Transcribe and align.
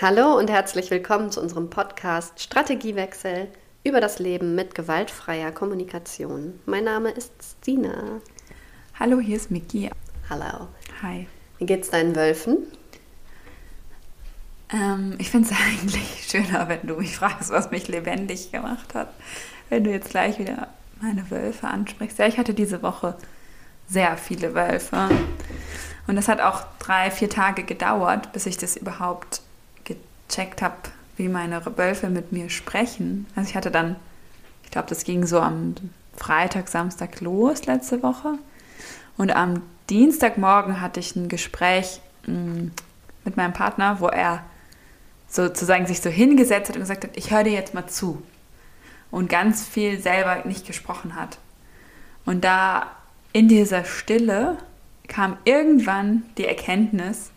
Hallo 0.00 0.38
und 0.38 0.48
herzlich 0.48 0.92
willkommen 0.92 1.32
zu 1.32 1.40
unserem 1.40 1.70
Podcast 1.70 2.40
Strategiewechsel 2.40 3.48
über 3.82 4.00
das 4.00 4.20
Leben 4.20 4.54
mit 4.54 4.76
gewaltfreier 4.76 5.50
Kommunikation. 5.50 6.60
Mein 6.66 6.84
Name 6.84 7.10
ist 7.10 7.32
Stina. 7.42 8.20
Hallo, 8.96 9.18
hier 9.18 9.34
ist 9.34 9.50
Miki. 9.50 9.90
Hallo. 10.30 10.68
Hi. 11.02 11.26
Wie 11.58 11.66
geht's 11.66 11.90
deinen 11.90 12.14
Wölfen? 12.14 12.58
Ähm, 14.72 15.16
ich 15.18 15.32
finde 15.32 15.48
es 15.50 15.56
eigentlich 15.68 16.28
schöner, 16.30 16.68
wenn 16.68 16.86
du 16.86 16.94
mich 16.94 17.16
fragst, 17.16 17.50
was 17.50 17.72
mich 17.72 17.88
lebendig 17.88 18.52
gemacht 18.52 18.94
hat. 18.94 19.12
Wenn 19.68 19.82
du 19.82 19.90
jetzt 19.90 20.10
gleich 20.10 20.38
wieder 20.38 20.68
meine 21.00 21.28
Wölfe 21.28 21.66
ansprichst. 21.66 22.20
Ja, 22.20 22.28
ich 22.28 22.38
hatte 22.38 22.54
diese 22.54 22.84
Woche 22.84 23.16
sehr 23.88 24.16
viele 24.16 24.54
Wölfe. 24.54 25.08
Und 26.06 26.14
das 26.14 26.28
hat 26.28 26.40
auch 26.40 26.62
drei, 26.78 27.10
vier 27.10 27.28
Tage 27.28 27.64
gedauert, 27.64 28.32
bis 28.32 28.46
ich 28.46 28.58
das 28.58 28.76
überhaupt 28.76 29.42
gecheckt 30.28 30.62
habe, 30.62 30.76
wie 31.16 31.28
meine 31.28 31.64
Wölfe 31.76 32.08
mit 32.08 32.32
mir 32.32 32.50
sprechen. 32.50 33.26
Also 33.34 33.50
ich 33.50 33.56
hatte 33.56 33.70
dann, 33.70 33.96
ich 34.64 34.70
glaube, 34.70 34.88
das 34.88 35.04
ging 35.04 35.26
so 35.26 35.40
am 35.40 35.74
Freitag, 36.16 36.68
Samstag 36.68 37.20
los 37.20 37.66
letzte 37.66 38.02
Woche. 38.02 38.34
Und 39.16 39.34
am 39.34 39.62
Dienstagmorgen 39.90 40.80
hatte 40.80 41.00
ich 41.00 41.16
ein 41.16 41.28
Gespräch 41.28 42.00
mm, 42.26 42.68
mit 43.24 43.36
meinem 43.36 43.52
Partner, 43.52 44.00
wo 44.00 44.08
er 44.08 44.44
sozusagen 45.28 45.86
sich 45.86 46.00
so 46.00 46.10
hingesetzt 46.10 46.68
hat 46.68 46.76
und 46.76 46.82
gesagt 46.82 47.04
hat, 47.04 47.16
ich 47.16 47.30
höre 47.30 47.44
dir 47.44 47.52
jetzt 47.52 47.74
mal 47.74 47.86
zu. 47.86 48.22
Und 49.10 49.28
ganz 49.28 49.66
viel 49.66 50.00
selber 50.00 50.44
nicht 50.44 50.66
gesprochen 50.66 51.14
hat. 51.14 51.38
Und 52.26 52.44
da 52.44 52.86
in 53.32 53.48
dieser 53.48 53.84
Stille 53.84 54.58
kam 55.06 55.38
irgendwann 55.44 56.24
die 56.36 56.44
Erkenntnis, 56.44 57.30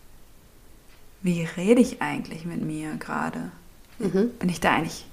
wie 1.22 1.44
rede 1.56 1.80
ich 1.80 2.02
eigentlich 2.02 2.44
mit 2.44 2.62
mir 2.62 2.96
gerade? 2.96 3.50
Mhm. 3.98 4.30
Bin 4.38 4.48
ich 4.48 4.60
da 4.60 4.74
eigentlich? 4.74 5.06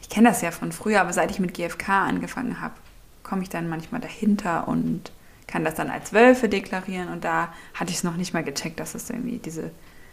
Ich 0.00 0.08
kenne 0.08 0.28
das 0.28 0.42
ja 0.42 0.50
von 0.50 0.72
früher, 0.72 1.00
aber 1.00 1.12
seit 1.12 1.30
ich 1.30 1.40
mit 1.40 1.54
GFK 1.54 1.88
angefangen 1.88 2.60
habe, 2.60 2.74
komme 3.22 3.42
ich 3.42 3.48
dann 3.48 3.68
manchmal 3.68 4.00
dahinter 4.00 4.68
und 4.68 5.10
kann 5.46 5.64
das 5.64 5.74
dann 5.74 5.90
als 5.90 6.12
Wölfe 6.12 6.48
deklarieren. 6.48 7.08
Und 7.08 7.24
da 7.24 7.52
hatte 7.74 7.90
ich 7.90 7.98
es 7.98 8.04
noch 8.04 8.16
nicht 8.16 8.34
mal 8.34 8.44
gecheckt, 8.44 8.78
dass 8.78 8.94
es 8.94 9.10
irgendwie 9.10 9.38
diese, 9.38 9.70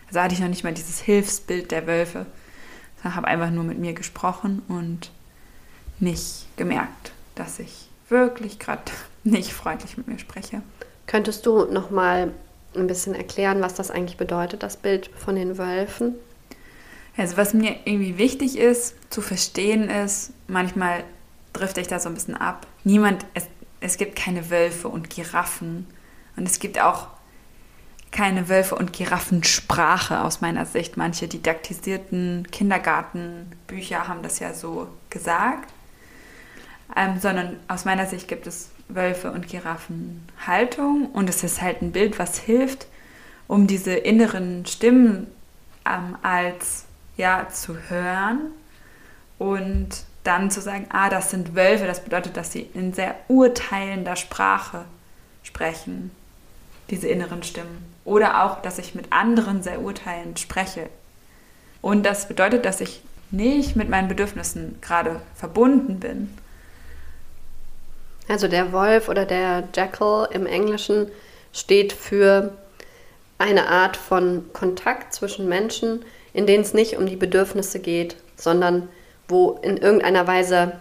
also 0.07 0.21
hatte 0.21 0.33
ich 0.33 0.39
noch 0.39 0.47
nicht 0.47 0.63
mal 0.63 0.73
dieses 0.73 0.99
Hilfsbild 0.99 1.71
der 1.71 1.85
Wölfe. 1.85 2.25
Ich 2.97 3.03
habe 3.03 3.27
einfach 3.27 3.51
nur 3.51 3.65
mit 3.65 3.79
mir 3.79 3.93
gesprochen 3.93 4.61
und 4.67 5.11
nicht 5.99 6.47
gemerkt, 6.55 7.11
dass 7.35 7.59
ich 7.59 7.89
wirklich 8.09 8.59
gerade 8.59 8.83
nicht 9.23 9.53
freundlich 9.53 9.97
mit 9.97 10.07
mir 10.07 10.19
spreche. 10.19 10.61
Könntest 11.05 11.45
du 11.45 11.65
noch 11.65 11.91
mal 11.91 12.31
ein 12.75 12.87
bisschen 12.87 13.15
erklären, 13.15 13.61
was 13.61 13.73
das 13.73 13.91
eigentlich 13.91 14.17
bedeutet, 14.17 14.63
das 14.63 14.77
Bild 14.77 15.09
von 15.15 15.35
den 15.35 15.57
Wölfen? 15.57 16.15
Also 17.15 17.37
was 17.37 17.53
mir 17.53 17.75
irgendwie 17.85 18.17
wichtig 18.17 18.57
ist 18.57 18.95
zu 19.11 19.21
verstehen 19.21 19.89
ist, 19.89 20.31
manchmal 20.47 21.03
drifte 21.53 21.81
ich 21.81 21.87
da 21.87 21.99
so 21.99 22.09
ein 22.09 22.15
bisschen 22.15 22.35
ab. 22.35 22.65
Niemand, 22.83 23.25
es, 23.33 23.47
es 23.79 23.97
gibt 23.97 24.15
keine 24.15 24.49
Wölfe 24.49 24.87
und 24.87 25.09
Giraffen 25.09 25.87
und 26.35 26.47
es 26.47 26.59
gibt 26.59 26.81
auch 26.81 27.07
keine 28.11 28.47
Wölfe 28.47 28.75
und 28.75 28.93
Giraffensprache 28.93 30.21
aus 30.21 30.41
meiner 30.41 30.65
Sicht. 30.65 30.97
Manche 30.97 31.27
didaktisierten 31.27 32.47
Kindergartenbücher 32.51 34.07
haben 34.07 34.21
das 34.21 34.39
ja 34.39 34.53
so 34.53 34.87
gesagt, 35.09 35.73
ähm, 36.95 37.19
sondern 37.19 37.59
aus 37.67 37.85
meiner 37.85 38.05
Sicht 38.05 38.27
gibt 38.27 38.45
es 38.47 38.69
Wölfe 38.87 39.31
und 39.31 39.47
Giraffen 39.47 40.27
Haltung 40.45 41.07
und 41.11 41.29
es 41.29 41.43
ist 41.43 41.61
halt 41.61 41.81
ein 41.81 41.91
Bild, 41.91 42.19
was 42.19 42.37
hilft, 42.37 42.87
um 43.47 43.67
diese 43.67 43.93
inneren 43.93 44.65
Stimmen 44.65 45.27
ähm, 45.85 46.17
als 46.21 46.85
ja 47.17 47.47
zu 47.49 47.77
hören 47.89 48.51
und 49.37 49.89
dann 50.23 50.51
zu 50.51 50.61
sagen, 50.61 50.87
ah, 50.89 51.09
das 51.09 51.31
sind 51.31 51.55
Wölfe, 51.55 51.85
das 51.85 52.03
bedeutet, 52.03 52.37
dass 52.37 52.51
sie 52.51 52.69
in 52.73 52.93
sehr 52.93 53.15
urteilender 53.27 54.15
Sprache 54.15 54.85
sprechen, 55.43 56.11
diese 56.89 57.07
inneren 57.07 57.43
Stimmen. 57.43 57.93
Oder 58.05 58.43
auch, 58.43 58.61
dass 58.61 58.79
ich 58.79 58.95
mit 58.95 59.11
anderen 59.11 59.63
sehr 59.63 59.81
urteilend 59.81 60.39
spreche. 60.39 60.89
Und 61.81 62.03
das 62.03 62.27
bedeutet, 62.27 62.65
dass 62.65 62.79
ich 62.79 63.01
nicht 63.31 63.75
mit 63.75 63.89
meinen 63.89 64.07
Bedürfnissen 64.07 64.77
gerade 64.79 65.21
verbunden 65.35 65.99
bin, 65.99 66.29
also 68.27 68.47
der 68.47 68.71
Wolf 68.71 69.09
oder 69.09 69.25
der 69.25 69.67
Jackal 69.75 70.29
im 70.31 70.45
Englischen 70.45 71.11
steht 71.51 71.93
für 71.93 72.53
eine 73.37 73.67
Art 73.67 73.97
von 73.97 74.45
Kontakt 74.53 75.13
zwischen 75.13 75.49
Menschen, 75.49 76.05
in 76.33 76.47
denen 76.47 76.63
es 76.63 76.73
nicht 76.73 76.97
um 76.97 77.05
die 77.05 77.15
Bedürfnisse 77.15 77.79
geht, 77.79 78.15
sondern 78.35 78.89
wo 79.27 79.59
in 79.61 79.77
irgendeiner 79.77 80.27
Weise, 80.27 80.73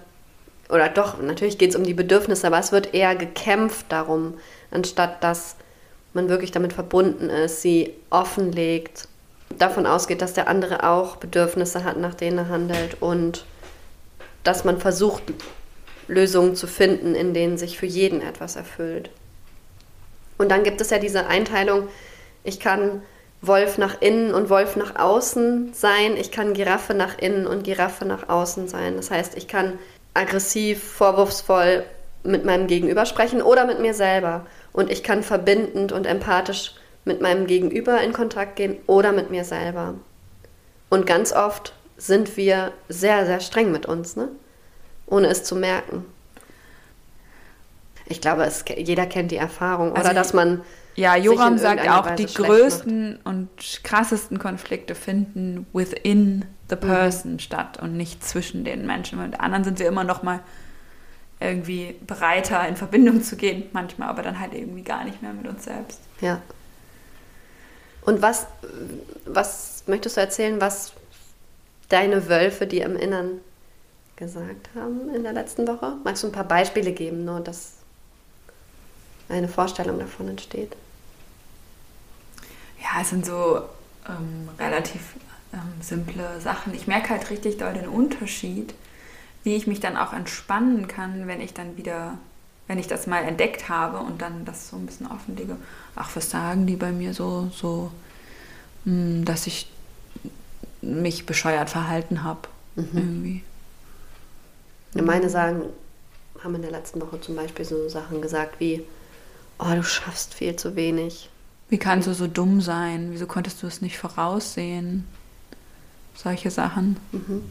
oder 0.68 0.88
doch, 0.88 1.20
natürlich 1.20 1.58
geht 1.58 1.70
es 1.70 1.76
um 1.76 1.84
die 1.84 1.94
Bedürfnisse, 1.94 2.46
aber 2.46 2.58
es 2.58 2.72
wird 2.72 2.94
eher 2.94 3.16
gekämpft 3.16 3.86
darum, 3.88 4.34
anstatt 4.70 5.22
dass 5.22 5.56
man 6.14 6.28
wirklich 6.28 6.52
damit 6.52 6.72
verbunden 6.72 7.30
ist, 7.30 7.62
sie 7.62 7.94
offenlegt, 8.10 9.08
davon 9.58 9.86
ausgeht, 9.86 10.22
dass 10.22 10.32
der 10.32 10.48
andere 10.48 10.88
auch 10.88 11.16
Bedürfnisse 11.16 11.84
hat, 11.84 11.98
nach 11.98 12.14
denen 12.14 12.38
er 12.38 12.48
handelt 12.48 13.00
und 13.00 13.44
dass 14.44 14.64
man 14.64 14.80
versucht, 14.80 15.22
Lösungen 16.12 16.54
zu 16.54 16.66
finden, 16.66 17.14
in 17.14 17.34
denen 17.34 17.58
sich 17.58 17.78
für 17.78 17.86
jeden 17.86 18.22
etwas 18.22 18.56
erfüllt. 18.56 19.10
Und 20.38 20.50
dann 20.50 20.62
gibt 20.62 20.80
es 20.80 20.90
ja 20.90 20.98
diese 20.98 21.26
Einteilung, 21.26 21.88
ich 22.44 22.60
kann 22.60 23.02
Wolf 23.40 23.76
nach 23.76 24.00
innen 24.00 24.34
und 24.34 24.50
Wolf 24.50 24.76
nach 24.76 24.96
außen 24.96 25.72
sein, 25.74 26.16
ich 26.16 26.30
kann 26.30 26.54
Giraffe 26.54 26.94
nach 26.94 27.18
innen 27.18 27.46
und 27.46 27.64
Giraffe 27.64 28.04
nach 28.04 28.28
außen 28.28 28.68
sein. 28.68 28.96
Das 28.96 29.10
heißt, 29.10 29.36
ich 29.36 29.48
kann 29.48 29.78
aggressiv, 30.14 30.82
vorwurfsvoll 30.82 31.84
mit 32.24 32.44
meinem 32.44 32.66
Gegenüber 32.66 33.04
sprechen 33.04 33.42
oder 33.42 33.66
mit 33.66 33.80
mir 33.80 33.94
selber. 33.94 34.46
Und 34.72 34.90
ich 34.90 35.02
kann 35.02 35.22
verbindend 35.22 35.92
und 35.92 36.06
empathisch 36.06 36.74
mit 37.04 37.20
meinem 37.20 37.46
Gegenüber 37.46 38.00
in 38.00 38.12
Kontakt 38.12 38.56
gehen 38.56 38.76
oder 38.86 39.12
mit 39.12 39.30
mir 39.30 39.44
selber. 39.44 39.94
Und 40.88 41.06
ganz 41.06 41.32
oft 41.32 41.72
sind 41.96 42.36
wir 42.36 42.72
sehr, 42.88 43.26
sehr 43.26 43.40
streng 43.40 43.72
mit 43.72 43.86
uns. 43.86 44.16
Ne? 44.16 44.28
Ohne 45.12 45.28
es 45.28 45.44
zu 45.44 45.54
merken. 45.54 46.04
Ich 48.06 48.20
glaube, 48.20 48.44
es, 48.44 48.64
jeder 48.76 49.06
kennt 49.06 49.30
die 49.30 49.36
Erfahrung, 49.36 49.92
also 49.94 50.06
oder 50.06 50.14
dass 50.14 50.32
man. 50.32 50.62
Ja, 50.94 51.16
Joram 51.16 51.56
sagt 51.56 51.88
auch, 51.88 52.04
Weise 52.04 52.26
die 52.26 52.34
größten 52.34 53.12
macht. 53.12 53.26
und 53.26 53.48
krassesten 53.82 54.38
Konflikte 54.38 54.94
finden 54.94 55.66
within 55.72 56.44
the 56.68 56.76
mhm. 56.76 56.80
person 56.80 57.32
mhm. 57.32 57.38
statt 57.38 57.78
und 57.80 57.96
nicht 57.96 58.24
zwischen 58.24 58.64
den 58.64 58.86
Menschen. 58.86 59.22
Mit 59.22 59.40
anderen 59.40 59.64
sind 59.64 59.78
wir 59.78 59.86
immer 59.86 60.04
noch 60.04 60.22
mal 60.22 60.40
irgendwie 61.40 61.96
bereiter, 62.06 62.68
in 62.68 62.76
Verbindung 62.76 63.22
zu 63.22 63.36
gehen, 63.36 63.64
manchmal, 63.72 64.08
aber 64.08 64.22
dann 64.22 64.38
halt 64.38 64.54
irgendwie 64.54 64.82
gar 64.82 65.04
nicht 65.04 65.22
mehr 65.22 65.32
mit 65.32 65.48
uns 65.48 65.64
selbst. 65.64 66.00
Ja. 66.20 66.40
Und 68.02 68.20
was, 68.20 68.46
was 69.24 69.84
möchtest 69.86 70.16
du 70.16 70.20
erzählen, 70.20 70.60
was 70.60 70.92
deine 71.88 72.28
Wölfe 72.28 72.66
dir 72.66 72.84
im 72.84 72.96
Innern 72.96 73.40
gesagt 74.16 74.68
haben 74.74 75.14
in 75.14 75.22
der 75.22 75.32
letzten 75.32 75.66
Woche? 75.66 75.96
Magst 76.04 76.22
du 76.22 76.28
ein 76.28 76.32
paar 76.32 76.44
Beispiele 76.44 76.92
geben, 76.92 77.24
nur 77.24 77.40
dass 77.40 77.72
eine 79.28 79.48
Vorstellung 79.48 79.98
davon 79.98 80.28
entsteht? 80.28 80.76
Ja, 82.80 83.00
es 83.00 83.10
sind 83.10 83.24
so 83.24 83.62
ähm, 84.08 84.48
relativ 84.58 85.14
ähm, 85.52 85.80
simple 85.80 86.40
Sachen. 86.40 86.74
Ich 86.74 86.86
merke 86.86 87.10
halt 87.10 87.30
richtig 87.30 87.58
doll 87.58 87.74
den 87.74 87.88
Unterschied, 87.88 88.74
wie 89.44 89.54
ich 89.54 89.66
mich 89.66 89.80
dann 89.80 89.96
auch 89.96 90.12
entspannen 90.12 90.88
kann, 90.88 91.26
wenn 91.26 91.40
ich 91.40 91.54
dann 91.54 91.76
wieder, 91.76 92.18
wenn 92.66 92.78
ich 92.78 92.88
das 92.88 93.06
mal 93.06 93.22
entdeckt 93.22 93.68
habe 93.68 93.98
und 93.98 94.22
dann 94.22 94.44
das 94.44 94.68
so 94.68 94.76
ein 94.76 94.86
bisschen 94.86 95.06
offenlege. 95.06 95.56
Ach, 95.94 96.10
was 96.14 96.30
sagen 96.30 96.66
die 96.66 96.76
bei 96.76 96.92
mir 96.92 97.14
so, 97.14 97.50
so, 97.54 97.90
mh, 98.84 98.92
hm, 98.92 99.24
dass 99.24 99.46
ich 99.46 99.70
mich 100.80 101.26
bescheuert 101.26 101.70
verhalten 101.70 102.24
habe. 102.24 102.48
Mhm. 102.74 102.88
Irgendwie. 102.92 103.42
Meine 104.94 105.30
sagen, 105.30 105.64
haben 106.42 106.54
in 106.54 106.62
der 106.62 106.70
letzten 106.70 107.00
Woche 107.00 107.20
zum 107.20 107.36
Beispiel 107.36 107.64
so 107.64 107.88
Sachen 107.88 108.20
gesagt 108.20 108.60
wie, 108.60 108.84
oh, 109.58 109.74
du 109.74 109.82
schaffst 109.82 110.34
viel 110.34 110.56
zu 110.56 110.76
wenig. 110.76 111.30
Wie 111.68 111.78
kannst 111.78 112.06
du 112.06 112.14
so 112.14 112.26
dumm 112.26 112.60
sein? 112.60 113.08
Wieso 113.12 113.26
konntest 113.26 113.62
du 113.62 113.66
es 113.66 113.80
nicht 113.80 113.96
voraussehen? 113.98 115.06
Solche 116.14 116.50
Sachen. 116.50 116.98
Mhm. 117.12 117.42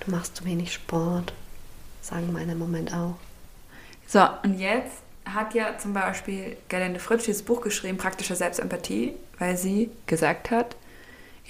Du 0.00 0.10
machst 0.10 0.36
zu 0.36 0.44
wenig 0.46 0.72
Sport, 0.72 1.34
sagen 2.00 2.32
meine 2.32 2.52
im 2.52 2.58
Moment 2.58 2.94
auch. 2.94 3.16
So, 4.06 4.26
und 4.42 4.58
jetzt 4.58 5.02
hat 5.26 5.54
ja 5.54 5.76
zum 5.78 5.92
Beispiel 5.92 6.56
Galende 6.68 6.98
Fritsch 6.98 7.26
dieses 7.26 7.42
Buch 7.42 7.60
geschrieben, 7.60 7.98
Praktische 7.98 8.34
Selbstempathie, 8.34 9.14
weil 9.38 9.56
sie 9.56 9.90
gesagt 10.06 10.50
hat, 10.50 10.74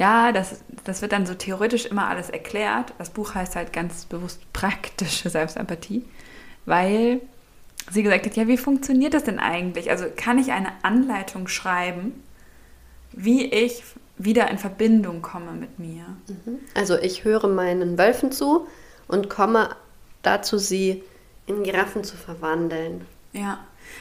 ja, 0.01 0.33
das, 0.33 0.63
das 0.85 1.03
wird 1.03 1.13
dann 1.13 1.27
so 1.27 1.35
theoretisch 1.35 1.85
immer 1.85 2.09
alles 2.09 2.31
erklärt. 2.31 2.95
Das 2.97 3.11
Buch 3.11 3.35
heißt 3.35 3.55
halt 3.55 3.71
ganz 3.75 4.07
bewusst 4.07 4.51
praktische 4.55 5.29
Selbstempathie, 5.29 6.07
weil 6.65 7.21
sie 7.91 8.03
gesagt 8.03 8.25
hat, 8.25 8.35
ja, 8.35 8.49
wie 8.49 8.57
funktioniert 8.57 9.13
das 9.13 9.25
denn 9.25 9.39
eigentlich? 9.39 9.91
Also 9.91 10.07
kann 10.17 10.39
ich 10.39 10.53
eine 10.53 10.73
Anleitung 10.83 11.49
schreiben, 11.49 12.15
wie 13.13 13.45
ich 13.45 13.83
wieder 14.17 14.51
in 14.51 14.57
Verbindung 14.57 15.21
komme 15.21 15.53
mit 15.53 15.79
mir. 15.79 16.05
Mhm. 16.29 16.61
Also 16.75 16.97
ich 16.97 17.25
höre 17.25 17.49
meinen 17.49 17.99
Wölfen 17.99 18.33
zu 18.33 18.67
und 19.07 19.29
komme 19.29 19.69
dazu, 20.23 20.57
sie 20.57 21.05
in 21.45 21.63
Giraffen 21.63 22.05
zu 22.05 22.17
verwandeln. 22.17 23.05
Ja, 23.35 23.59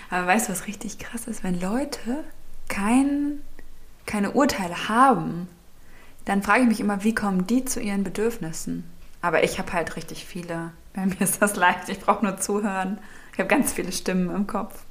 aber 0.09 0.27
weißt 0.27 0.47
du, 0.47 0.53
was 0.53 0.65
richtig 0.65 0.97
krass 0.97 1.27
ist? 1.27 1.43
Wenn 1.43 1.59
Leute 1.59 2.23
kein, 2.69 3.41
keine 4.05 4.31
Urteile 4.31 4.87
haben, 4.87 5.49
dann 6.25 6.43
frage 6.43 6.63
ich 6.63 6.67
mich 6.67 6.79
immer, 6.79 7.03
wie 7.03 7.15
kommen 7.15 7.47
die 7.47 7.65
zu 7.65 7.79
ihren 7.79 8.03
Bedürfnissen? 8.03 8.89
Aber 9.21 9.43
ich 9.43 9.59
habe 9.59 9.73
halt 9.73 9.95
richtig 9.95 10.25
viele. 10.25 10.71
Bei 10.93 11.05
mir 11.05 11.21
ist 11.21 11.41
das 11.41 11.55
leicht, 11.55 11.89
ich 11.89 11.99
brauche 11.99 12.25
nur 12.25 12.37
zuhören. 12.37 12.99
Ich 13.33 13.39
habe 13.39 13.47
ganz 13.47 13.73
viele 13.73 13.91
Stimmen 13.91 14.33
im 14.35 14.47
Kopf. 14.47 14.83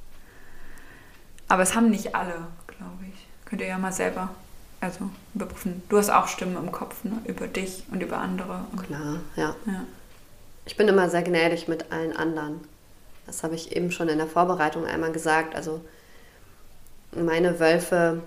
Aber 1.47 1.63
es 1.63 1.75
haben 1.75 1.89
nicht 1.89 2.15
alle, 2.15 2.47
glaube 2.67 3.05
ich. 3.07 3.27
Könnt 3.45 3.61
ihr 3.61 3.67
ja 3.67 3.77
mal 3.77 3.91
selber 3.91 4.29
also 4.81 5.09
überprüfen. 5.35 5.83
Du 5.89 5.97
hast 5.97 6.09
auch 6.09 6.27
Stimmen 6.27 6.55
im 6.57 6.71
Kopf, 6.71 7.03
ne? 7.03 7.19
Über 7.25 7.47
dich 7.47 7.83
und 7.91 8.01
über 8.01 8.17
andere. 8.17 8.65
Klar, 8.85 9.19
ja. 9.35 9.55
ja. 9.65 9.83
Ich 10.65 10.77
bin 10.77 10.87
immer 10.87 11.09
sehr 11.09 11.23
gnädig 11.23 11.67
mit 11.67 11.91
allen 11.91 12.15
anderen. 12.15 12.61
Das 13.25 13.43
habe 13.43 13.55
ich 13.55 13.75
eben 13.75 13.91
schon 13.91 14.09
in 14.09 14.17
der 14.17 14.27
Vorbereitung 14.27 14.85
einmal 14.85 15.11
gesagt. 15.11 15.55
Also 15.55 15.81
meine 17.11 17.59
Wölfe 17.59 18.21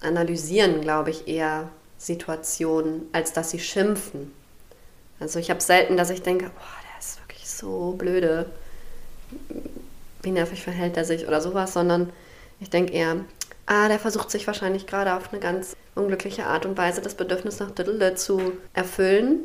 analysieren, 0.00 0.80
glaube 0.80 1.10
ich, 1.10 1.26
eher 1.26 1.68
Situationen, 1.98 3.02
als 3.12 3.32
dass 3.32 3.50
sie 3.50 3.58
schimpfen. 3.58 4.32
Also 5.20 5.38
ich 5.38 5.50
habe 5.50 5.60
selten, 5.60 5.96
dass 5.96 6.10
ich 6.10 6.22
denke, 6.22 6.46
oh, 6.46 6.82
der 6.92 6.98
ist 7.00 7.20
wirklich 7.20 7.48
so 7.50 7.92
blöde. 7.98 8.46
Wie 10.22 10.30
nervig 10.30 10.62
verhält 10.62 10.96
er 10.96 11.04
sich 11.04 11.26
oder 11.26 11.40
sowas, 11.40 11.72
sondern 11.72 12.10
ich 12.60 12.70
denke 12.70 12.92
eher, 12.92 13.16
ah, 13.66 13.88
der 13.88 13.98
versucht 13.98 14.30
sich 14.30 14.46
wahrscheinlich 14.46 14.86
gerade 14.86 15.14
auf 15.14 15.32
eine 15.32 15.40
ganz 15.40 15.76
unglückliche 15.94 16.46
Art 16.46 16.66
und 16.66 16.78
Weise 16.78 17.00
das 17.00 17.14
Bedürfnis 17.14 17.58
nach 17.58 17.70
Diddle 17.70 18.14
zu 18.14 18.52
erfüllen. 18.72 19.40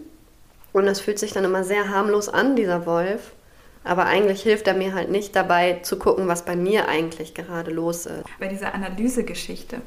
Und 0.72 0.86
das 0.86 1.00
fühlt 1.00 1.20
sich 1.20 1.34
dann 1.34 1.44
immer 1.44 1.64
sehr 1.64 1.90
harmlos 1.90 2.30
an, 2.30 2.56
dieser 2.56 2.86
Wolf. 2.86 3.34
Aber 3.84 4.06
eigentlich 4.06 4.42
hilft 4.42 4.68
er 4.68 4.74
mir 4.74 4.94
halt 4.94 5.12
nicht 5.12 5.36
dabei 5.36 5.80
zu 5.84 6.00
gucken, 6.00 6.28
was 6.28 6.46
bei 6.46 6.56
mir 6.56 6.88
eigentlich 6.88 7.34
gerade 7.34 7.70
los 7.70 8.06
ist. 8.06 8.24
Bei 8.40 8.48
dieser 8.48 8.74
Analysegeschichte, 8.74 9.82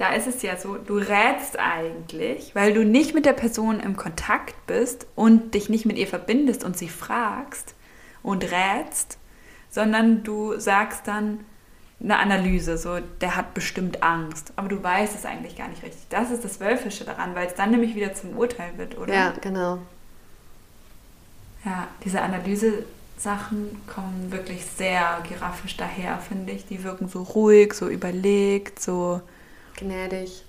da 0.00 0.14
ist 0.14 0.26
es 0.26 0.40
ja 0.40 0.56
so, 0.56 0.76
du 0.76 0.96
rätst 0.96 1.58
eigentlich, 1.58 2.54
weil 2.54 2.72
du 2.72 2.86
nicht 2.86 3.14
mit 3.14 3.26
der 3.26 3.34
Person 3.34 3.80
im 3.80 3.98
Kontakt 3.98 4.54
bist 4.66 5.06
und 5.14 5.52
dich 5.52 5.68
nicht 5.68 5.84
mit 5.84 5.98
ihr 5.98 6.06
verbindest 6.06 6.64
und 6.64 6.74
sie 6.74 6.88
fragst 6.88 7.74
und 8.22 8.44
rätst, 8.44 9.18
sondern 9.68 10.22
du 10.22 10.58
sagst 10.58 11.06
dann, 11.06 11.40
eine 12.02 12.18
Analyse, 12.18 12.78
so 12.78 12.98
der 13.20 13.36
hat 13.36 13.52
bestimmt 13.52 14.02
Angst, 14.02 14.54
aber 14.56 14.70
du 14.70 14.82
weißt 14.82 15.14
es 15.14 15.26
eigentlich 15.26 15.54
gar 15.58 15.68
nicht 15.68 15.82
richtig. 15.82 16.00
Das 16.08 16.30
ist 16.30 16.46
das 16.46 16.60
Wölfische 16.60 17.04
daran, 17.04 17.34
weil 17.34 17.48
es 17.48 17.54
dann 17.54 17.70
nämlich 17.70 17.94
wieder 17.94 18.14
zum 18.14 18.38
Urteil 18.38 18.78
wird, 18.78 18.96
oder? 18.96 19.12
Ja, 19.12 19.34
genau. 19.38 19.80
Ja, 21.62 21.88
diese 22.06 22.22
Analyse-Sachen 22.22 23.82
kommen 23.86 24.32
wirklich 24.32 24.64
sehr 24.64 25.22
giraffisch 25.28 25.76
daher, 25.76 26.16
finde 26.20 26.52
ich. 26.52 26.64
Die 26.64 26.84
wirken 26.84 27.06
so 27.06 27.22
ruhig, 27.22 27.74
so 27.74 27.86
überlegt, 27.86 28.80
so 28.80 29.20
gnädig. 29.80 30.44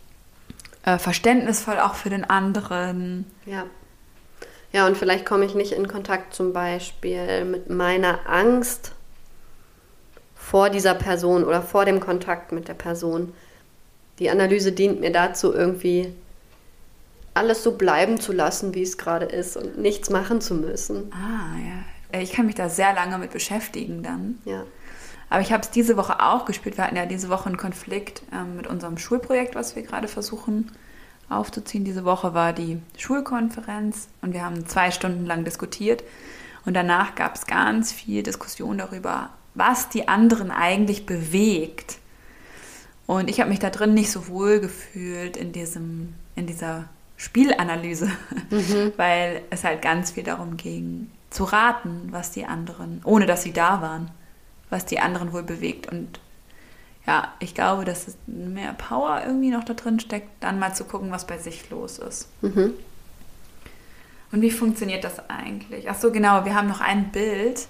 Äh, 0.83 0.98
verständnisvoll 0.98 1.80
auch 1.80 1.95
für 1.95 2.10
den 2.10 2.30
anderen. 2.30 3.25
Ja. 3.45 3.66
Ja, 4.74 4.88
und 4.88 4.98
vielleicht 4.98 5.25
komme 5.25 5.45
ich 5.45 5.54
nicht 5.54 5.74
in 5.74 5.88
Kontakt 5.88 6.33
zum 6.33 6.54
Beispiel 6.54 7.44
mit 7.45 7.69
meiner 7.69 8.19
Angst 8.25 8.94
vor 10.36 10.69
dieser 10.69 10.95
Person 10.95 11.44
oder 11.44 11.62
vor 11.62 11.86
dem 11.86 12.00
Kontakt 12.00 12.51
mit 12.51 12.68
der 12.68 12.74
Person. 12.74 13.33
Die 14.19 14.30
Analyse 14.30 14.72
dient 14.72 15.00
mir 15.00 15.12
dazu, 15.12 15.54
irgendwie 15.54 16.13
alles 17.33 17.63
so 17.63 17.74
bleiben 17.74 18.19
zu 18.19 18.33
lassen, 18.33 18.74
wie 18.74 18.83
es 18.83 18.98
gerade 18.98 19.25
ist 19.25 19.57
und 19.57 19.78
nichts 19.78 20.10
machen 20.10 20.42
zu 20.42 20.56
müssen. 20.56 21.12
Ah, 21.13 21.57
ja. 21.57 22.19
Ich 22.19 22.33
kann 22.33 22.45
mich 22.45 22.56
da 22.56 22.69
sehr 22.69 22.94
lange 22.94 23.18
mit 23.18 23.31
beschäftigen 23.31 24.04
dann. 24.04 24.39
Ja. 24.45 24.66
Aber 25.30 25.42
ich 25.42 25.54
habe 25.54 25.64
es 25.64 25.72
diese 25.72 25.96
Woche 25.96 26.20
auch 26.22 26.46
gespielt. 26.46 26.78
Wir 26.78 26.86
hatten 26.86 26.98
ja 26.98 27.06
diese 27.06 27.30
Woche 27.30 27.48
einen 27.48 27.58
Konflikt 27.58 28.22
ähm, 28.34 28.58
mit 28.58 28.68
unserem 28.68 28.98
Schulprojekt, 28.98 29.56
was 29.56 29.76
wir 29.76 29.84
gerade 29.84 30.08
versuchen 30.08 30.72
aufzuziehen. 31.30 31.86
Diese 31.86 32.04
Woche 32.04 32.34
war 32.34 32.54
die 32.54 32.82
Schulkonferenz 32.98 34.10
und 34.22 34.34
wir 34.34 34.44
haben 34.44 34.68
zwei 34.68 34.92
Stunden 34.92 35.26
lang 35.26 35.46
diskutiert. 35.46 36.04
Und 36.66 36.74
danach 36.74 37.16
gab 37.16 37.36
es 37.36 37.48
ganz 37.48 37.92
viel 37.92 38.24
Diskussion 38.24 38.78
darüber, 38.78 39.30
was 39.56 39.90
die 39.90 40.08
anderen 40.08 40.52
eigentlich 40.52 41.06
bewegt. 41.06 41.98
Und 43.08 43.30
ich 43.30 43.40
habe 43.40 43.50
mich 43.50 43.60
da 43.60 43.70
drin 43.70 43.94
nicht 43.94 44.12
so 44.12 44.28
wohl 44.28 44.60
gefühlt 44.60 45.38
in, 45.38 45.52
diesem, 45.52 46.14
in 46.36 46.46
dieser 46.46 46.86
Spielanalyse, 47.18 48.10
mhm. 48.50 48.94
weil 48.98 49.42
es 49.50 49.64
halt 49.64 49.82
ganz 49.82 50.12
viel 50.12 50.24
darum 50.24 50.58
ging, 50.58 51.10
zu 51.30 51.46
raten, 51.46 52.10
was 52.12 52.32
die 52.32 52.46
anderen, 52.46 53.02
ohne 53.06 53.26
dass 53.26 53.44
sie 53.44 53.54
da 53.54 53.82
waren, 53.82 54.12
was 54.71 54.85
die 54.85 55.00
anderen 55.00 55.33
wohl 55.33 55.44
bewegt. 55.44 55.91
Und 55.91 56.19
ja, 57.06 57.31
ich 57.39 57.53
glaube, 57.53 57.85
dass 57.85 58.07
es 58.07 58.18
mehr 58.25 58.73
Power 58.73 59.21
irgendwie 59.23 59.51
noch 59.51 59.63
da 59.63 59.75
drin 59.75 60.00
steckt, 60.00 60.29
dann 60.39 60.57
mal 60.57 60.73
zu 60.73 60.85
gucken, 60.85 61.12
was 61.12 61.27
bei 61.27 61.38
sich 61.38 61.69
los 61.69 62.00
ist. 62.00 62.29
Mhm. 62.41 62.73
Und 64.31 64.41
wie 64.41 64.51
funktioniert 64.51 65.03
das 65.03 65.29
eigentlich? 65.29 65.88
Ach 65.88 66.00
so, 66.00 66.12
genau, 66.12 66.45
wir 66.45 66.56
haben 66.56 66.68
noch 66.68 66.81
ein 66.81 67.12
Bild 67.12 67.68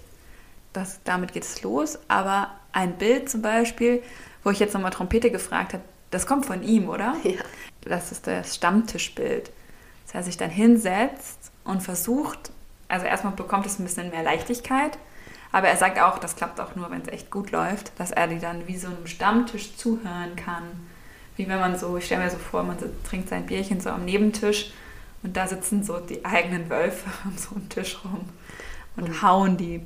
das, 0.74 1.01
damit 1.03 1.33
geht 1.33 1.44
es 1.44 1.62
los. 1.63 2.00
Aber 2.07 2.51
ein 2.71 2.98
Bild 2.98 3.30
zum 3.30 3.42
Beispiel, 3.42 4.01
wo 4.44 4.50
ich 4.51 4.59
jetzt 4.59 4.74
nochmal 4.74 4.92
Trompete 4.92 5.31
gefragt 5.31 5.74
habe, 5.74 5.83
das 6.09 6.25
kommt 6.25 6.45
von 6.45 6.63
ihm, 6.63 6.89
oder? 6.89 7.15
Ja. 7.24 7.42
Das 7.81 8.12
ist 8.12 8.27
das 8.27 8.56
Stammtischbild. 8.56 9.51
Dass 10.06 10.13
er 10.13 10.24
sich 10.24 10.38
dann 10.38 10.51
hinsetzt 10.51 11.51
und 11.63 11.81
versucht, 11.81 12.51
also 12.88 13.07
erstmal 13.07 13.33
bekommt 13.33 13.65
es 13.65 13.80
ein 13.80 13.86
bisschen 13.86 14.12
mehr 14.12 14.21
Leichtigkeit, 14.21 15.00
aber 15.51 15.68
er 15.68 15.77
sagt 15.77 16.00
auch, 16.00 16.18
das 16.18 16.36
klappt 16.36 16.59
auch 16.59 16.75
nur, 16.75 16.89
wenn 16.92 17.01
es 17.01 17.07
echt 17.07 17.31
gut 17.31 17.51
läuft, 17.51 17.92
dass 18.00 18.12
er 18.12 18.27
die 18.27 18.39
dann 18.39 18.68
wie 18.68 18.77
so 18.77 18.88
einem 18.88 19.07
Stammtisch 19.07 19.75
zuhören 19.75 20.36
kann. 20.36 20.63
Wie 21.36 21.48
wenn 21.48 21.59
man 21.59 21.77
so, 21.77 21.98
ich 21.98 22.06
stelle 22.06 22.24
mir 22.24 22.30
so 22.30 22.38
vor, 22.38 22.63
man 22.63 22.77
trinkt 23.07 23.30
sein 23.30 23.45
Bierchen 23.45 23.81
so 23.81 23.89
am 23.89 24.06
Nebentisch 24.06 24.71
und 25.24 25.36
da 25.36 25.48
sitzen 25.48 25.83
so 25.83 26.00
die 26.00 26.24
eigenen 26.25 26.69
Wölfe 26.69 27.09
um 27.25 27.38
so 27.38 27.56
einen 27.56 27.69
Tisch 27.69 28.00
rum 28.03 28.21
und, 28.95 29.09
und 29.09 29.21
hauen 29.21 29.57
die 29.57 29.81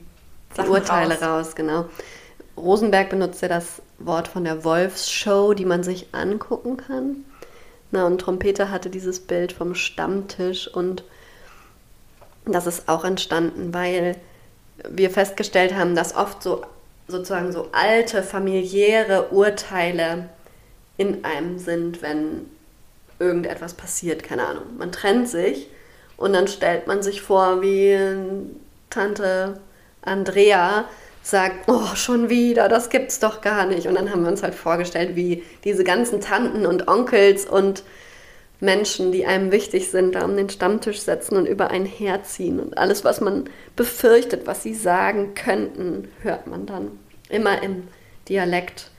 die 0.58 0.62
Urteile 0.62 1.16
raus. 1.16 1.48
raus, 1.48 1.56
genau. 1.56 1.86
Rosenberg 2.58 3.10
benutzt 3.10 3.42
ja 3.42 3.48
das 3.50 3.82
Wort 4.00 4.28
von 4.28 4.46
der 4.46 4.64
Wolfsshow, 4.64 5.54
die 5.54 5.66
man 5.66 5.84
sich 5.84 6.08
angucken 6.14 6.78
kann. 6.78 7.26
Na, 7.92 8.06
und 8.06 8.20
Trompeter 8.20 8.72
hatte 8.72 8.90
dieses 8.90 9.20
Bild 9.20 9.52
vom 9.52 9.76
Stammtisch 9.76 10.68
und 10.68 11.04
das 12.46 12.68
ist 12.68 12.88
auch 12.88 13.04
entstanden, 13.04 13.74
weil 13.74 14.16
wir 14.90 15.10
festgestellt 15.10 15.76
haben, 15.76 15.96
dass 15.96 16.16
oft 16.16 16.44
so 16.44 16.64
sozusagen 17.08 17.52
so 17.52 17.70
alte 17.72 18.24
familiäre 18.24 19.30
Urteile 19.30 20.30
in 20.98 21.24
einem 21.24 21.60
sind, 21.60 22.02
wenn 22.02 22.50
irgendetwas 23.20 23.74
passiert, 23.74 24.24
keine 24.24 24.46
Ahnung. 24.48 24.64
Man 24.78 24.92
trennt 24.92 25.30
sich 25.30 25.68
und 26.18 26.34
dann 26.34 26.48
stellt 26.48 26.88
man 26.88 27.04
sich 27.04 27.22
vor, 27.22 27.62
wie 27.62 27.98
Tante 28.90 29.60
Andrea 30.02 30.86
sagt, 31.22 31.68
oh, 31.68 31.96
schon 31.96 32.30
wieder, 32.30 32.70
das 32.70 32.90
gibt's 32.90 33.20
doch 33.20 33.42
gar 33.42 33.66
nicht. 33.66 33.88
Und 33.88 33.96
dann 33.96 34.12
haben 34.12 34.24
wir 34.24 34.30
uns 34.30 34.44
halt 34.44 34.56
vorgestellt, 34.56 35.16
wie 35.16 35.44
diese 35.64 35.84
ganzen 35.84 36.22
Tanten 36.22 36.66
und 36.66 36.88
Onkels 36.88 37.46
und 37.46 37.84
Menschen, 38.66 39.12
die 39.12 39.26
einem 39.26 39.52
wichtig 39.52 39.90
sind, 39.90 40.16
da 40.16 40.26
um 40.26 40.36
den 40.36 40.50
Stammtisch 40.50 41.00
setzen 41.00 41.38
und 41.38 41.46
über 41.46 41.70
einen 41.70 41.86
herziehen. 41.86 42.60
Und 42.60 42.78
alles, 42.78 43.04
was 43.04 43.22
man 43.22 43.50
befürchtet, 43.76 44.48
was 44.48 44.64
sie 44.64 44.74
sagen 44.74 45.36
könnten, 45.36 46.10
hört 46.22 46.48
man 46.48 46.66
dann 46.66 46.92
immer 47.30 47.62
im 47.64 47.88
Dialekt 48.28 48.92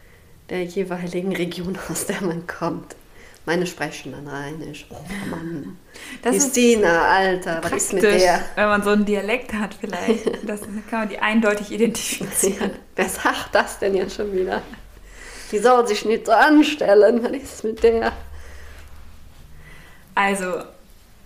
der 0.49 0.65
jeweiligen 0.65 1.35
Region, 1.35 1.79
aus 1.91 2.07
der 2.07 2.23
man 2.23 2.47
kommt. 2.47 2.97
Meine 3.45 3.65
sprechen 3.65 4.11
dann 4.11 4.27
rheinisch. 4.27 4.87
Oh 4.91 4.97
Mann. 5.31 5.79
Das 6.23 6.35
Christina, 6.35 7.09
Alter, 7.09 7.61
was 7.63 7.73
ist 7.73 7.93
mit 7.93 8.03
der? 8.03 8.41
Wenn 8.57 8.67
man 8.67 8.83
so 8.83 8.91
einen 8.91 9.05
Dialekt 9.05 9.53
hat 9.53 9.75
vielleicht. 9.79 10.27
Das, 10.47 10.63
kann 10.91 11.01
man 11.01 11.09
die 11.09 11.19
eindeutig 11.19 11.71
identifizieren. 11.71 12.71
Ja, 12.71 12.77
wer 12.97 13.09
sagt 13.09 13.49
das 13.53 13.79
denn 13.79 13.95
jetzt 13.95 14.17
schon 14.17 14.33
wieder? 14.33 14.63
Die 15.53 15.59
soll 15.59 15.87
sich 15.87 16.05
nicht 16.05 16.27
so 16.27 16.33
anstellen. 16.33 17.23
Was 17.23 17.31
ist 17.31 17.65
mit 17.65 17.85
der? 17.85 18.13
Also, 20.17 20.65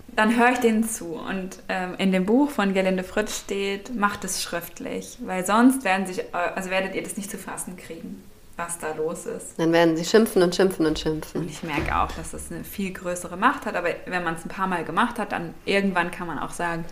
dann 0.09 0.37
höre 0.37 0.53
ich 0.53 0.59
denen 0.59 0.85
zu. 0.85 1.15
Und 1.15 1.63
ähm, 1.71 1.95
in 1.97 2.13
dem 2.13 2.27
Buch 2.27 2.51
von 2.51 2.75
Gerlinde 2.75 3.05
Fritz 3.05 3.39
steht, 3.39 3.95
macht 3.95 4.25
es 4.25 4.43
schriftlich, 4.43 5.17
weil 5.25 5.47
sonst 5.47 5.85
werden 5.85 6.07
sich, 6.07 6.35
also 6.35 6.69
werdet 6.69 6.95
ihr 6.95 7.03
das 7.03 7.17
nicht 7.17 7.31
zu 7.31 7.39
fassen 7.39 7.79
kriegen 7.79 8.23
was 8.61 8.79
da 8.79 8.93
los 8.93 9.27
ist. 9.27 9.59
Dann 9.59 9.73
werden 9.73 9.97
sie 9.97 10.05
schimpfen 10.05 10.43
und 10.43 10.55
schimpfen 10.55 10.87
und 10.87 10.99
schimpfen. 10.99 11.43
Und 11.43 11.51
ich 11.51 11.63
merke 11.63 11.97
auch, 11.97 12.13
dass 12.13 12.33
es 12.33 12.51
eine 12.51 12.65
viel 12.65 12.93
größere 12.93 13.37
Macht 13.37 13.67
hat, 13.67 13.75
aber 13.75 13.89
wenn 14.07 14.23
man 14.23 14.35
es 14.35 14.45
ein 14.45 14.49
paar 14.49 14.67
Mal 14.67 14.85
gemacht 14.85 15.19
hat, 15.19 15.33
dann 15.33 15.55
irgendwann 15.65 16.11
kann 16.11 16.27
man 16.27 16.39
auch 16.39 16.51
sagen, 16.51 16.85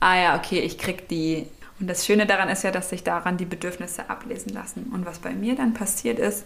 ah 0.00 0.16
ja, 0.16 0.36
okay, 0.36 0.60
ich 0.60 0.78
krieg 0.78 1.08
die. 1.08 1.46
Und 1.78 1.88
das 1.88 2.06
Schöne 2.06 2.26
daran 2.26 2.48
ist 2.48 2.64
ja, 2.64 2.70
dass 2.70 2.90
sich 2.90 3.04
daran 3.04 3.36
die 3.36 3.44
Bedürfnisse 3.44 4.10
ablesen 4.10 4.52
lassen. 4.52 4.90
Und 4.92 5.06
was 5.06 5.18
bei 5.18 5.32
mir 5.32 5.54
dann 5.54 5.74
passiert 5.74 6.18
ist, 6.18 6.44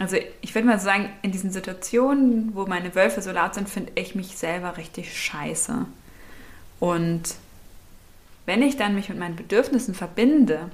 also 0.00 0.16
ich 0.40 0.54
würde 0.54 0.66
mal 0.66 0.80
sagen, 0.80 1.10
in 1.20 1.30
diesen 1.30 1.50
Situationen, 1.50 2.54
wo 2.54 2.64
meine 2.64 2.94
Wölfe 2.94 3.20
so 3.20 3.30
laut 3.32 3.54
sind, 3.54 3.68
finde 3.68 3.92
ich 3.96 4.14
mich 4.14 4.38
selber 4.38 4.78
richtig 4.78 5.14
scheiße. 5.14 5.84
Und 6.80 7.34
wenn 8.46 8.62
ich 8.62 8.78
dann 8.78 8.94
mich 8.94 9.10
mit 9.10 9.18
meinen 9.18 9.36
Bedürfnissen 9.36 9.94
verbinde, 9.94 10.70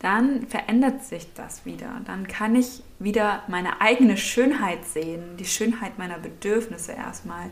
dann 0.00 0.46
verändert 0.48 1.02
sich 1.02 1.32
das 1.34 1.64
wieder. 1.64 2.02
Dann 2.04 2.28
kann 2.28 2.54
ich 2.54 2.82
wieder 2.98 3.42
meine 3.48 3.80
eigene 3.80 4.18
Schönheit 4.18 4.84
sehen, 4.84 5.38
die 5.38 5.46
Schönheit 5.46 5.96
meiner 5.96 6.18
Bedürfnisse 6.18 6.92
erstmal. 6.92 7.48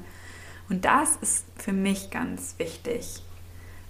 Und 0.68 0.84
das 0.84 1.16
ist 1.22 1.46
für 1.56 1.72
mich 1.72 2.10
ganz 2.10 2.56
wichtig, 2.58 3.22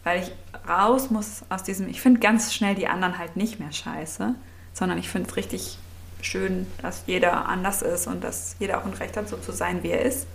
weil 0.04 0.22
ich 0.22 0.32
raus 0.68 1.10
muss 1.10 1.42
aus 1.48 1.64
diesem, 1.64 1.88
ich 1.88 2.00
finde 2.00 2.20
ganz 2.20 2.54
schnell 2.54 2.76
die 2.76 2.86
anderen 2.86 3.18
halt 3.18 3.34
nicht 3.34 3.58
mehr 3.58 3.72
scheiße, 3.72 4.36
sondern 4.72 4.96
ich 4.96 5.08
finde 5.08 5.28
es 5.28 5.36
richtig 5.36 5.78
schön, 6.26 6.66
dass 6.82 7.04
jeder 7.06 7.46
anders 7.46 7.82
ist 7.82 8.06
und 8.06 8.22
dass 8.24 8.56
jeder 8.58 8.78
auch 8.78 8.84
ein 8.84 8.94
Recht 8.94 9.16
hat, 9.16 9.28
so 9.28 9.36
zu 9.36 9.52
sein, 9.52 9.82
wie 9.82 9.90
er 9.90 10.02
ist. 10.02 10.26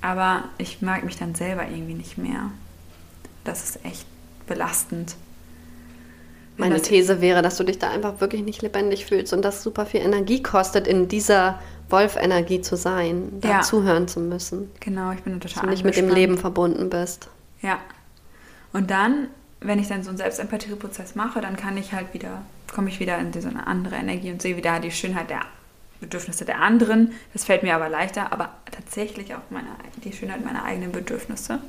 Aber 0.00 0.44
ich 0.58 0.82
mag 0.82 1.04
mich 1.04 1.16
dann 1.16 1.34
selber 1.34 1.68
irgendwie 1.68 1.94
nicht 1.94 2.18
mehr. 2.18 2.50
Das 3.44 3.62
ist 3.62 3.84
echt 3.84 4.06
belastend. 4.46 5.16
Meine 6.56 6.80
These 6.80 7.20
wäre, 7.20 7.42
dass 7.42 7.56
du 7.56 7.64
dich 7.64 7.78
da 7.78 7.90
einfach 7.90 8.20
wirklich 8.20 8.42
nicht 8.42 8.62
lebendig 8.62 9.06
fühlst 9.06 9.32
und 9.32 9.42
das 9.42 9.62
super 9.62 9.86
viel 9.86 10.00
Energie 10.00 10.42
kostet, 10.42 10.86
in 10.86 11.08
dieser 11.08 11.58
Wolf-Energie 11.88 12.60
zu 12.60 12.76
sein, 12.76 13.40
da 13.40 13.48
ja. 13.48 13.60
zuhören 13.62 14.06
zu 14.06 14.20
müssen. 14.20 14.70
Genau, 14.80 15.12
ich 15.12 15.22
bin 15.22 15.40
total 15.40 15.54
Dass 15.54 15.62
du 15.62 15.68
nicht 15.68 15.84
mit 15.84 15.96
dem 15.96 16.08
Leben 16.08 16.38
verbunden 16.38 16.90
bist. 16.90 17.28
Ja. 17.62 17.78
Und 18.72 18.90
dann, 18.90 19.28
wenn 19.60 19.78
ich 19.78 19.88
dann 19.88 20.02
so 20.02 20.10
einen 20.10 20.18
Selbstempathie-Prozess 20.18 21.14
mache, 21.14 21.40
dann 21.40 21.56
kann 21.56 21.76
ich 21.76 21.92
halt 21.92 22.12
wieder, 22.14 22.42
komme 22.72 22.88
ich 22.88 23.00
wieder 23.00 23.18
in 23.18 23.30
diese 23.30 23.50
andere 23.66 23.96
Energie 23.96 24.32
und 24.32 24.42
sehe 24.42 24.56
wieder 24.56 24.80
die 24.80 24.90
Schönheit 24.90 25.30
der 25.30 25.42
Bedürfnisse 26.00 26.44
der 26.44 26.60
anderen. 26.60 27.12
Das 27.32 27.44
fällt 27.44 27.62
mir 27.62 27.74
aber 27.74 27.88
leichter, 27.88 28.32
aber 28.32 28.50
tatsächlich 28.70 29.34
auch 29.34 29.42
meine, 29.50 29.68
die 30.04 30.12
Schönheit 30.12 30.44
meiner 30.44 30.64
eigenen 30.64 30.92
Bedürfnisse. 30.92 31.60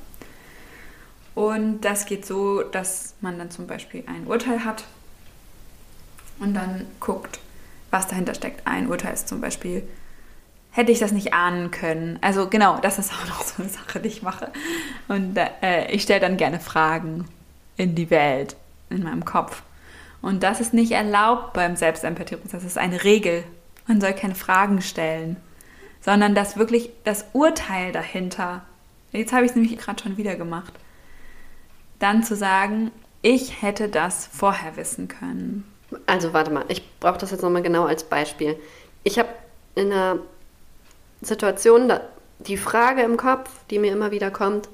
Und 1.36 1.82
das 1.82 2.06
geht 2.06 2.26
so, 2.26 2.62
dass 2.62 3.16
man 3.22 3.38
dann 3.38 3.52
zum 3.52 3.68
Beispiel 3.68 4.04
ein 4.08 4.28
Urteil 4.28 4.66
hat 4.66 4.84
und 6.40 6.54
dann 6.54 6.86
guckt, 7.00 7.40
was 7.92 8.08
dahinter 8.08 8.36
steckt. 8.36 8.68
Ein 8.68 8.88
Urteil 8.88 9.14
ist 9.14 9.28
zum 9.28 9.42
Beispiel, 9.42 9.88
hätte 10.72 10.92
ich 10.92 11.00
das 11.00 11.12
nicht 11.12 11.34
ahnen 11.34 11.72
können. 11.72 12.18
Also 12.22 12.50
genau, 12.50 12.80
das 12.80 13.00
ist 13.00 13.12
auch 13.14 13.28
noch 13.28 13.42
so 13.44 13.62
eine 13.62 13.72
Sache, 13.72 14.00
die 14.00 14.10
ich 14.10 14.22
mache. 14.22 14.52
Und 15.08 15.38
äh, 15.38 15.92
ich 15.92 16.04
stelle 16.04 16.20
dann 16.20 16.38
gerne 16.38 16.60
Fragen 16.60 17.26
in 17.78 17.96
die 17.96 18.10
Welt, 18.10 18.56
in 18.90 19.04
meinem 19.04 19.26
Kopf. 19.26 19.64
Und 20.24 20.42
das 20.42 20.60
ist 20.60 20.74
nicht 20.74 20.94
erlaubt 20.94 21.54
beim 21.54 21.76
Selbstempathieprozess. 21.76 22.64
Das 22.64 22.72
ist 22.72 22.78
eine 22.80 23.04
Regel. 23.04 23.44
Man 23.86 24.02
soll 24.02 24.14
keine 24.14 24.34
Fragen 24.34 24.82
stellen, 24.82 25.38
sondern 26.02 26.34
das 26.34 26.58
wirklich 26.58 26.90
das 27.04 27.26
Urteil 27.34 27.92
dahinter. 27.92 28.64
Jetzt 29.12 29.34
habe 29.34 29.46
ich 29.46 29.52
es 29.52 29.56
nämlich 29.56 29.78
gerade 29.78 30.02
schon 30.02 30.18
wieder 30.18 30.36
gemacht 30.36 30.74
dann 32.04 32.22
zu 32.22 32.36
sagen, 32.36 32.92
ich 33.22 33.62
hätte 33.62 33.88
das 33.88 34.28
vorher 34.28 34.76
wissen 34.76 35.08
können. 35.08 35.64
Also 36.06 36.34
warte 36.34 36.52
mal, 36.52 36.66
ich 36.68 36.84
brauche 37.00 37.18
das 37.18 37.32
jetzt 37.32 37.42
nochmal 37.42 37.62
genau 37.62 37.86
als 37.86 38.04
Beispiel. 38.04 38.60
Ich 39.04 39.18
habe 39.18 39.30
in 39.76 39.92
einer 39.92 40.20
Situation 41.22 41.94
die 42.40 42.58
Frage 42.58 43.04
im 43.04 43.16
Kopf, 43.16 43.50
die 43.70 43.80
mir 43.80 43.94
immer 43.94 44.12
wieder 44.12 44.32
kommt, 44.32 44.68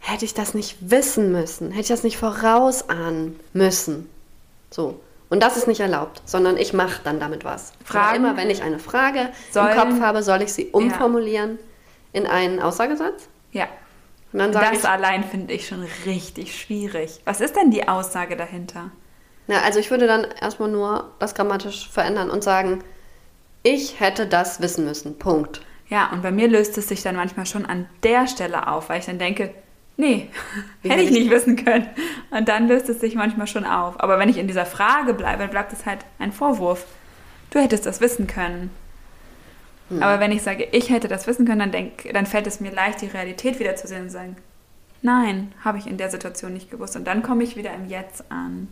hätte 0.00 0.24
ich 0.24 0.34
das 0.34 0.54
nicht 0.54 0.76
wissen 0.80 1.30
müssen? 1.30 1.70
Hätte 1.70 1.82
ich 1.82 1.88
das 1.88 2.02
nicht 2.02 2.16
vorausahnen 2.16 3.38
müssen? 3.52 4.08
So. 4.70 5.00
Und 5.28 5.42
das 5.42 5.56
ist 5.56 5.68
nicht 5.68 5.80
erlaubt, 5.80 6.22
sondern 6.24 6.56
ich 6.56 6.72
mache 6.72 7.00
dann 7.04 7.20
damit 7.20 7.44
was. 7.44 7.72
Fragen, 7.84 8.16
immer 8.16 8.36
wenn 8.36 8.50
ich 8.50 8.62
eine 8.62 8.80
Frage 8.80 9.28
sollen, 9.52 9.70
im 9.70 9.78
Kopf 9.78 10.00
habe, 10.00 10.22
soll 10.22 10.42
ich 10.42 10.52
sie 10.52 10.66
umformulieren 10.66 11.58
ja. 12.12 12.20
in 12.20 12.26
einen 12.26 12.60
Aussagesatz? 12.60 13.28
Ja 13.52 13.68
das 14.32 14.72
ich, 14.72 14.84
allein 14.88 15.24
finde 15.24 15.54
ich 15.54 15.66
schon 15.66 15.86
richtig 16.06 16.58
schwierig. 16.58 17.20
Was 17.24 17.40
ist 17.40 17.56
denn 17.56 17.70
die 17.70 17.88
Aussage 17.88 18.36
dahinter? 18.36 18.90
Na, 19.46 19.62
also 19.62 19.80
ich 19.80 19.90
würde 19.90 20.06
dann 20.06 20.26
erstmal 20.40 20.70
nur 20.70 21.12
das 21.18 21.34
grammatisch 21.34 21.88
verändern 21.88 22.30
und 22.30 22.44
sagen, 22.44 22.84
ich 23.62 23.98
hätte 24.00 24.26
das 24.26 24.60
wissen 24.60 24.84
müssen. 24.84 25.18
Punkt. 25.18 25.62
Ja, 25.88 26.10
und 26.12 26.22
bei 26.22 26.30
mir 26.30 26.48
löst 26.48 26.78
es 26.78 26.88
sich 26.88 27.02
dann 27.02 27.16
manchmal 27.16 27.46
schon 27.46 27.66
an 27.66 27.88
der 28.04 28.28
Stelle 28.28 28.68
auf, 28.68 28.88
weil 28.88 29.00
ich 29.00 29.06
dann 29.06 29.18
denke, 29.18 29.52
nee, 30.00 30.28
hätte 30.82 31.02
ich 31.02 31.10
nicht 31.10 31.30
wissen 31.30 31.56
können. 31.56 31.86
Und 32.30 32.48
dann 32.48 32.68
löst 32.68 32.88
es 32.88 33.00
sich 33.00 33.14
manchmal 33.14 33.46
schon 33.46 33.64
auf. 33.64 34.00
Aber 34.00 34.18
wenn 34.18 34.28
ich 34.28 34.38
in 34.38 34.48
dieser 34.48 34.66
Frage 34.66 35.14
bleibe, 35.14 35.42
dann 35.42 35.50
bleibt 35.50 35.72
es 35.72 35.86
halt 35.86 36.00
ein 36.18 36.32
Vorwurf. 36.32 36.86
Du 37.50 37.60
hättest 37.60 37.86
das 37.86 38.00
wissen 38.00 38.26
können. 38.26 38.70
Mhm. 39.90 40.02
Aber 40.02 40.20
wenn 40.20 40.32
ich 40.32 40.42
sage, 40.42 40.68
ich 40.72 40.90
hätte 40.90 41.08
das 41.08 41.26
wissen 41.26 41.46
können, 41.46 41.60
dann, 41.60 41.72
denk, 41.72 42.12
dann 42.12 42.26
fällt 42.26 42.46
es 42.46 42.60
mir 42.60 42.72
leicht, 42.72 43.02
die 43.02 43.06
Realität 43.06 43.58
wieder 43.58 43.76
zu 43.76 43.86
sehen 43.86 44.02
und 44.02 44.10
sagen, 44.10 44.36
nein, 45.02 45.52
habe 45.64 45.78
ich 45.78 45.86
in 45.86 45.96
der 45.96 46.10
Situation 46.10 46.52
nicht 46.52 46.70
gewusst. 46.70 46.96
Und 46.96 47.04
dann 47.06 47.22
komme 47.22 47.44
ich 47.44 47.56
wieder 47.56 47.74
im 47.74 47.88
Jetzt 47.88 48.24
an. 48.30 48.68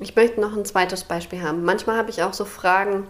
Ich 0.00 0.14
möchte 0.14 0.40
noch 0.40 0.56
ein 0.56 0.64
zweites 0.64 1.04
Beispiel 1.04 1.42
haben. 1.42 1.64
Manchmal 1.64 1.96
habe 1.96 2.10
ich 2.10 2.22
auch 2.22 2.34
so 2.34 2.44
Fragen 2.44 3.04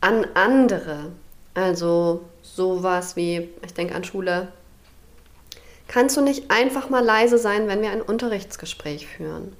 an 0.00 0.26
andere. 0.34 1.12
Also 1.54 2.24
sowas 2.42 3.16
wie, 3.16 3.48
ich 3.64 3.74
denke 3.74 3.94
an 3.94 4.04
Schule. 4.04 4.48
Kannst 5.88 6.16
du 6.16 6.20
nicht 6.20 6.50
einfach 6.50 6.90
mal 6.90 7.04
leise 7.04 7.38
sein, 7.38 7.68
wenn 7.68 7.80
wir 7.80 7.90
ein 7.90 8.02
Unterrichtsgespräch 8.02 9.06
führen? 9.06 9.56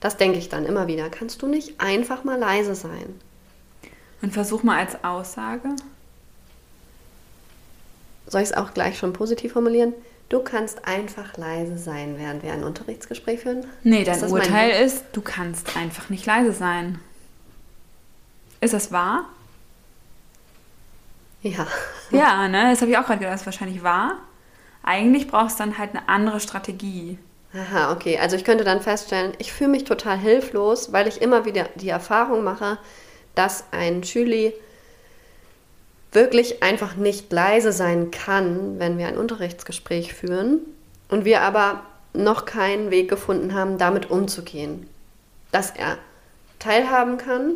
Das 0.00 0.16
denke 0.16 0.38
ich 0.38 0.48
dann 0.48 0.66
immer 0.66 0.86
wieder. 0.86 1.08
Kannst 1.10 1.42
du 1.42 1.46
nicht 1.46 1.80
einfach 1.80 2.24
mal 2.24 2.38
leise 2.38 2.74
sein? 2.74 3.20
Und 4.22 4.32
versuch 4.32 4.62
mal 4.62 4.78
als 4.78 5.02
Aussage. 5.04 5.70
Soll 8.26 8.42
ich 8.42 8.50
es 8.50 8.56
auch 8.56 8.74
gleich 8.74 8.98
schon 8.98 9.12
positiv 9.12 9.52
formulieren? 9.54 9.94
Du 10.28 10.40
kannst 10.40 10.86
einfach 10.86 11.38
leise 11.38 11.78
sein, 11.78 12.18
während 12.18 12.42
wir 12.42 12.52
ein 12.52 12.62
Unterrichtsgespräch 12.62 13.40
führen? 13.40 13.66
Nee, 13.82 14.04
dein 14.04 14.22
ist 14.22 14.30
Urteil 14.30 14.84
ist, 14.84 15.04
du 15.12 15.22
kannst 15.22 15.74
einfach 15.76 16.10
nicht 16.10 16.26
leise 16.26 16.52
sein. 16.52 17.00
Ist 18.60 18.74
das 18.74 18.92
wahr? 18.92 19.24
Ja. 21.40 21.66
Ja, 22.10 22.48
ne? 22.48 22.70
Das 22.70 22.82
habe 22.82 22.90
ich 22.90 22.98
auch 22.98 23.06
gerade 23.06 23.20
gedacht, 23.20 23.34
das 23.34 23.40
ist 23.42 23.46
wahrscheinlich 23.46 23.82
wahr. 23.82 24.18
Eigentlich 24.82 25.28
brauchst 25.28 25.58
du 25.58 25.64
dann 25.64 25.78
halt 25.78 25.90
eine 25.90 26.08
andere 26.08 26.40
Strategie. 26.40 27.18
Aha, 27.54 27.92
okay. 27.92 28.18
Also 28.18 28.36
ich 28.36 28.44
könnte 28.44 28.64
dann 28.64 28.80
feststellen, 28.80 29.32
ich 29.38 29.52
fühle 29.52 29.70
mich 29.70 29.84
total 29.84 30.18
hilflos, 30.18 30.92
weil 30.92 31.08
ich 31.08 31.22
immer 31.22 31.44
wieder 31.44 31.66
die 31.76 31.88
Erfahrung 31.88 32.44
mache, 32.44 32.78
dass 33.34 33.64
ein 33.70 34.04
Schüler 34.04 34.52
wirklich 36.12 36.62
einfach 36.62 36.96
nicht 36.96 37.32
leise 37.32 37.72
sein 37.72 38.10
kann, 38.10 38.78
wenn 38.78 38.98
wir 38.98 39.08
ein 39.08 39.18
Unterrichtsgespräch 39.18 40.14
führen 40.14 40.60
und 41.08 41.24
wir 41.24 41.42
aber 41.42 41.82
noch 42.14 42.44
keinen 42.44 42.90
Weg 42.90 43.08
gefunden 43.08 43.54
haben, 43.54 43.78
damit 43.78 44.10
umzugehen. 44.10 44.88
Dass 45.52 45.70
er 45.70 45.98
teilhaben 46.58 47.18
kann 47.18 47.52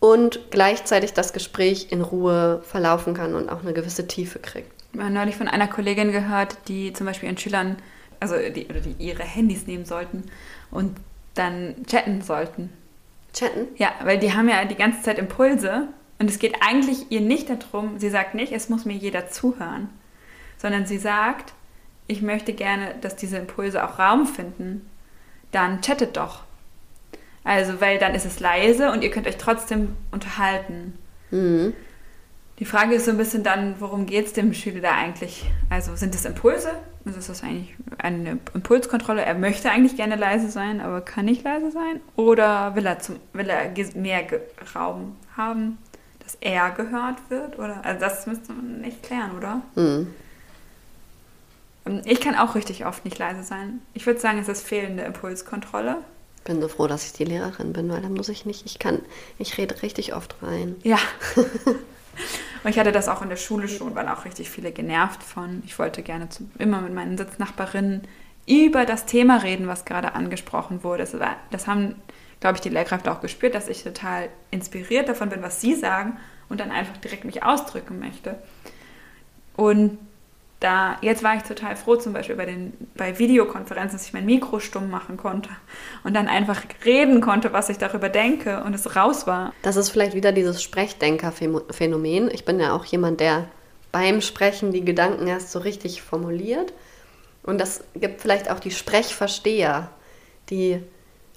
und 0.00 0.50
gleichzeitig 0.50 1.12
das 1.12 1.32
Gespräch 1.32 1.88
in 1.90 2.02
Ruhe 2.02 2.62
verlaufen 2.64 3.14
kann 3.14 3.34
und 3.34 3.48
auch 3.48 3.60
eine 3.60 3.72
gewisse 3.72 4.06
Tiefe 4.06 4.38
kriegt. 4.38 4.71
Ich 4.92 5.00
habe 5.00 5.10
neulich 5.10 5.36
von 5.36 5.48
einer 5.48 5.68
Kollegin 5.68 6.12
gehört, 6.12 6.56
die 6.68 6.92
zum 6.92 7.06
Beispiel 7.06 7.28
ihren 7.28 7.38
Schülern, 7.38 7.76
also 8.20 8.34
die, 8.36 8.66
oder 8.66 8.80
die 8.80 8.94
ihre 8.98 9.22
Handys 9.22 9.66
nehmen 9.66 9.84
sollten 9.84 10.24
und 10.70 10.96
dann 11.34 11.74
chatten 11.86 12.22
sollten 12.22 12.70
Chatten? 13.32 13.68
Ja, 13.76 13.92
weil 14.04 14.18
die 14.18 14.32
haben 14.32 14.48
ja 14.48 14.64
die 14.64 14.74
ganze 14.74 15.02
Zeit 15.02 15.18
Impulse 15.18 15.88
und 16.18 16.28
es 16.28 16.38
geht 16.38 16.56
eigentlich 16.60 17.10
ihr 17.10 17.20
nicht 17.20 17.48
darum, 17.48 17.98
sie 17.98 18.10
sagt 18.10 18.34
nicht, 18.34 18.52
es 18.52 18.68
muss 18.68 18.84
mir 18.84 18.94
jeder 18.94 19.28
zuhören, 19.28 19.88
sondern 20.58 20.86
sie 20.86 20.98
sagt, 20.98 21.52
ich 22.06 22.22
möchte 22.22 22.52
gerne, 22.52 22.94
dass 23.00 23.16
diese 23.16 23.38
Impulse 23.38 23.82
auch 23.84 23.98
Raum 23.98 24.26
finden, 24.26 24.88
dann 25.50 25.80
chattet 25.80 26.16
doch. 26.16 26.42
Also, 27.44 27.80
weil 27.80 27.98
dann 27.98 28.14
ist 28.14 28.26
es 28.26 28.38
leise 28.38 28.92
und 28.92 29.02
ihr 29.02 29.10
könnt 29.10 29.26
euch 29.26 29.38
trotzdem 29.38 29.96
unterhalten. 30.12 30.96
Mhm. 31.30 31.74
Die 32.62 32.68
Frage 32.68 32.94
ist 32.94 33.06
so 33.06 33.10
ein 33.10 33.16
bisschen 33.16 33.42
dann, 33.42 33.74
worum 33.80 34.06
geht 34.06 34.26
es 34.26 34.34
dem 34.34 34.54
Schüler 34.54 34.82
da 34.82 34.92
eigentlich? 34.92 35.50
Also 35.68 35.96
sind 35.96 36.14
es 36.14 36.24
Impulse? 36.24 36.70
Also 37.04 37.18
ist 37.18 37.28
das 37.28 37.42
eigentlich 37.42 37.74
eine 37.98 38.38
Impulskontrolle? 38.54 39.20
Er 39.20 39.34
möchte 39.34 39.68
eigentlich 39.68 39.96
gerne 39.96 40.14
leise 40.14 40.48
sein, 40.48 40.80
aber 40.80 41.00
kann 41.00 41.24
nicht 41.24 41.42
leise 41.42 41.72
sein? 41.72 42.00
Oder 42.14 42.76
will 42.76 42.86
er, 42.86 43.00
zum, 43.00 43.16
will 43.32 43.50
er 43.50 43.72
mehr 43.96 44.24
Raum 44.76 45.16
haben, 45.36 45.76
dass 46.20 46.36
er 46.40 46.70
gehört 46.70 47.16
wird? 47.30 47.58
Oder, 47.58 47.84
also 47.84 47.98
das 47.98 48.28
müsste 48.28 48.52
man 48.52 48.80
nicht 48.80 49.02
klären, 49.02 49.36
oder? 49.36 49.62
Mhm. 49.74 50.14
Ich 52.04 52.20
kann 52.20 52.36
auch 52.36 52.54
richtig 52.54 52.86
oft 52.86 53.04
nicht 53.04 53.18
leise 53.18 53.42
sein. 53.42 53.80
Ich 53.92 54.06
würde 54.06 54.20
sagen, 54.20 54.38
es 54.38 54.46
ist 54.46 54.64
fehlende 54.64 55.02
Impulskontrolle. 55.02 55.96
Ich 56.36 56.42
bin 56.44 56.60
so 56.60 56.68
froh, 56.68 56.86
dass 56.86 57.06
ich 57.06 57.12
die 57.12 57.24
Lehrerin 57.24 57.72
bin, 57.72 57.90
weil 57.90 58.02
dann 58.02 58.14
muss 58.14 58.28
ich 58.28 58.46
nicht, 58.46 58.66
ich 58.66 58.78
kann, 58.78 59.00
ich 59.40 59.58
rede 59.58 59.82
richtig 59.82 60.14
oft 60.14 60.36
rein. 60.42 60.76
Ja. 60.84 61.00
Und 62.62 62.70
ich 62.70 62.78
hatte 62.78 62.92
das 62.92 63.08
auch 63.08 63.22
in 63.22 63.28
der 63.28 63.36
Schule 63.36 63.68
schon, 63.68 63.94
waren 63.94 64.08
auch 64.08 64.24
richtig 64.24 64.50
viele 64.50 64.72
genervt 64.72 65.22
von. 65.22 65.62
Ich 65.66 65.78
wollte 65.78 66.02
gerne 66.02 66.28
zu, 66.28 66.48
immer 66.58 66.80
mit 66.80 66.94
meinen 66.94 67.18
Sitznachbarinnen 67.18 68.02
über 68.46 68.84
das 68.84 69.06
Thema 69.06 69.38
reden, 69.38 69.66
was 69.66 69.84
gerade 69.84 70.14
angesprochen 70.14 70.84
wurde. 70.84 71.02
Das, 71.02 71.18
war, 71.18 71.36
das 71.50 71.66
haben 71.66 71.96
glaube 72.42 72.56
ich, 72.56 72.60
die 72.60 72.70
Lehrkräfte 72.70 73.10
auch 73.10 73.20
gespürt, 73.20 73.54
dass 73.54 73.68
ich 73.68 73.84
total 73.84 74.28
inspiriert 74.50 75.08
davon 75.08 75.28
bin, 75.28 75.42
was 75.42 75.60
sie 75.60 75.74
sagen 75.74 76.18
und 76.48 76.58
dann 76.58 76.72
einfach 76.72 76.96
direkt 76.96 77.24
mich 77.24 77.44
ausdrücken 77.44 78.00
möchte. 78.00 78.36
Und 79.56 79.96
da, 80.62 80.98
jetzt 81.00 81.22
war 81.22 81.36
ich 81.36 81.42
total 81.42 81.76
froh, 81.76 81.96
zum 81.96 82.12
Beispiel 82.12 82.36
bei, 82.36 82.46
den, 82.46 82.72
bei 82.94 83.18
Videokonferenzen, 83.18 83.98
dass 83.98 84.06
ich 84.06 84.12
mein 84.12 84.26
Mikro 84.26 84.60
stumm 84.60 84.90
machen 84.90 85.16
konnte 85.16 85.50
und 86.04 86.14
dann 86.14 86.28
einfach 86.28 86.62
reden 86.84 87.20
konnte, 87.20 87.52
was 87.52 87.68
ich 87.68 87.78
darüber 87.78 88.08
denke 88.08 88.62
und 88.64 88.74
es 88.74 88.96
raus 88.96 89.26
war. 89.26 89.52
Das 89.62 89.76
ist 89.76 89.90
vielleicht 89.90 90.14
wieder 90.14 90.32
dieses 90.32 90.62
Sprechdenker-Phänomen. 90.62 92.30
Ich 92.30 92.44
bin 92.44 92.60
ja 92.60 92.74
auch 92.74 92.84
jemand, 92.84 93.20
der 93.20 93.48
beim 93.90 94.20
Sprechen 94.20 94.72
die 94.72 94.84
Gedanken 94.84 95.26
erst 95.26 95.52
so 95.52 95.58
richtig 95.58 96.02
formuliert. 96.02 96.72
Und 97.42 97.60
das 97.60 97.84
gibt 97.94 98.20
vielleicht 98.20 98.50
auch 98.50 98.60
die 98.60 98.70
Sprechversteher, 98.70 99.90
die 100.48 100.80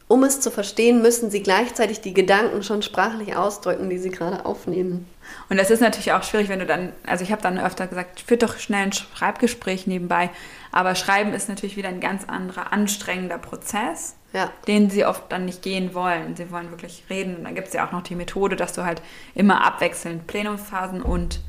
um 0.07 0.23
es 0.23 0.39
zu 0.39 0.51
verstehen, 0.51 1.01
müssen 1.01 1.31
sie 1.31 1.41
gleichzeitig 1.41 1.99
die 1.99 2.13
Gedanken 2.13 2.61
schon 2.61 2.83
sprachlich 2.83 3.35
ausdrücken, 3.35 3.89
die 3.89 3.97
sie 3.97 4.11
gerade 4.11 4.45
aufnehmen. 4.45 5.07
Und 5.49 5.57
das 5.57 5.69
ist 5.69 5.81
natürlich 5.81 6.11
auch 6.13 6.23
schwierig, 6.23 6.49
wenn 6.49 6.59
du 6.59 6.65
dann, 6.65 6.93
also 7.05 7.23
ich 7.23 7.31
habe 7.31 7.41
dann 7.41 7.59
öfter 7.59 7.87
gesagt, 7.87 8.21
führt 8.21 8.43
doch 8.43 8.57
schnell 8.57 8.83
ein 8.83 8.93
Schreibgespräch 8.93 9.87
nebenbei. 9.87 10.29
Aber 10.71 10.95
Schreiben 10.95 11.33
ist 11.33 11.49
natürlich 11.49 11.77
wieder 11.77 11.89
ein 11.89 11.99
ganz 11.99 12.25
anderer, 12.25 12.73
anstrengender 12.73 13.37
Prozess, 13.37 14.15
ja. 14.33 14.49
den 14.67 14.89
sie 14.89 15.05
oft 15.05 15.31
dann 15.31 15.45
nicht 15.45 15.61
gehen 15.61 15.93
wollen. 15.93 16.35
Sie 16.35 16.51
wollen 16.51 16.71
wirklich 16.71 17.03
reden. 17.09 17.37
Und 17.37 17.43
dann 17.43 17.55
gibt 17.55 17.67
es 17.67 17.73
ja 17.73 17.87
auch 17.87 17.91
noch 17.91 18.01
die 18.01 18.15
Methode, 18.15 18.55
dass 18.55 18.73
du 18.73 18.83
halt 18.83 19.01
immer 19.35 19.65
abwechselnd 19.65 20.27
Plenumsphasen 20.27 21.01
und 21.01 21.39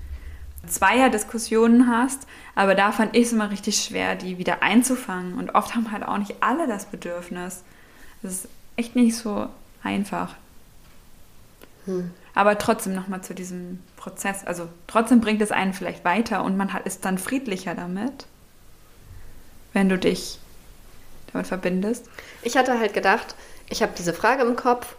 Zweier-Diskussionen 0.66 1.88
hast. 1.88 2.26
Aber 2.54 2.75
da 2.75 2.92
fand 2.92 3.16
ich 3.16 3.26
es 3.26 3.33
immer 3.33 3.50
richtig 3.50 3.83
schwer, 3.83 4.14
die 4.14 4.38
wieder 4.38 4.62
einzufangen. 4.62 5.38
Und 5.38 5.54
oft 5.54 5.75
haben 5.75 5.90
halt 5.90 6.04
auch 6.04 6.18
nicht 6.18 6.37
alle 6.40 6.66
das 6.66 6.87
Bedürfnis. 6.87 7.64
Das 8.23 8.33
ist 8.33 8.49
echt 8.76 8.95
nicht 8.95 9.16
so 9.16 9.49
einfach. 9.83 10.35
Hm. 11.87 12.11
Aber 12.36 12.58
trotzdem 12.58 12.94
nochmal 12.94 13.22
zu 13.22 13.34
diesem 13.34 13.82
Prozess. 13.96 14.46
Also 14.46 14.68
trotzdem 14.86 15.22
bringt 15.22 15.40
es 15.40 15.50
einen 15.50 15.72
vielleicht 15.72 16.04
weiter 16.04 16.44
und 16.44 16.54
man 16.58 16.74
hat, 16.74 16.84
ist 16.84 17.06
dann 17.06 17.16
friedlicher 17.16 17.74
damit, 17.74 18.26
wenn 19.72 19.88
du 19.88 19.96
dich 19.96 20.38
damit 21.32 21.46
verbindest. 21.46 22.04
Ich 22.42 22.58
hatte 22.58 22.78
halt 22.78 22.92
gedacht, 22.92 23.34
ich 23.70 23.82
habe 23.82 23.94
diese 23.96 24.12
Frage 24.12 24.42
im 24.42 24.54
Kopf, 24.54 24.96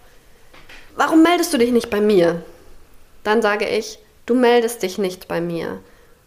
warum 0.96 1.22
meldest 1.22 1.54
du 1.54 1.60
dich 1.60 1.72
nicht 1.72 1.92
bei 1.92 2.02
mir? 2.02 2.44
Dann 3.24 3.44
sage 3.44 3.70
ich, 3.70 4.00
du 4.26 4.34
meldest 4.34 4.82
dich 4.82 4.98
nicht 4.98 5.28
bei 5.28 5.40
mir. 5.40 5.80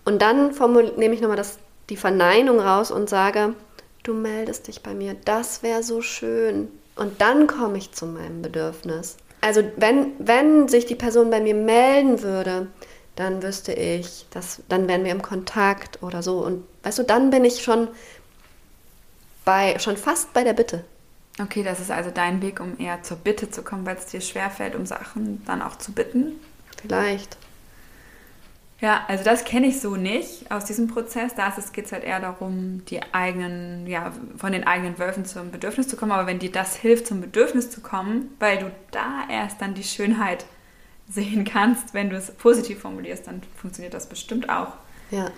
Und 0.05 0.23
dann 0.23 0.55
nehme 0.97 1.15
ich 1.17 1.21
nochmal 1.21 1.45
die 1.89 1.97
Verneinung 1.97 2.61
raus 2.61 2.93
und 2.93 3.11
sage, 3.11 3.55
du 4.05 4.15
meldest 4.15 4.69
dich 4.69 4.85
bei 4.85 4.95
mir. 4.95 5.17
Das 5.25 5.65
wäre 5.65 5.83
so 5.83 6.03
schön. 6.03 6.69
Und 6.95 7.21
dann 7.21 7.49
komme 7.49 7.79
ich 7.79 7.91
zu 7.91 8.07
meinem 8.07 8.43
Bedürfnis. 8.43 9.17
Also 9.41 9.63
wenn, 9.77 10.13
wenn 10.19 10.69
sich 10.69 10.87
die 10.87 10.95
Person 10.95 11.31
bei 11.31 11.41
mir 11.41 11.55
melden 11.55 12.23
würde, 12.23 12.69
dann 13.17 13.43
wüsste 13.43 13.73
ich, 13.73 14.27
dass, 14.31 14.63
dann 14.69 14.89
wären 14.89 15.05
wir 15.05 15.13
im 15.13 15.23
Kontakt 15.23 16.03
oder 16.03 16.23
so. 16.23 16.39
Und 16.45 16.65
weißt 16.83 16.99
du, 16.99 17.03
dann 17.03 17.31
bin 17.31 17.45
ich 17.45 17.63
schon 17.63 17.89
bei, 19.45 19.79
schon 19.79 19.97
fast 19.97 20.33
bei 20.33 20.45
der 20.45 20.53
Bitte. 20.53 20.85
Okay, 21.41 21.63
das 21.63 21.81
ist 21.81 21.91
also 21.91 22.11
dein 22.11 22.43
Weg, 22.43 22.61
um 22.61 22.79
eher 22.79 23.03
zur 23.03 23.17
Bitte 23.17 23.51
zu 23.51 23.63
kommen, 23.63 23.87
weil 23.87 23.97
es 23.97 24.07
dir 24.07 24.21
schwerfällt, 24.21 24.75
um 24.75 24.85
Sachen 24.85 25.43
dann 25.47 25.63
auch 25.63 25.77
zu 25.77 25.93
bitten? 25.93 26.33
Vielleicht. 26.81 27.37
Ja, 28.81 29.05
also 29.09 29.25
das 29.25 29.45
kenne 29.45 29.67
ich 29.67 29.81
so 29.81 29.97
nicht 29.97 30.51
aus 30.51 30.65
diesem 30.65 30.89
Prozess. 30.89 31.35
Da 31.35 31.53
geht 31.73 31.85
es 31.85 31.93
halt 31.93 32.03
eher 32.03 32.21
darum, 32.21 32.83
die 32.87 33.01
eigenen, 33.13 33.87
ja, 33.87 34.13
von 34.37 34.53
den 34.53 34.67
eigenen 34.67 34.99
Wölfen 34.99 35.27
zum 35.27 35.51
Bedürfnis 35.51 35.87
zu 35.87 35.97
kommen. 35.97 36.13
Aber 36.13 36.27
wenn 36.27 36.39
dir 36.39 36.51
das 36.51 36.77
hilft, 36.77 37.07
zum 37.07 37.21
Bedürfnis 37.21 37.71
zu 37.71 37.83
kommen, 37.83 38.35
weil 38.39 38.59
du 38.59 38.71
da 38.91 39.25
erst 39.31 39.61
dann 39.61 39.75
die 39.75 39.85
Schönheit 39.85 40.47
sehen 41.09 41.45
kannst, 41.45 41.93
wenn 41.93 42.09
du 42.09 42.17
es 42.17 42.31
positiv 42.31 42.81
formulierst, 42.81 43.27
dann 43.27 43.43
funktioniert 43.57 43.93
das 43.93 44.09
bestimmt 44.09 44.49
auch. 44.49 44.75
Ja. 45.11 45.31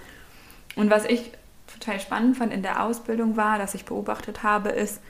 Und 0.76 0.90
was 0.90 1.04
ich 1.04 1.32
total 1.66 1.98
spannend 1.98 2.36
fand 2.36 2.52
in 2.52 2.62
der 2.62 2.82
Ausbildung 2.82 3.36
war, 3.36 3.58
dass 3.58 3.74
ich 3.74 3.84
beobachtet 3.84 4.42
habe, 4.42 4.68
ist, 4.68 5.00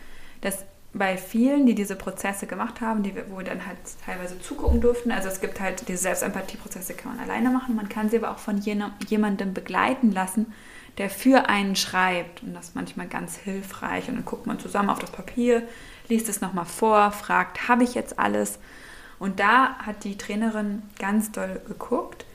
dass 0.41 0.65
bei 0.95 1.17
vielen, 1.17 1.67
die 1.67 1.75
diese 1.75 1.97
Prozesse 1.97 2.47
gemacht 2.47 2.81
haben, 2.81 3.03
die, 3.03 3.15
wo 3.31 3.39
wir 3.39 3.45
dann 3.45 3.67
halt 3.67 3.79
teilweise 4.05 4.39
zugucken 4.41 4.81
durften, 4.81 5.11
also 5.11 5.29
es 5.29 5.41
gibt 5.41 5.61
halt 5.61 5.89
diese 5.89 6.03
Selbstempathie-Prozesse, 6.03 6.95
kann 6.95 7.17
man 7.17 7.25
alleine 7.25 7.51
machen, 7.51 7.75
man 7.77 7.89
kann 7.89 8.11
sie 8.11 8.19
aber 8.19 8.31
auch 8.31 8.39
von 8.39 8.59
jemandem 8.59 9.55
begleiten 9.55 10.13
lassen, 10.13 10.53
der 10.99 11.09
für 11.09 11.49
einen 11.49 11.77
schreibt 11.77 12.43
und 12.43 12.53
das 12.53 12.69
ist 12.69 12.75
manchmal 12.75 13.07
ganz 13.07 13.37
hilfreich 13.37 14.09
und 14.09 14.17
dann 14.17 14.25
guckt 14.27 14.47
man 14.47 14.59
zusammen 14.59 14.91
auf 14.91 14.99
das 14.99 15.11
Papier, 15.11 15.63
liest 16.09 16.29
es 16.29 16.43
nochmal 16.43 16.67
vor, 16.67 17.11
fragt, 17.13 17.69
habe 17.69 17.85
ich 17.85 17.95
jetzt 17.95 18.19
alles? 18.19 18.59
Und 19.19 19.41
da 19.41 19.77
hat 19.79 20.05
die 20.05 20.19
Trainerin 20.19 20.83
ganz 20.99 21.31
doll 21.31 21.61
geguckt. 21.67 22.27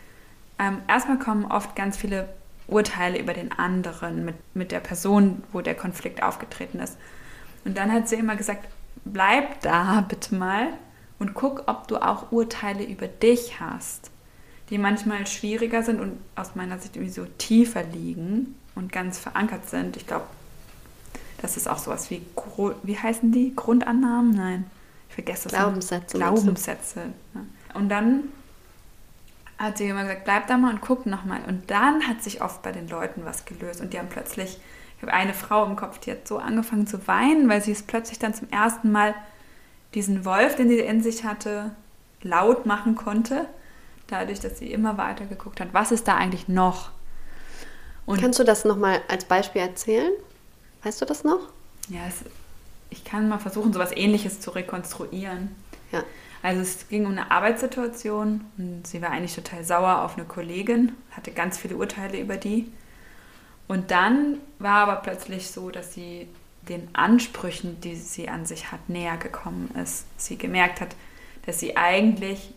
Ähm, 0.58 0.80
erstmal 0.88 1.20
kommen 1.20 1.46
oft 1.46 1.76
ganz 1.76 1.98
viele 1.98 2.30
Urteile 2.68 3.20
über 3.20 3.34
den 3.34 3.52
anderen 3.52 4.26
mit, 4.26 4.36
mit 4.54 4.72
der 4.72 4.80
Person, 4.80 5.44
wo 5.52 5.62
der 5.62 5.76
Konflikt 5.76 6.24
aufgetreten 6.24 6.80
ist. 6.80 6.98
Und 7.68 7.78
dann 7.78 7.92
hat 7.92 8.08
sie 8.08 8.16
immer 8.16 8.38
gesagt, 8.38 8.66
bleib 9.04 9.60
da 9.62 10.00
bitte 10.08 10.36
mal 10.36 10.70
und 11.20 11.34
guck, 11.34 11.64
ob 11.68 11.86
du 11.90 11.98
auch 11.98 12.32
Urteile 12.32 12.86
über 12.86 13.08
dich 13.08 13.60
hast, 13.60 14.10
die 14.70 14.78
manchmal 14.78 15.28
schwieriger 15.28 15.84
sind 15.84 16.00
und 16.00 16.18
aus 16.38 16.56
meiner 16.56 16.80
Sicht 16.80 16.96
irgendwie 16.96 17.14
so 17.14 17.26
tiefer 17.38 17.84
liegen 17.84 18.56
und 18.76 18.94
ganz 18.94 19.20
verankert 19.20 19.70
sind. 19.70 19.98
Ich 19.98 20.08
glaube, 20.08 20.28
das 21.42 21.58
ist 21.58 21.70
auch 21.70 21.78
sowas 21.78 22.10
wie, 22.10 22.22
wie 22.84 22.98
heißen 22.98 23.34
die? 23.34 23.54
Grundannahmen? 23.54 24.32
Nein, 24.32 24.72
ich 25.10 25.16
vergesse 25.16 25.50
das. 25.50 25.60
Glaubenssätze. 25.60 26.18
Glaubenssätze. 26.18 27.02
Und 27.74 27.90
dann 27.90 28.24
hat 29.58 29.78
sie 29.78 29.90
immer 29.90 30.04
gesagt, 30.04 30.24
bleib 30.24 30.48
da 30.48 30.58
mal 30.58 30.74
und 30.74 30.80
guck 30.80 31.06
nochmal. 31.06 31.42
Und 31.48 31.70
dann 31.70 32.08
hat 32.08 32.24
sich 32.24 32.42
oft 32.42 32.62
bei 32.62 32.72
den 32.72 32.88
Leuten 32.88 33.26
was 33.26 33.44
gelöst 33.44 33.82
und 33.82 33.92
die 33.92 34.00
haben 34.00 34.08
plötzlich 34.10 34.58
ich 34.98 35.04
habe 35.04 35.14
eine 35.14 35.34
Frau 35.34 35.66
im 35.66 35.76
Kopf, 35.76 36.00
die 36.00 36.12
hat 36.12 36.28
so 36.28 36.38
angefangen 36.40 36.88
zu 36.88 37.08
weinen, 37.08 37.48
weil 37.50 37.62
sie 37.62 37.72
es 37.72 37.84
plötzlich 37.84 38.18
dann 38.18 38.34
zum 38.34 38.50
ersten 38.50 38.92
Mal 38.92 39.14
diesen 39.94 40.26
Wolf, 40.26 40.56
den 40.56 40.70
sie 40.70 40.80
in 40.80 41.04
sich 41.04 41.24
hatte, 41.24 41.72
laut 42.22 42.66
machen 42.66 42.96
konnte, 42.96 43.46
dadurch, 44.08 44.40
dass 44.40 44.58
sie 44.58 44.72
immer 44.72 44.98
weiter 44.98 45.26
geguckt 45.26 45.60
hat, 45.60 45.70
was 45.72 45.92
ist 45.92 46.08
da 46.08 46.16
eigentlich 46.16 46.48
noch? 46.48 46.90
Und 48.06 48.22
Kannst 48.22 48.40
du 48.40 48.44
das 48.44 48.66
nochmal 48.66 49.02
als 49.08 49.26
Beispiel 49.26 49.62
erzählen? 49.62 50.12
Weißt 50.84 51.02
du 51.02 51.06
das 51.06 51.24
noch? 51.24 51.42
Ja, 51.90 52.02
es, 52.08 52.24
ich 52.90 53.04
kann 53.04 53.30
mal 53.30 53.40
versuchen, 53.40 53.74
so 53.74 53.80
etwas 53.80 53.96
Ähnliches 53.96 54.40
zu 54.40 54.52
rekonstruieren. 54.52 55.56
Ja. 55.92 56.04
Also 56.42 56.62
es 56.62 56.88
ging 56.88 57.06
um 57.06 57.12
eine 57.12 57.32
Arbeitssituation 57.32 58.46
und 58.58 58.88
sie 58.88 59.02
war 59.02 59.10
eigentlich 59.12 59.36
total 59.36 59.64
sauer 59.64 60.04
auf 60.04 60.18
eine 60.18 60.26
Kollegin, 60.26 60.94
hatte 61.12 61.32
ganz 61.32 61.58
viele 61.58 61.76
Urteile 61.76 62.20
über 62.20 62.38
die. 62.38 62.72
Und 63.68 63.92
dann 63.92 64.38
war 64.60 64.88
aber 64.88 64.96
plötzlich 64.98 65.52
so, 65.52 65.70
dass 65.70 65.94
sie 65.94 66.28
den 66.70 66.90
Ansprüchen, 66.94 67.80
die 67.82 67.96
sie 67.96 68.30
an 68.30 68.46
sich 68.46 68.72
hat, 68.72 68.90
näher 68.90 69.18
gekommen 69.18 69.70
ist. 69.82 70.06
Sie 70.18 70.38
gemerkt 70.38 70.82
hat, 70.82 70.96
dass 71.46 71.60
sie 71.60 71.78
eigentlich 71.78 72.54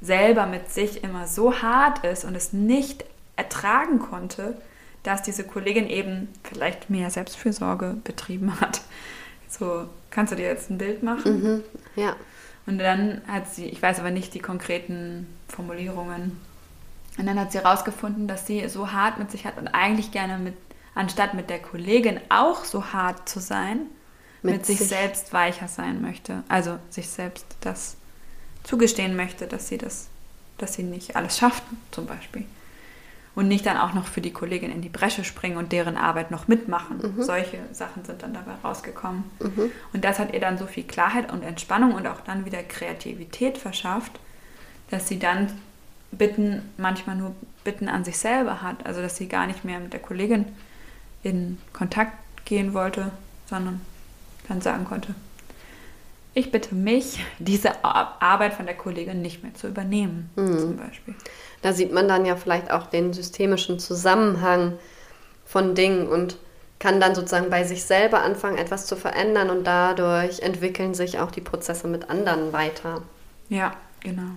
selber 0.00 0.46
mit 0.46 0.70
sich 0.70 1.04
immer 1.04 1.26
so 1.26 1.60
hart 1.60 2.04
ist 2.04 2.24
und 2.24 2.34
es 2.34 2.52
nicht 2.52 3.04
ertragen 3.36 3.98
konnte, 3.98 4.56
dass 5.02 5.22
diese 5.22 5.44
Kollegin 5.44 5.88
eben 5.88 6.28
vielleicht 6.44 6.90
mehr 6.90 7.10
Selbstfürsorge 7.10 7.96
betrieben 8.04 8.60
hat. 8.60 8.82
So, 9.48 9.86
kannst 10.10 10.32
du 10.32 10.36
dir 10.36 10.46
jetzt 10.46 10.70
ein 10.70 10.78
Bild 10.78 11.02
machen? 11.02 11.42
Mhm, 11.42 11.62
ja. 11.96 12.16
Und 12.66 12.78
dann 12.78 13.22
hat 13.26 13.52
sie, 13.52 13.66
ich 13.66 13.82
weiß 13.82 13.98
aber 14.00 14.10
nicht 14.10 14.32
die 14.34 14.38
konkreten 14.40 15.26
Formulierungen, 15.48 16.38
und 17.20 17.26
dann 17.26 17.38
hat 17.38 17.52
sie 17.52 17.58
herausgefunden, 17.58 18.26
dass 18.26 18.46
sie 18.46 18.66
so 18.70 18.92
hart 18.92 19.18
mit 19.18 19.30
sich 19.30 19.44
hat 19.44 19.58
und 19.58 19.68
eigentlich 19.68 20.10
gerne 20.10 20.38
mit, 20.38 20.54
anstatt 20.94 21.34
mit 21.34 21.50
der 21.50 21.58
Kollegin 21.58 22.18
auch 22.30 22.64
so 22.64 22.94
hart 22.94 23.28
zu 23.28 23.40
sein, 23.40 23.80
mit, 24.42 24.54
mit 24.54 24.66
sich, 24.66 24.78
sich 24.78 24.88
selbst 24.88 25.34
weicher 25.34 25.68
sein 25.68 26.00
möchte. 26.00 26.42
Also 26.48 26.78
sich 26.88 27.10
selbst 27.10 27.44
das 27.60 27.98
zugestehen 28.64 29.16
möchte, 29.16 29.46
dass 29.46 29.68
sie 29.68 29.76
das, 29.76 30.08
dass 30.56 30.72
sie 30.72 30.82
nicht 30.82 31.14
alles 31.14 31.36
schafft, 31.36 31.62
zum 31.90 32.06
Beispiel. 32.06 32.46
Und 33.34 33.48
nicht 33.48 33.66
dann 33.66 33.76
auch 33.76 33.92
noch 33.92 34.06
für 34.06 34.22
die 34.22 34.32
Kollegin 34.32 34.72
in 34.72 34.80
die 34.80 34.88
Bresche 34.88 35.22
springen 35.22 35.58
und 35.58 35.72
deren 35.72 35.98
Arbeit 35.98 36.30
noch 36.30 36.48
mitmachen. 36.48 37.02
Mhm. 37.16 37.22
Solche 37.22 37.58
Sachen 37.72 38.02
sind 38.06 38.22
dann 38.22 38.32
dabei 38.32 38.54
rausgekommen. 38.64 39.24
Mhm. 39.40 39.70
Und 39.92 40.04
das 40.06 40.18
hat 40.18 40.32
ihr 40.32 40.40
dann 40.40 40.56
so 40.56 40.66
viel 40.66 40.84
Klarheit 40.84 41.30
und 41.30 41.42
Entspannung 41.42 41.92
und 41.92 42.06
auch 42.06 42.22
dann 42.22 42.46
wieder 42.46 42.62
Kreativität 42.62 43.58
verschafft, 43.58 44.18
dass 44.88 45.06
sie 45.06 45.18
dann 45.18 45.52
Bitten, 46.12 46.62
manchmal 46.76 47.16
nur 47.16 47.34
Bitten 47.64 47.88
an 47.88 48.04
sich 48.04 48.18
selber 48.18 48.62
hat. 48.62 48.86
Also 48.86 49.00
dass 49.00 49.16
sie 49.16 49.28
gar 49.28 49.46
nicht 49.46 49.64
mehr 49.64 49.78
mit 49.80 49.92
der 49.92 50.00
Kollegin 50.00 50.46
in 51.22 51.58
Kontakt 51.72 52.14
gehen 52.44 52.74
wollte, 52.74 53.10
sondern 53.46 53.80
dann 54.48 54.60
sagen 54.60 54.84
konnte, 54.84 55.14
ich 56.32 56.52
bitte 56.52 56.74
mich, 56.74 57.24
diese 57.38 57.84
Arbeit 57.84 58.54
von 58.54 58.66
der 58.66 58.76
Kollegin 58.76 59.20
nicht 59.20 59.42
mehr 59.42 59.54
zu 59.54 59.68
übernehmen, 59.68 60.30
mhm. 60.36 60.58
zum 60.58 60.76
Beispiel. 60.76 61.14
Da 61.62 61.72
sieht 61.72 61.92
man 61.92 62.08
dann 62.08 62.24
ja 62.24 62.36
vielleicht 62.36 62.70
auch 62.70 62.86
den 62.86 63.12
systemischen 63.12 63.78
Zusammenhang 63.78 64.74
von 65.44 65.74
Dingen 65.74 66.06
und 66.06 66.36
kann 66.78 67.00
dann 67.00 67.14
sozusagen 67.14 67.50
bei 67.50 67.64
sich 67.64 67.84
selber 67.84 68.22
anfangen, 68.22 68.56
etwas 68.56 68.86
zu 68.86 68.96
verändern 68.96 69.50
und 69.50 69.64
dadurch 69.64 70.40
entwickeln 70.40 70.94
sich 70.94 71.18
auch 71.18 71.30
die 71.30 71.42
Prozesse 71.42 71.88
mit 71.88 72.08
anderen 72.08 72.52
weiter. 72.52 73.02
Ja, 73.48 73.74
genau. 74.00 74.30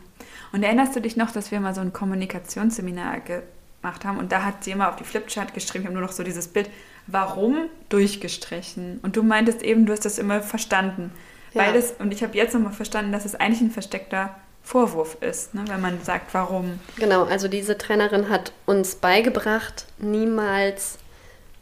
Und 0.53 0.63
erinnerst 0.63 0.95
du 0.95 1.01
dich 1.01 1.17
noch, 1.17 1.31
dass 1.31 1.51
wir 1.51 1.59
mal 1.59 1.75
so 1.75 1.81
ein 1.81 1.91
Kommunikationsseminar 1.91 3.21
gemacht 3.21 4.05
haben 4.05 4.19
und 4.19 4.31
da 4.31 4.43
hat 4.43 4.63
sie 4.63 4.71
immer 4.71 4.87
auf 4.87 4.95
die 4.95 5.03
Flipchart 5.03 5.53
geschrieben, 5.53 5.83
ich 5.83 5.87
habe 5.87 5.97
nur 5.97 6.07
noch 6.07 6.13
so 6.13 6.23
dieses 6.23 6.47
Bild, 6.47 6.69
warum 7.07 7.69
durchgestrichen. 7.89 8.99
Und 9.01 9.17
du 9.17 9.23
meintest 9.23 9.63
eben, 9.63 9.85
du 9.85 9.91
hast 9.91 10.05
das 10.05 10.19
immer 10.19 10.41
verstanden. 10.41 11.11
Ja. 11.53 11.63
Weil 11.63 11.73
das, 11.73 11.95
und 11.99 12.13
ich 12.13 12.23
habe 12.23 12.37
jetzt 12.37 12.53
nochmal 12.53 12.71
verstanden, 12.71 13.11
dass 13.11 13.25
es 13.25 13.35
eigentlich 13.35 13.61
ein 13.61 13.71
versteckter 13.71 14.35
Vorwurf 14.61 15.17
ist, 15.21 15.53
ne, 15.55 15.65
wenn 15.67 15.81
man 15.81 16.01
sagt, 16.03 16.33
warum. 16.33 16.79
Genau, 16.97 17.25
also 17.25 17.47
diese 17.47 17.77
Trainerin 17.77 18.29
hat 18.29 18.53
uns 18.65 18.95
beigebracht, 18.95 19.85
niemals 19.97 20.99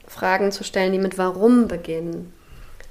Fragen 0.05 0.51
zu 0.51 0.63
stellen, 0.63 0.91
die 0.91 0.99
mit 0.99 1.17
warum 1.17 1.67
beginnen. 1.67 2.31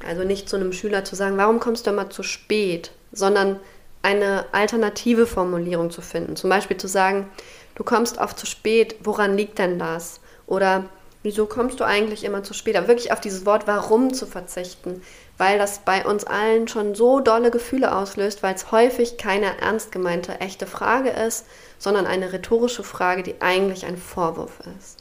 Also 0.04 0.24
nicht 0.24 0.48
zu 0.48 0.56
einem 0.56 0.72
Schüler 0.72 1.04
zu 1.04 1.14
sagen, 1.14 1.36
warum 1.36 1.60
kommst 1.60 1.86
du 1.86 1.90
immer 1.90 2.08
zu 2.08 2.22
spät, 2.22 2.90
sondern 3.12 3.60
eine 4.02 4.46
alternative 4.52 5.26
Formulierung 5.26 5.90
zu 5.90 6.00
finden. 6.02 6.36
Zum 6.36 6.50
Beispiel 6.50 6.76
zu 6.76 6.88
sagen, 6.88 7.28
du 7.74 7.84
kommst 7.84 8.18
oft 8.18 8.38
zu 8.38 8.46
spät, 8.46 8.96
woran 9.02 9.36
liegt 9.36 9.58
denn 9.58 9.78
das? 9.78 10.20
Oder 10.46 10.84
wieso 11.22 11.46
kommst 11.46 11.80
du 11.80 11.84
eigentlich 11.84 12.24
immer 12.24 12.42
zu 12.42 12.54
spät? 12.54 12.76
Aber 12.76 12.88
wirklich 12.88 13.12
auf 13.12 13.20
dieses 13.20 13.44
Wort 13.44 13.66
warum 13.66 14.14
zu 14.14 14.26
verzichten, 14.26 15.02
weil 15.36 15.58
das 15.58 15.80
bei 15.80 16.04
uns 16.04 16.24
allen 16.24 16.68
schon 16.68 16.94
so 16.94 17.20
dolle 17.20 17.50
Gefühle 17.50 17.94
auslöst, 17.94 18.42
weil 18.42 18.54
es 18.54 18.72
häufig 18.72 19.18
keine 19.18 19.58
ernst 19.60 19.92
gemeinte 19.92 20.40
echte 20.40 20.66
Frage 20.66 21.10
ist, 21.10 21.46
sondern 21.78 22.06
eine 22.06 22.32
rhetorische 22.32 22.82
Frage, 22.82 23.22
die 23.22 23.40
eigentlich 23.40 23.86
ein 23.86 23.96
Vorwurf 23.96 24.60
ist. 24.78 24.98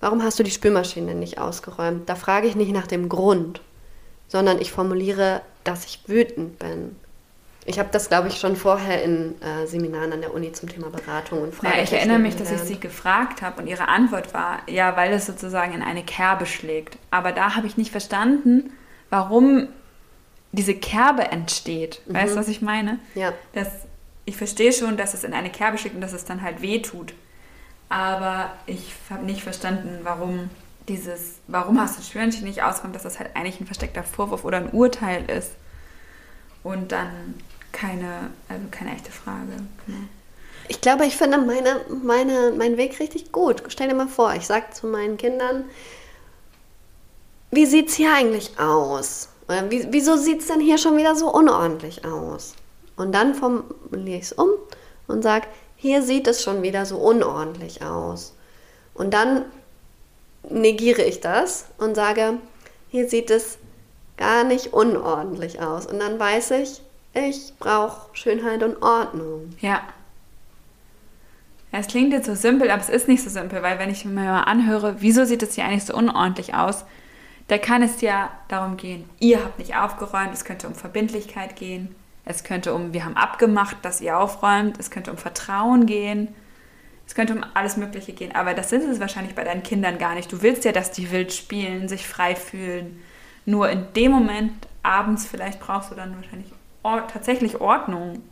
Warum 0.00 0.22
hast 0.22 0.38
du 0.38 0.42
die 0.42 0.50
Spülmaschine 0.50 1.14
nicht 1.14 1.38
ausgeräumt? 1.38 2.08
Da 2.08 2.14
frage 2.14 2.48
ich 2.48 2.56
nicht 2.56 2.72
nach 2.72 2.86
dem 2.86 3.08
Grund, 3.08 3.60
sondern 4.28 4.60
ich 4.60 4.72
formuliere, 4.72 5.42
dass 5.64 5.84
ich 5.84 6.00
wütend 6.06 6.58
bin. 6.58 6.96
Ich 7.70 7.78
habe 7.78 7.88
das, 7.92 8.08
glaube 8.08 8.26
ich, 8.26 8.40
schon 8.40 8.56
vorher 8.56 9.04
in 9.04 9.40
äh, 9.40 9.64
Seminaren 9.64 10.12
an 10.12 10.20
der 10.20 10.34
Uni 10.34 10.50
zum 10.50 10.68
Thema 10.68 10.90
Beratung 10.90 11.40
und 11.40 11.54
Frage. 11.54 11.76
Ja, 11.76 11.82
ich 11.84 11.92
erinnere 11.92 12.18
mich, 12.18 12.34
dass 12.34 12.50
ich 12.50 12.58
sie 12.58 12.80
gefragt 12.80 13.42
habe 13.42 13.62
und 13.62 13.68
ihre 13.68 13.86
Antwort 13.86 14.34
war, 14.34 14.58
ja, 14.68 14.96
weil 14.96 15.12
es 15.12 15.26
sozusagen 15.26 15.72
in 15.72 15.80
eine 15.80 16.02
Kerbe 16.02 16.46
schlägt. 16.46 16.98
Aber 17.12 17.30
da 17.30 17.54
habe 17.54 17.68
ich 17.68 17.76
nicht 17.76 17.92
verstanden, 17.92 18.72
warum 19.08 19.68
diese 20.50 20.74
Kerbe 20.74 21.30
entsteht. 21.30 22.02
Mhm. 22.06 22.14
Weißt 22.14 22.34
du, 22.34 22.40
was 22.40 22.48
ich 22.48 22.60
meine? 22.60 22.98
Ja. 23.14 23.32
Das, 23.52 23.68
ich 24.24 24.36
verstehe 24.36 24.72
schon, 24.72 24.96
dass 24.96 25.14
es 25.14 25.22
in 25.22 25.32
eine 25.32 25.50
Kerbe 25.50 25.78
schlägt 25.78 25.94
und 25.94 26.00
dass 26.00 26.12
es 26.12 26.24
dann 26.24 26.42
halt 26.42 26.62
weh 26.62 26.82
tut. 26.82 27.14
Aber 27.88 28.50
ich 28.66 28.94
habe 29.10 29.24
nicht 29.24 29.44
verstanden, 29.44 30.00
warum 30.02 30.50
dieses, 30.88 31.38
warum 31.46 31.80
hast 31.80 32.00
du 32.00 32.02
Schwörchen 32.02 32.42
nicht 32.42 32.64
ausgeräumt, 32.64 32.96
dass 32.96 33.04
das 33.04 33.20
halt 33.20 33.30
eigentlich 33.36 33.60
ein 33.60 33.66
versteckter 33.66 34.02
Vorwurf 34.02 34.44
oder 34.44 34.56
ein 34.56 34.70
Urteil 34.70 35.30
ist. 35.30 35.52
Und 36.64 36.90
dann 36.90 37.36
keine, 37.72 38.30
also 38.48 38.64
keine 38.70 38.94
echte 38.94 39.10
Frage. 39.10 39.52
Genau. 39.86 39.98
Ich 40.68 40.80
glaube, 40.80 41.04
ich 41.04 41.16
finde 41.16 41.38
meine, 41.38 41.80
meine, 42.02 42.52
meinen 42.52 42.76
Weg 42.76 43.00
richtig 43.00 43.32
gut. 43.32 43.62
Stell 43.68 43.88
dir 43.88 43.94
mal 43.94 44.08
vor, 44.08 44.34
ich 44.34 44.46
sage 44.46 44.66
zu 44.72 44.86
meinen 44.86 45.16
Kindern, 45.16 45.64
wie 47.50 47.66
sieht 47.66 47.88
es 47.88 47.94
hier 47.94 48.14
eigentlich 48.14 48.58
aus? 48.58 49.28
Oder 49.48 49.68
wieso 49.68 50.16
sieht 50.16 50.42
es 50.42 50.46
denn 50.46 50.60
hier 50.60 50.78
schon 50.78 50.96
wieder 50.96 51.16
so 51.16 51.28
unordentlich 51.32 52.04
aus? 52.04 52.54
Und 52.96 53.12
dann 53.12 53.34
formuliere 53.34 54.18
ich 54.18 54.26
es 54.26 54.32
um 54.32 54.50
und 55.08 55.22
sage, 55.22 55.48
hier 55.74 56.02
sieht 56.02 56.28
es 56.28 56.42
schon 56.42 56.62
wieder 56.62 56.86
so 56.86 56.98
unordentlich 56.98 57.82
aus. 57.82 58.34
Und 58.94 59.12
dann 59.12 59.46
negiere 60.48 61.02
ich 61.02 61.20
das 61.20 61.64
und 61.78 61.96
sage, 61.96 62.34
hier 62.90 63.08
sieht 63.08 63.30
es 63.30 63.58
gar 64.16 64.44
nicht 64.44 64.72
unordentlich 64.72 65.60
aus. 65.60 65.86
Und 65.86 65.98
dann 65.98 66.20
weiß 66.20 66.52
ich, 66.52 66.80
ich 67.14 67.52
brauche 67.58 68.14
Schönheit 68.14 68.62
und 68.62 68.82
Ordnung. 68.82 69.54
Ja. 69.60 69.82
Es 71.72 71.86
klingt 71.86 72.12
jetzt 72.12 72.26
so 72.26 72.34
simpel, 72.34 72.70
aber 72.70 72.82
es 72.82 72.88
ist 72.88 73.06
nicht 73.06 73.22
so 73.22 73.30
simpel, 73.30 73.62
weil 73.62 73.78
wenn 73.78 73.90
ich 73.90 74.04
mir 74.04 74.12
mal 74.12 74.42
anhöre, 74.42 74.96
wieso 74.98 75.24
sieht 75.24 75.42
es 75.42 75.54
hier 75.54 75.64
eigentlich 75.64 75.84
so 75.84 75.94
unordentlich 75.94 76.54
aus, 76.54 76.84
da 77.46 77.58
kann 77.58 77.82
es 77.82 78.00
ja 78.00 78.30
darum 78.48 78.76
gehen, 78.76 79.08
ihr 79.20 79.44
habt 79.44 79.58
nicht 79.58 79.76
aufgeräumt, 79.76 80.32
es 80.32 80.44
könnte 80.44 80.66
um 80.66 80.74
Verbindlichkeit 80.74 81.54
gehen, 81.54 81.94
es 82.24 82.44
könnte 82.44 82.74
um, 82.74 82.92
wir 82.92 83.04
haben 83.04 83.16
abgemacht, 83.16 83.78
dass 83.82 84.00
ihr 84.00 84.18
aufräumt. 84.18 84.78
Es 84.78 84.90
könnte 84.90 85.10
um 85.10 85.16
Vertrauen 85.16 85.86
gehen. 85.86 86.28
Es 87.06 87.14
könnte 87.14 87.34
um 87.34 87.44
alles 87.54 87.76
Mögliche 87.76 88.12
gehen. 88.12 88.34
Aber 88.34 88.54
das 88.54 88.72
ist 88.72 88.84
es 88.84 89.00
wahrscheinlich 89.00 89.34
bei 89.34 89.42
deinen 89.42 89.62
Kindern 89.62 89.98
gar 89.98 90.14
nicht. 90.14 90.30
Du 90.30 90.42
willst 90.42 90.64
ja, 90.64 90.72
dass 90.72 90.92
die 90.92 91.10
wild 91.10 91.32
spielen, 91.32 91.88
sich 91.88 92.06
frei 92.06 92.36
fühlen. 92.36 93.02
Nur 93.46 93.68
in 93.68 93.86
dem 93.96 94.12
Moment, 94.12 94.52
abends 94.82 95.26
vielleicht 95.26 95.58
brauchst 95.58 95.90
du 95.90 95.96
dann 95.96 96.14
wahrscheinlich 96.14 96.52
or 96.82 97.06
tatsächlich 97.08 97.60
Ordnung, 97.60 98.22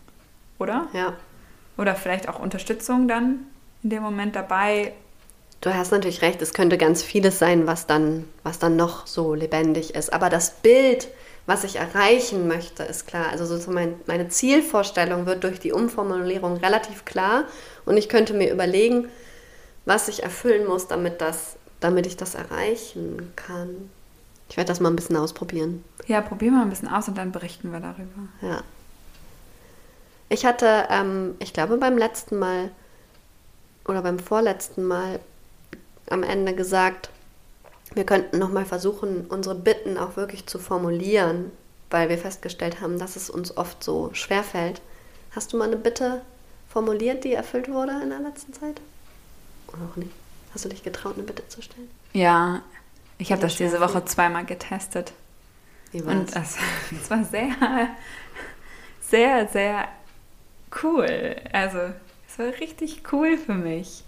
oder? 0.59 0.89
Ja. 0.93 1.15
Oder 1.77 1.95
vielleicht 1.95 2.29
auch 2.29 2.39
Unterstützung 2.39 3.09
dann 3.09 3.47
in 3.83 3.91
dem 3.91 4.03
Moment 4.03 4.35
dabei. 4.37 4.93
Du 5.61 5.75
hast 5.75 5.91
natürlich 5.91 6.23
recht, 6.23 6.41
es 6.41 6.55
könnte 6.55 6.79
ganz 6.79 7.03
vieles 7.03 7.39
sein, 7.39 7.67
was 7.67 7.87
dann, 7.87 8.29
was 8.45 8.59
dann 8.59 8.77
noch 8.77 9.07
so 9.07 9.35
lebendig 9.35 9.95
ist. 9.95 10.13
Aber 10.13 10.31
das 10.31 10.51
Bild, 10.51 11.09
was 11.47 11.65
ich 11.65 11.77
erreichen 11.77 12.47
möchte, 12.47 12.85
ist 12.85 13.07
klar. 13.07 13.27
Also 13.31 13.57
so 13.57 13.71
mein, 13.71 13.95
meine 14.07 14.29
Zielvorstellung 14.29 15.27
wird 15.27 15.45
durch 15.45 15.59
die 15.59 15.73
Umformulierung 15.73 16.59
relativ 16.59 17.05
klar 17.05 17.45
und 17.87 17.97
ich 17.97 18.09
könnte 18.09 18.35
mir 18.35 18.53
überlegen, 18.53 19.09
was 19.85 20.09
ich 20.09 20.23
erfüllen 20.23 20.67
muss, 20.67 20.87
damit, 20.87 21.21
das, 21.21 21.57
damit 21.81 22.07
ich 22.07 22.17
das 22.17 22.35
erreichen 22.35 23.33
kann. 23.35 23.91
Ich 24.49 24.57
werde 24.57 24.69
das 24.69 24.81
mal 24.81 24.91
ein 24.91 24.97
bisschen 24.97 25.17
ausprobieren. 25.17 25.85
Ja, 26.07 26.21
probieren 26.21 26.55
wir 26.55 26.63
ein 26.63 26.71
bisschen 26.71 26.89
aus 26.89 27.09
und 27.09 27.19
dann 27.19 27.33
berichten 27.33 27.73
wir 27.73 27.81
darüber. 27.81 28.29
Ja. 28.41 28.63
Ich 30.31 30.45
hatte, 30.45 30.87
ähm, 30.91 31.35
ich 31.39 31.53
glaube, 31.53 31.77
beim 31.77 31.99
letzten 31.99 32.39
Mal 32.39 32.71
oder 33.87 34.03
beim 34.03 34.19
vorletzten 34.19 34.85
Mal 34.85 35.21
am 36.11 36.23
Ende 36.23 36.55
gesagt, 36.55 37.11
wir 37.95 38.05
könnten 38.05 38.39
nochmal 38.39 38.67
versuchen, 38.67 39.27
unsere 39.29 39.55
Bitten 39.55 39.97
auch 39.97 40.17
wirklich 40.17 40.47
zu 40.47 40.59
formulieren, 40.59 41.51
weil 41.91 42.09
wir 42.09 42.19
festgestellt 42.19 42.81
haben, 42.81 42.99
dass 42.99 43.17
es 43.17 43.31
uns 43.31 43.57
oft 43.57 43.83
so 43.83 44.11
schwer 44.13 44.43
fällt. 44.43 44.83
Hast 45.31 45.53
du 45.53 45.57
mal 45.57 45.65
eine 45.65 45.77
Bitte 45.77 46.21
formuliert, 46.69 47.25
die 47.25 47.33
erfüllt 47.33 47.71
wurde 47.71 47.93
in 48.03 48.11
der 48.11 48.21
letzten 48.21 48.53
Zeit? 48.53 48.81
Oder 49.69 49.83
auch 49.91 49.97
nicht? 49.97 50.13
Hast 50.53 50.65
du 50.65 50.69
dich 50.69 50.83
getraut, 50.83 51.15
eine 51.15 51.23
Bitte 51.25 51.47
zu 51.49 51.63
stellen? 51.63 51.91
Ja, 52.13 52.63
ich 53.19 53.33
habe 53.33 53.43
das 53.43 53.57
diese 53.57 53.81
Woche 53.81 54.05
zweimal 54.05 54.45
getestet. 54.45 55.13
Wie 55.93 56.05
war's? 56.05 56.15
Und 56.15 56.37
es, 56.37 56.57
es 57.03 57.11
war 57.11 57.25
sehr, 57.25 57.51
sehr, 59.01 59.49
sehr 59.49 59.89
cool. 60.83 61.37
Also, 61.53 61.79
es 62.29 62.39
war 62.39 62.47
richtig 62.61 63.03
cool 63.13 63.37
für 63.37 63.55
mich. 63.55 64.05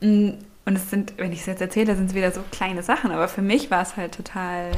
Und 0.00 0.38
es 0.66 0.88
sind, 0.90 1.14
wenn 1.18 1.32
ich 1.32 1.40
es 1.40 1.46
jetzt 1.46 1.60
erzähle, 1.60 1.96
sind 1.96 2.06
es 2.06 2.14
wieder 2.14 2.30
so 2.32 2.42
kleine 2.52 2.82
Sachen, 2.82 3.10
aber 3.10 3.28
für 3.28 3.42
mich 3.42 3.70
war 3.70 3.82
es 3.82 3.96
halt 3.96 4.14
total 4.14 4.70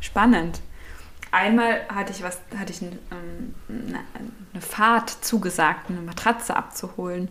spannend. 0.00 0.60
Einmal 1.30 1.86
hatte 1.88 2.12
ich 2.12 2.22
was, 2.22 2.40
hatte 2.58 2.72
ich 2.72 2.82
ein, 2.82 2.98
ähm, 3.10 3.54
eine 4.52 4.62
Fahrt 4.62 5.10
zugesagt, 5.10 5.90
eine 5.90 6.00
Matratze 6.00 6.56
abzuholen. 6.56 7.28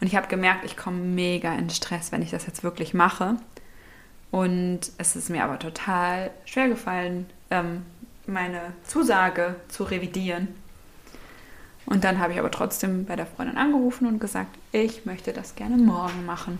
Und 0.00 0.06
ich 0.06 0.16
habe 0.16 0.26
gemerkt, 0.26 0.64
ich 0.64 0.76
komme 0.76 0.98
mega 0.98 1.54
in 1.54 1.70
Stress, 1.70 2.12
wenn 2.12 2.22
ich 2.22 2.30
das 2.30 2.46
jetzt 2.46 2.64
wirklich 2.64 2.92
mache. 2.94 3.36
Und 4.30 4.80
es 4.98 5.16
ist 5.16 5.30
mir 5.30 5.44
aber 5.44 5.58
total 5.58 6.30
schwer 6.44 6.68
gefallen, 6.68 7.26
ähm, 7.50 7.84
meine 8.26 8.72
Zusage 8.84 9.56
zu 9.68 9.84
revidieren. 9.84 10.48
Und 11.86 12.02
dann 12.02 12.18
habe 12.18 12.32
ich 12.32 12.38
aber 12.38 12.50
trotzdem 12.50 13.04
bei 13.04 13.14
der 13.14 13.26
Freundin 13.26 13.56
angerufen 13.56 14.06
und 14.06 14.18
gesagt, 14.18 14.58
ich 14.72 15.06
möchte 15.06 15.32
das 15.32 15.54
gerne 15.54 15.76
morgen 15.76 16.26
machen. 16.26 16.58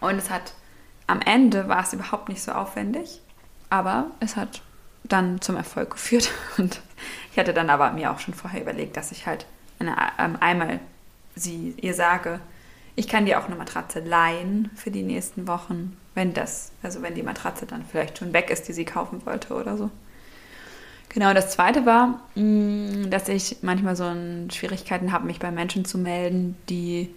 Und 0.00 0.16
es 0.16 0.30
hat 0.30 0.52
am 1.06 1.22
Ende 1.22 1.68
war 1.68 1.82
es 1.82 1.92
überhaupt 1.94 2.28
nicht 2.28 2.42
so 2.42 2.52
aufwendig, 2.52 3.22
aber 3.70 4.10
es 4.20 4.36
hat 4.36 4.62
dann 5.04 5.40
zum 5.40 5.56
Erfolg 5.56 5.92
geführt. 5.92 6.30
Und 6.58 6.80
ich 7.32 7.38
hatte 7.38 7.54
dann 7.54 7.70
aber 7.70 7.90
mir 7.92 8.12
auch 8.12 8.18
schon 8.18 8.34
vorher 8.34 8.60
überlegt, 8.60 8.96
dass 8.96 9.10
ich 9.10 9.26
halt 9.26 9.46
eine, 9.78 9.96
ähm, 10.18 10.36
einmal 10.40 10.80
sie 11.34 11.74
ihr 11.80 11.94
sage, 11.94 12.40
ich 12.98 13.06
kann 13.06 13.26
dir 13.26 13.38
auch 13.38 13.46
eine 13.46 13.54
Matratze 13.54 14.00
leihen 14.00 14.70
für 14.74 14.90
die 14.90 15.04
nächsten 15.04 15.46
Wochen, 15.46 15.96
wenn 16.16 16.34
das, 16.34 16.72
also 16.82 17.00
wenn 17.00 17.14
die 17.14 17.22
Matratze 17.22 17.64
dann 17.64 17.84
vielleicht 17.84 18.18
schon 18.18 18.32
weg 18.32 18.50
ist, 18.50 18.66
die 18.66 18.72
sie 18.72 18.84
kaufen 18.84 19.24
wollte 19.24 19.54
oder 19.54 19.76
so. 19.76 19.88
Genau, 21.08 21.32
das 21.32 21.50
zweite 21.50 21.86
war, 21.86 22.20
mm, 22.34 23.08
dass 23.08 23.28
ich 23.28 23.58
manchmal 23.62 23.94
so 23.94 24.12
Schwierigkeiten 24.52 25.12
habe, 25.12 25.26
mich 25.26 25.38
bei 25.38 25.52
Menschen 25.52 25.84
zu 25.84 25.96
melden, 25.96 26.56
die, 26.68 27.14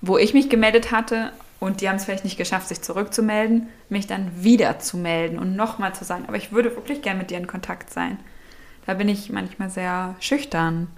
wo 0.00 0.16
ich 0.16 0.32
mich 0.32 0.48
gemeldet 0.48 0.92
hatte 0.92 1.32
und 1.60 1.82
die 1.82 1.90
haben 1.90 1.96
es 1.96 2.06
vielleicht 2.06 2.24
nicht 2.24 2.38
geschafft, 2.38 2.68
sich 2.68 2.80
zurückzumelden, 2.80 3.68
mich 3.90 4.06
dann 4.06 4.42
wieder 4.42 4.78
zu 4.78 4.96
melden 4.96 5.38
und 5.38 5.56
nochmal 5.56 5.94
zu 5.94 6.06
sagen, 6.06 6.24
aber 6.26 6.38
ich 6.38 6.52
würde 6.52 6.74
wirklich 6.74 7.02
gern 7.02 7.18
mit 7.18 7.30
dir 7.30 7.36
in 7.36 7.46
Kontakt 7.46 7.90
sein. 7.90 8.18
Da 8.86 8.94
bin 8.94 9.10
ich 9.10 9.28
manchmal 9.28 9.68
sehr 9.68 10.16
schüchtern. 10.20 10.88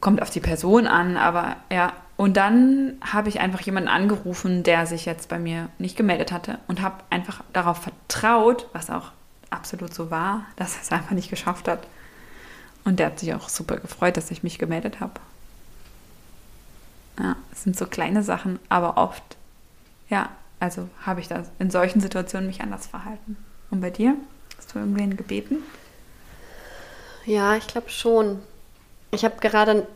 Kommt 0.00 0.20
auf 0.20 0.28
die 0.28 0.40
Person 0.40 0.86
an, 0.86 1.16
aber 1.16 1.56
ja, 1.72 1.94
und 2.16 2.36
dann 2.36 2.96
habe 3.00 3.28
ich 3.28 3.40
einfach 3.40 3.60
jemanden 3.60 3.88
angerufen, 3.88 4.62
der 4.62 4.86
sich 4.86 5.04
jetzt 5.04 5.28
bei 5.28 5.38
mir 5.38 5.68
nicht 5.78 5.96
gemeldet 5.96 6.30
hatte 6.30 6.58
und 6.68 6.80
habe 6.80 7.02
einfach 7.10 7.42
darauf 7.52 7.78
vertraut, 7.78 8.68
was 8.72 8.90
auch 8.90 9.10
absolut 9.50 9.92
so 9.92 10.10
war, 10.10 10.46
dass 10.56 10.76
er 10.76 10.82
es 10.82 10.92
einfach 10.92 11.12
nicht 11.12 11.30
geschafft 11.30 11.66
hat. 11.66 11.86
Und 12.84 13.00
der 13.00 13.06
hat 13.06 13.18
sich 13.18 13.34
auch 13.34 13.48
super 13.48 13.78
gefreut, 13.78 14.16
dass 14.16 14.30
ich 14.30 14.42
mich 14.42 14.58
gemeldet 14.58 15.00
habe. 15.00 15.14
Ja, 17.18 17.36
es 17.52 17.62
sind 17.62 17.76
so 17.76 17.86
kleine 17.86 18.22
Sachen, 18.22 18.58
aber 18.68 18.96
oft, 18.96 19.22
ja, 20.08 20.30
also 20.60 20.88
habe 21.04 21.20
ich 21.20 21.28
das 21.28 21.48
in 21.58 21.70
solchen 21.70 22.00
Situationen 22.00 22.46
mich 22.46 22.60
anders 22.60 22.86
verhalten. 22.86 23.36
Und 23.70 23.80
bei 23.80 23.90
dir? 23.90 24.16
Hast 24.56 24.74
du 24.74 24.78
irgendwen 24.78 25.16
gebeten? 25.16 25.58
Ja, 27.26 27.56
ich 27.56 27.66
glaube 27.66 27.88
schon. 27.90 28.40
Ich 29.10 29.24
habe 29.24 29.36
gerade 29.40 29.86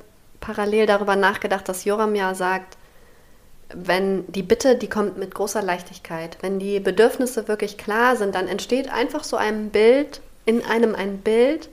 parallel 0.41 0.87
darüber 0.87 1.17
nachgedacht, 1.17 1.69
dass 1.69 1.85
Joram 1.85 2.15
ja 2.15 2.35
sagt, 2.35 2.77
wenn 3.75 4.31
die 4.33 4.43
Bitte, 4.43 4.77
die 4.77 4.89
kommt 4.89 5.19
mit 5.19 5.35
großer 5.35 5.63
Leichtigkeit. 5.63 6.39
Wenn 6.41 6.59
die 6.59 6.81
Bedürfnisse 6.81 7.49
wirklich 7.49 7.77
klar 7.77 8.17
sind, 8.17 8.35
dann 8.35 8.49
entsteht 8.49 8.91
einfach 8.91 9.25
so 9.25 9.37
ein 9.37 9.71
Bild, 9.71 10.21
in 10.47 10.65
einem 10.65 10.95
ein 10.95 11.19
Bild, 11.19 11.69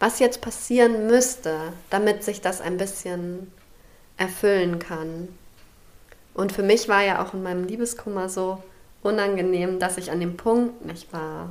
was 0.00 0.18
jetzt 0.18 0.40
passieren 0.40 1.06
müsste, 1.06 1.58
damit 1.90 2.24
sich 2.24 2.40
das 2.40 2.60
ein 2.60 2.78
bisschen 2.78 3.52
erfüllen 4.16 4.78
kann. 4.78 5.28
Und 6.32 6.52
für 6.52 6.62
mich 6.62 6.88
war 6.88 7.02
ja 7.02 7.22
auch 7.22 7.34
in 7.34 7.42
meinem 7.42 7.64
Liebeskummer 7.64 8.28
so 8.28 8.62
unangenehm, 9.02 9.78
dass 9.78 9.98
ich 9.98 10.10
an 10.10 10.20
dem 10.20 10.36
Punkt 10.36 10.84
nicht 10.84 11.12
war. 11.12 11.50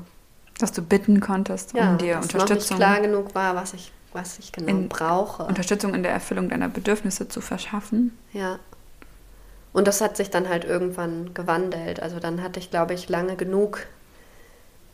Dass 0.59 0.71
du 0.71 0.81
bitten 0.81 1.19
konntest, 1.19 1.73
ja, 1.73 1.91
um 1.91 1.97
dir 1.97 2.15
dass 2.15 2.25
Unterstützung, 2.25 2.47
noch 2.47 2.57
nicht 2.57 2.75
klar 2.75 3.01
genug 3.01 3.35
war, 3.35 3.55
was 3.55 3.73
ich, 3.73 3.91
was 4.13 4.39
ich 4.39 4.51
genau 4.51 4.69
In- 4.69 4.89
brauche. 4.89 5.43
Unterstützung 5.43 5.93
in 5.93 6.03
der 6.03 6.11
Erfüllung 6.11 6.49
deiner 6.49 6.69
Bedürfnisse 6.69 7.27
zu 7.27 7.41
verschaffen. 7.41 8.17
Ja. 8.31 8.59
Und 9.73 9.87
das 9.87 10.01
hat 10.01 10.17
sich 10.17 10.29
dann 10.29 10.47
halt 10.49 10.65
irgendwann 10.65 11.33
gewandelt. 11.33 11.99
Also 11.99 12.19
dann 12.19 12.41
hatte 12.43 12.59
ich, 12.59 12.69
glaube 12.69 12.93
ich, 12.93 13.09
lange 13.09 13.35
genug 13.35 13.85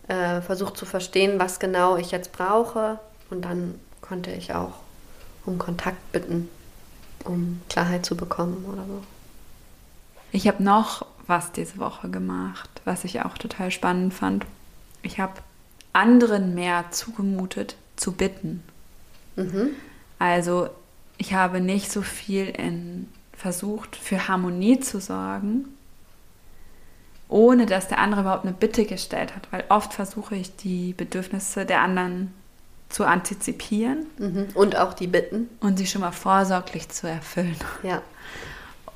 äh, 0.08 0.42
versucht 0.42 0.78
zu 0.78 0.86
verstehen, 0.86 1.40
was 1.40 1.60
genau 1.60 1.98
ich 1.98 2.12
jetzt 2.12 2.32
brauche. 2.32 3.00
Und 3.30 3.44
dann 3.44 3.76
konnte 4.02 4.32
ich 4.32 4.54
auch 4.56 4.74
um 5.46 5.58
Kontakt 5.58 6.12
bitten, 6.12 6.50
um 7.26 7.62
Klarheit 7.70 8.06
zu 8.06 8.16
bekommen 8.16 8.66
oder 8.72 8.86
so. 8.86 9.04
Ich 10.32 10.48
habe 10.48 10.64
noch 10.64 11.06
was 11.28 11.52
diese 11.52 11.78
Woche 11.78 12.10
gemacht, 12.10 12.70
was 12.86 13.04
ich 13.04 13.22
auch 13.22 13.38
total 13.38 13.72
spannend 13.72 14.14
fand. 14.14 14.46
Ich 15.02 15.20
habe 15.20 15.34
anderen 15.94 16.56
mehr 16.56 16.86
zugemutet 16.92 17.76
zu 17.96 18.14
bitten. 18.14 18.64
Mhm. 19.40 19.70
Also 20.20 20.70
ich 21.18 21.34
habe 21.34 21.62
nicht 21.62 21.92
so 21.92 22.02
viel 22.02 22.50
in 22.50 23.08
versucht, 23.40 23.96
für 23.96 24.28
Harmonie 24.28 24.80
zu 24.80 25.00
sorgen, 25.00 25.66
ohne 27.30 27.66
dass 27.66 27.88
der 27.88 28.00
andere 28.00 28.22
überhaupt 28.22 28.44
eine 28.46 28.54
Bitte 28.54 28.86
gestellt 28.86 29.36
hat. 29.36 29.52
Weil 29.52 29.64
oft 29.70 29.94
versuche 29.94 30.36
ich, 30.36 30.56
die 30.58 30.94
Bedürfnisse 30.94 31.66
der 31.66 31.82
anderen 31.82 32.34
zu 32.90 33.06
antizipieren 33.06 34.08
Mhm. 34.18 34.48
Und 34.56 34.76
auch 34.76 34.94
die 34.94 35.08
Bitten. 35.08 35.48
und 35.60 35.78
sie 35.78 35.86
schon 35.86 36.02
mal 36.02 36.12
vorsorglich 36.12 36.90
zu 36.90 37.08
erfüllen. 37.08 37.56
Ja. 37.84 38.02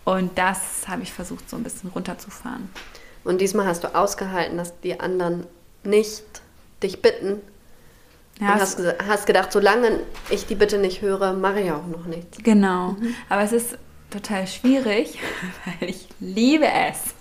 Und 0.03 0.38
das 0.38 0.88
habe 0.88 1.03
ich 1.03 1.13
versucht, 1.13 1.49
so 1.49 1.56
ein 1.56 1.63
bisschen 1.63 1.89
runterzufahren. 1.91 2.69
Und 3.23 3.39
diesmal 3.39 3.67
hast 3.67 3.84
du 3.84 3.95
ausgehalten, 3.95 4.58
dass 4.58 4.77
die 4.82 4.99
anderen 4.99 5.45
nicht 5.84 6.23
dich 6.82 7.01
bitten. 7.01 7.39
Ja, 8.39 8.54
und 8.54 8.62
hast, 8.62 8.80
hast 9.08 9.26
gedacht, 9.26 9.52
solange 9.52 10.00
ich 10.30 10.46
die 10.46 10.56
Bitte 10.56 10.78
nicht 10.78 11.02
höre, 11.02 11.34
mache 11.34 11.62
ich 11.62 11.72
auch 11.72 11.86
noch 11.86 12.06
nichts. 12.06 12.38
Genau. 12.43 12.96
Aber 13.30 13.43
es 13.43 13.52
ist 13.52 13.78
total 14.10 14.48
schwierig, 14.48 15.19
weil 15.65 15.89
ich 15.89 16.08
liebe 16.19 16.65
es, 16.65 17.13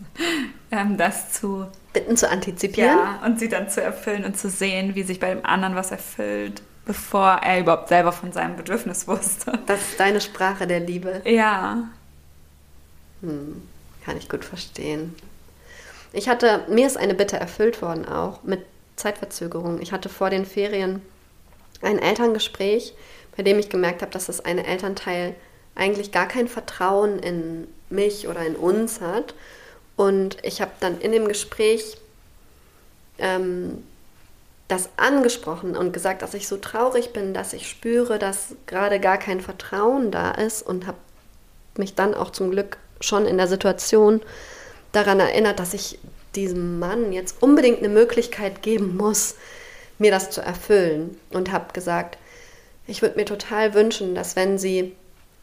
ähm, 0.71 0.97
das 0.97 1.33
zu 1.33 1.67
Bitten 1.93 2.17
zu 2.17 2.31
antizipieren. 2.31 2.99
ja, 2.99 3.21
und 3.25 3.39
sie 3.39 3.49
dann 3.49 3.69
zu 3.69 3.83
erfüllen 3.83 4.25
und 4.25 4.39
zu 4.39 4.49
sehen, 4.49 4.95
wie 4.95 5.03
sich 5.03 5.21
bei 5.21 5.35
dem 5.35 5.45
anderen 5.45 5.75
was 5.75 5.91
erfüllt, 5.91 6.63
bevor 6.87 7.41
er 7.43 7.61
überhaupt 7.61 7.89
selber 7.89 8.13
von 8.13 8.33
seinem 8.33 8.57
Bedürfnis 8.57 9.07
wusste. 9.09 9.59
Das 9.67 9.81
ist 9.81 10.01
deine 10.01 10.21
Sprache 10.21 10.67
der 10.67 10.81
Liebe. 10.81 11.21
Ja. 11.25 11.89
Hm, 13.21 13.63
kann 14.05 14.17
ich 14.17 14.29
gut 14.29 14.45
verstehen. 14.45 15.15
Ich 16.15 16.29
hatte, 16.29 16.65
mir 16.69 16.87
ist 16.87 16.97
eine 16.97 17.15
Bitte 17.15 17.39
erfüllt 17.39 17.81
worden 17.81 18.07
auch 18.07 18.43
mit 18.43 18.65
Zeitverzögerung. 18.97 19.81
Ich 19.81 19.93
hatte 19.93 20.09
vor 20.09 20.31
den 20.31 20.45
Ferien 20.45 21.03
ein 21.81 21.99
Elterngespräch, 21.99 22.95
bei 23.37 23.43
dem 23.43 23.59
ich 23.59 23.69
gemerkt 23.69 24.03
habe, 24.03 24.13
dass 24.13 24.27
das 24.27 24.45
eine 24.45 24.67
Elternteil 24.67 25.35
eigentlich 25.75 26.13
gar 26.13 26.29
kein 26.29 26.49
Vertrauen 26.49 27.19
in 27.19 27.67
mich 27.89 28.29
oder 28.29 28.45
in 28.45 28.57
uns 28.57 29.01
hat. 29.01 29.35
Und 29.97 30.37
ich 30.43 30.61
habe 30.61 30.73
dann 30.81 31.01
in 31.01 31.13
dem 31.13 31.29
Gespräch 31.29 31.97
ähm, 33.19 33.83
das 34.69 34.89
angesprochen 34.97 35.77
und 35.77 35.93
gesagt, 35.93 36.23
dass 36.23 36.35
ich 36.35 36.49
so 36.49 36.57
traurig 36.57 37.13
bin, 37.13 37.35
dass 37.35 37.53
ich 37.53 37.69
spüre, 37.69 38.19
dass 38.19 38.55
gerade 38.67 39.01
gar 39.01 39.19
kein 39.19 39.41
Vertrauen 39.41 40.11
da 40.11 40.31
ist 40.31 40.63
und 40.63 40.87
habe 40.87 40.99
mich 41.77 41.95
dann 41.95 42.15
auch 42.15 42.31
zum 42.31 42.51
Glück 42.51 42.79
schon 43.01 43.27
in 43.27 43.37
der 43.37 43.49
Situation 43.49 44.21
daran 44.93 45.21
erinnert, 45.21 45.59
dass 45.59 45.75
ich 45.75 45.99
diesem 46.35 46.79
Mann 46.79 47.13
jetzt 47.13 47.43
unbedingt 47.43 47.79
eine 47.79 47.89
Möglichkeit 47.89 48.63
geben 48.63 48.97
muss, 48.97 49.37
mir 49.99 50.11
das 50.11 50.31
zu 50.31 50.41
erfüllen. 50.41 51.19
Und 51.31 51.53
habe 51.53 51.73
gesagt, 51.73 52.19
ich 52.87 53.03
würde 53.03 53.17
mir 53.17 53.27
total 53.27 53.75
wünschen, 53.75 54.15
dass 54.15 54.37
wenn 54.37 54.59
Sie 54.59 54.95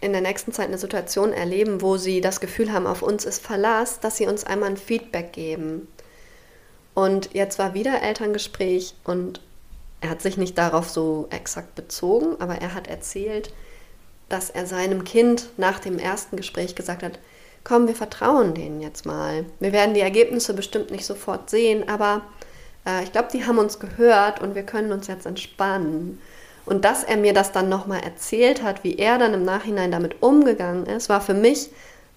in 0.02 0.14
der 0.14 0.22
nächsten 0.22 0.54
Zeit 0.54 0.68
eine 0.68 0.78
Situation 0.78 1.34
erleben, 1.34 1.82
wo 1.82 1.98
Sie 1.98 2.22
das 2.22 2.40
Gefühl 2.40 2.72
haben, 2.72 2.88
auf 2.88 3.02
uns 3.02 3.26
ist 3.26 3.46
Verlass, 3.46 4.00
dass 4.00 4.18
Sie 4.18 4.28
uns 4.28 4.44
einmal 4.44 4.70
ein 4.70 4.78
Feedback 4.78 5.34
geben. 5.34 5.88
Und 6.94 7.34
jetzt 7.34 7.60
war 7.60 7.74
wieder 7.74 8.02
Elterngespräch 8.02 8.94
und 9.04 9.42
er 10.02 10.10
hat 10.10 10.22
sich 10.22 10.38
nicht 10.38 10.58
darauf 10.58 10.90
so 10.90 11.28
exakt 11.30 11.76
bezogen, 11.76 12.40
aber 12.40 12.56
er 12.56 12.74
hat 12.74 12.88
erzählt, 12.88 13.54
dass 14.30 14.50
er 14.50 14.66
seinem 14.66 15.04
Kind 15.04 15.50
nach 15.58 15.80
dem 15.80 16.00
ersten 16.00 16.38
Gespräch 16.38 16.76
gesagt 16.76 17.04
hat, 17.04 17.20
komm, 17.70 17.88
wir 17.88 17.96
vertrauen 17.96 18.56
denen 18.56 18.82
jetzt 18.82 19.06
mal. 19.06 19.46
Wir 19.60 19.72
werden 19.72 19.94
die 19.94 20.00
Ergebnisse 20.00 20.56
bestimmt 20.56 20.90
nicht 20.90 21.06
sofort 21.06 21.52
sehen, 21.52 21.88
aber 21.88 22.22
äh, 22.84 23.04
ich 23.04 23.12
glaube, 23.12 23.30
die 23.32 23.46
haben 23.46 23.60
uns 23.60 23.78
gehört 23.78 24.42
und 24.42 24.56
wir 24.56 24.64
können 24.64 24.92
uns 24.92 25.06
jetzt 25.06 25.28
entspannen. 25.28 26.20
Und 26.66 26.84
dass 26.84 27.04
er 27.04 27.18
mir 27.18 27.32
das 27.32 27.52
dann 27.52 27.70
nochmal 27.70 28.02
erzählt 28.02 28.64
hat, 28.64 28.84
wie 28.84 28.98
er 28.98 29.20
dann 29.20 29.36
im 29.36 29.46
Nachhinein 29.46 29.92
damit 29.92 30.24
umgegangen 30.24 30.88
ist, 30.88 31.10
war 31.10 31.22
für 31.22 31.36
mich 31.36 31.70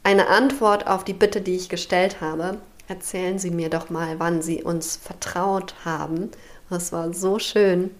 eine 0.02 0.28
Antwort 0.28 0.86
auf 0.86 1.04
die 1.04 1.12
Bitte, 1.12 1.42
die 1.42 1.56
ich 1.56 1.68
gestellt 1.68 2.22
habe. 2.22 2.56
Erzählen 2.88 3.38
Sie 3.38 3.50
mir 3.50 3.68
doch 3.68 3.90
mal, 3.90 4.18
wann 4.18 4.40
Sie 4.40 4.62
uns 4.62 4.96
vertraut 4.96 5.74
haben. 5.84 6.30
Das 6.70 6.92
war 6.92 7.12
so 7.12 7.38
schön. 7.38 7.90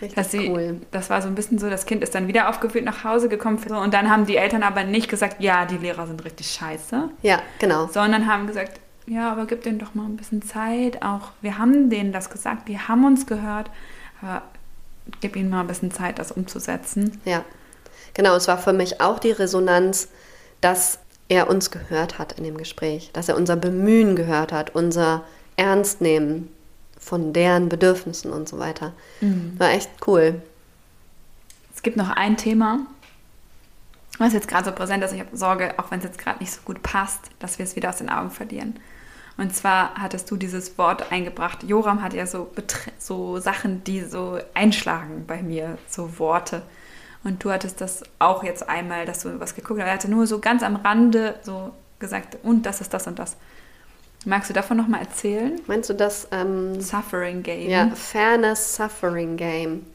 Richtig 0.00 0.14
Dass 0.16 0.30
sie, 0.30 0.48
cool. 0.48 0.80
Das 0.90 1.10
war 1.10 1.20
so 1.20 1.28
ein 1.28 1.34
bisschen 1.34 1.58
so, 1.58 1.68
das 1.68 1.84
Kind 1.86 2.02
ist 2.02 2.14
dann 2.14 2.26
wieder 2.28 2.48
aufgewühlt 2.48 2.84
nach 2.84 3.04
Hause 3.04 3.28
gekommen 3.28 3.58
und 3.58 3.92
dann 3.92 4.10
haben 4.10 4.24
die 4.26 4.36
Eltern 4.36 4.62
aber 4.62 4.84
nicht 4.84 5.08
gesagt, 5.08 5.42
ja, 5.42 5.66
die 5.66 5.76
Lehrer 5.76 6.06
sind 6.06 6.24
richtig 6.24 6.50
scheiße, 6.50 7.10
Ja, 7.22 7.40
genau. 7.58 7.88
sondern 7.92 8.26
haben 8.26 8.46
gesagt, 8.46 8.80
ja, 9.06 9.30
aber 9.32 9.46
gib 9.46 9.62
denen 9.62 9.78
doch 9.78 9.94
mal 9.94 10.04
ein 10.04 10.16
bisschen 10.16 10.40
Zeit. 10.42 11.02
Auch 11.02 11.32
wir 11.42 11.58
haben 11.58 11.90
denen 11.90 12.12
das 12.12 12.30
gesagt, 12.30 12.68
die 12.68 12.78
haben 12.78 13.04
uns 13.04 13.26
gehört, 13.26 13.70
aber 14.22 14.42
gib 15.20 15.36
ihnen 15.36 15.50
mal 15.50 15.60
ein 15.60 15.66
bisschen 15.66 15.90
Zeit, 15.90 16.18
das 16.18 16.30
umzusetzen. 16.32 17.20
Ja, 17.24 17.44
genau. 18.14 18.36
Es 18.36 18.46
war 18.48 18.58
für 18.58 18.72
mich 18.72 19.00
auch 19.00 19.18
die 19.18 19.32
Resonanz, 19.32 20.08
dass 20.60 20.98
er 21.28 21.50
uns 21.50 21.70
gehört 21.70 22.18
hat 22.18 22.32
in 22.38 22.44
dem 22.44 22.56
Gespräch, 22.56 23.10
dass 23.12 23.28
er 23.28 23.36
unser 23.36 23.56
Bemühen 23.56 24.16
gehört 24.16 24.52
hat, 24.52 24.74
unser 24.74 25.24
Ernstnehmen 25.56 26.48
von 27.00 27.32
deren 27.32 27.68
Bedürfnissen 27.68 28.32
und 28.32 28.48
so 28.48 28.58
weiter. 28.58 28.92
War 29.58 29.70
echt 29.70 29.90
cool. 30.06 30.40
Es 31.74 31.82
gibt 31.82 31.96
noch 31.96 32.10
ein 32.10 32.36
Thema, 32.36 32.80
was 34.18 34.34
jetzt 34.34 34.48
gerade 34.48 34.66
so 34.66 34.72
präsent 34.72 35.02
ist. 35.02 35.12
Ich 35.12 35.20
habe 35.20 35.36
Sorge, 35.36 35.74
auch 35.78 35.90
wenn 35.90 35.98
es 35.98 36.04
jetzt 36.04 36.18
gerade 36.18 36.38
nicht 36.38 36.52
so 36.52 36.60
gut 36.64 36.82
passt, 36.82 37.20
dass 37.38 37.58
wir 37.58 37.64
es 37.64 37.74
wieder 37.74 37.88
aus 37.88 37.96
den 37.96 38.10
Augen 38.10 38.30
verlieren. 38.30 38.74
Und 39.38 39.54
zwar 39.54 39.94
hattest 39.94 40.30
du 40.30 40.36
dieses 40.36 40.76
Wort 40.76 41.10
eingebracht. 41.10 41.62
Joram 41.62 42.02
hat 42.02 42.12
ja 42.12 42.26
so, 42.26 42.52
so 42.98 43.38
Sachen, 43.38 43.82
die 43.84 44.02
so 44.02 44.38
einschlagen 44.52 45.24
bei 45.26 45.42
mir, 45.42 45.78
so 45.88 46.18
Worte. 46.18 46.62
Und 47.24 47.42
du 47.42 47.50
hattest 47.50 47.80
das 47.80 48.02
auch 48.18 48.44
jetzt 48.44 48.68
einmal, 48.68 49.06
dass 49.06 49.20
du 49.20 49.40
was 49.40 49.54
geguckt 49.54 49.80
hast. 49.80 49.86
Er 49.86 49.94
hatte 49.94 50.10
nur 50.10 50.26
so 50.26 50.38
ganz 50.40 50.62
am 50.62 50.76
Rande 50.76 51.36
so 51.42 51.72
gesagt, 51.98 52.36
und 52.42 52.66
das 52.66 52.82
ist 52.82 52.92
das 52.92 53.06
und 53.06 53.18
das. 53.18 53.36
Magst 54.26 54.50
du 54.50 54.54
davon 54.54 54.76
nochmal 54.76 55.00
erzählen? 55.00 55.58
Meinst 55.66 55.88
du 55.88 55.94
das? 55.94 56.28
Ähm, 56.30 56.80
Suffering 56.80 57.42
Game. 57.42 57.70
ja, 57.70 57.90
Fairness 57.94 58.76
Suffering 58.76 59.36
Game. 59.36 59.86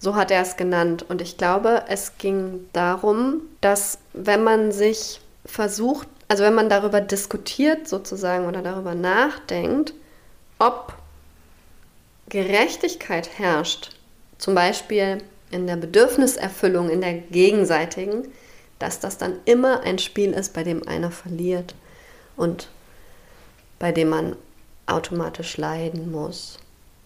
So 0.00 0.16
hat 0.16 0.32
er 0.32 0.42
es 0.42 0.56
genannt. 0.56 1.04
Und 1.08 1.22
ich 1.22 1.38
glaube, 1.38 1.84
es 1.88 2.18
ging 2.18 2.68
darum, 2.72 3.42
dass 3.60 3.98
wenn 4.14 4.42
man 4.42 4.72
sich 4.72 5.20
versucht, 5.46 6.08
also 6.26 6.42
wenn 6.42 6.54
man 6.54 6.68
darüber 6.68 7.00
diskutiert 7.00 7.86
sozusagen 7.86 8.46
oder 8.46 8.62
darüber 8.62 8.96
nachdenkt, 8.96 9.94
ob 10.58 10.94
Gerechtigkeit 12.30 13.38
herrscht, 13.38 13.90
zum 14.38 14.56
Beispiel 14.56 15.18
in 15.52 15.68
der 15.68 15.76
Bedürfniserfüllung, 15.76 16.90
in 16.90 17.00
der 17.00 17.14
gegenseitigen, 17.14 18.26
dass 18.80 18.98
das 18.98 19.18
dann 19.18 19.34
immer 19.44 19.82
ein 19.82 19.98
Spiel 20.00 20.32
ist, 20.32 20.52
bei 20.52 20.64
dem 20.64 20.88
einer 20.88 21.12
verliert 21.12 21.76
und 22.36 22.68
bei 23.78 23.92
dem 23.92 24.08
man 24.08 24.36
automatisch 24.86 25.56
leiden 25.56 26.10
muss. 26.10 26.58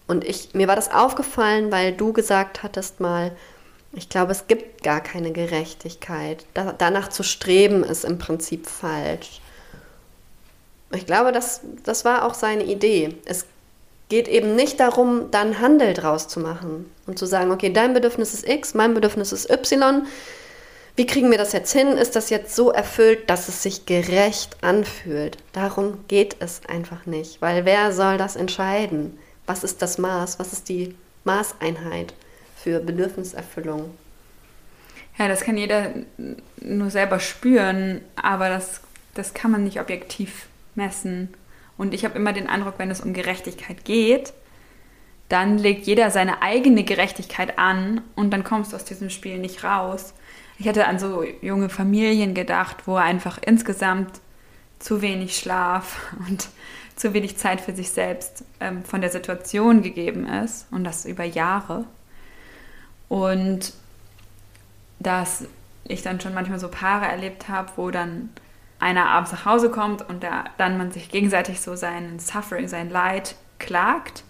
Und 0.07 0.23
ich, 0.23 0.53
mir 0.53 0.67
war 0.67 0.75
das 0.75 0.91
aufgefallen, 0.91 1.71
weil 1.71 1.93
du 1.93 2.13
gesagt 2.13 2.63
hattest 2.63 2.99
mal, 2.99 3.31
ich 3.93 4.09
glaube, 4.09 4.31
es 4.31 4.47
gibt 4.47 4.83
gar 4.83 5.01
keine 5.01 5.31
Gerechtigkeit. 5.31 6.45
Da, 6.53 6.73
danach 6.77 7.09
zu 7.09 7.23
streben 7.23 7.83
ist 7.83 8.05
im 8.05 8.17
Prinzip 8.17 8.67
falsch. 8.67 9.41
Ich 10.91 11.05
glaube, 11.05 11.31
das, 11.31 11.61
das 11.83 12.05
war 12.05 12.25
auch 12.25 12.33
seine 12.33 12.63
Idee. 12.63 13.15
Es 13.25 13.45
geht 14.09 14.27
eben 14.27 14.55
nicht 14.55 14.79
darum, 14.79 15.31
dann 15.31 15.59
Handel 15.59 15.93
draus 15.93 16.27
zu 16.27 16.39
machen 16.39 16.89
und 17.07 17.19
zu 17.19 17.25
sagen, 17.25 17.51
okay, 17.51 17.71
dein 17.71 17.93
Bedürfnis 17.93 18.33
ist 18.33 18.47
X, 18.47 18.73
mein 18.73 18.93
Bedürfnis 18.93 19.33
ist 19.33 19.49
Y. 19.49 20.05
Wie 20.97 21.05
kriegen 21.05 21.29
wir 21.29 21.37
das 21.37 21.53
jetzt 21.53 21.71
hin? 21.73 21.89
Ist 21.89 22.15
das 22.15 22.31
jetzt 22.31 22.55
so 22.55 22.71
erfüllt, 22.71 23.29
dass 23.29 23.47
es 23.49 23.61
sich 23.61 23.85
gerecht 23.85 24.57
anfühlt? 24.63 25.37
Darum 25.53 25.99
geht 26.07 26.37
es 26.39 26.61
einfach 26.67 27.05
nicht, 27.05 27.39
weil 27.39 27.65
wer 27.65 27.91
soll 27.93 28.17
das 28.17 28.35
entscheiden? 28.35 29.19
Was 29.45 29.63
ist 29.63 29.83
das 29.83 29.99
Maß? 29.99 30.39
Was 30.39 30.53
ist 30.53 30.69
die 30.69 30.95
Maßeinheit 31.23 32.15
für 32.55 32.79
Bedürfniserfüllung? 32.79 33.95
Ja, 35.19 35.27
das 35.27 35.41
kann 35.41 35.55
jeder 35.55 35.91
nur 36.61 36.89
selber 36.89 37.19
spüren, 37.19 38.01
aber 38.15 38.49
das, 38.49 38.81
das 39.13 39.35
kann 39.35 39.51
man 39.51 39.63
nicht 39.63 39.79
objektiv 39.79 40.47
messen. 40.73 41.31
Und 41.77 41.93
ich 41.93 42.05
habe 42.05 42.17
immer 42.17 42.33
den 42.33 42.49
Eindruck, 42.49 42.79
wenn 42.79 42.89
es 42.89 43.01
um 43.01 43.13
Gerechtigkeit 43.13 43.85
geht, 43.85 44.33
dann 45.29 45.59
legt 45.59 45.85
jeder 45.85 46.09
seine 46.09 46.41
eigene 46.41 46.83
Gerechtigkeit 46.83 47.59
an 47.59 48.01
und 48.15 48.31
dann 48.31 48.43
kommst 48.43 48.71
du 48.71 48.75
aus 48.75 48.85
diesem 48.85 49.11
Spiel 49.11 49.37
nicht 49.37 49.63
raus. 49.63 50.15
Ich 50.59 50.65
hätte 50.65 50.87
an 50.87 50.97
so 50.97 51.23
junge 51.41 51.69
Familien 51.69 52.33
gedacht, 52.33 52.87
wo 52.87 52.95
einfach 52.95 53.37
insgesamt 53.41 54.19
zu 54.79 55.01
wenig 55.01 55.37
Schlaf 55.37 56.13
und 56.27 56.49
zu 56.95 57.13
wenig 57.13 57.37
Zeit 57.37 57.61
für 57.61 57.75
sich 57.75 57.91
selbst 57.91 58.43
ähm, 58.59 58.83
von 58.83 59.01
der 59.01 59.11
Situation 59.11 59.83
gegeben 59.83 60.27
ist 60.27 60.65
und 60.71 60.83
das 60.83 61.05
über 61.05 61.23
Jahre. 61.23 61.85
Und 63.07 63.73
dass 64.99 65.45
ich 65.83 66.01
dann 66.01 66.19
schon 66.19 66.33
manchmal 66.33 66.59
so 66.59 66.69
Paare 66.69 67.05
erlebt 67.05 67.47
habe, 67.49 67.71
wo 67.75 67.91
dann 67.91 68.29
einer 68.79 69.07
abends 69.09 69.31
nach 69.31 69.45
Hause 69.45 69.69
kommt 69.69 70.07
und 70.07 70.23
da, 70.23 70.45
dann 70.57 70.77
man 70.77 70.91
sich 70.91 71.09
gegenseitig 71.09 71.61
so 71.61 71.75
sein 71.75 72.19
Suffering, 72.19 72.67
sein 72.67 72.89
Leid 72.89 73.35
klagt 73.59 74.23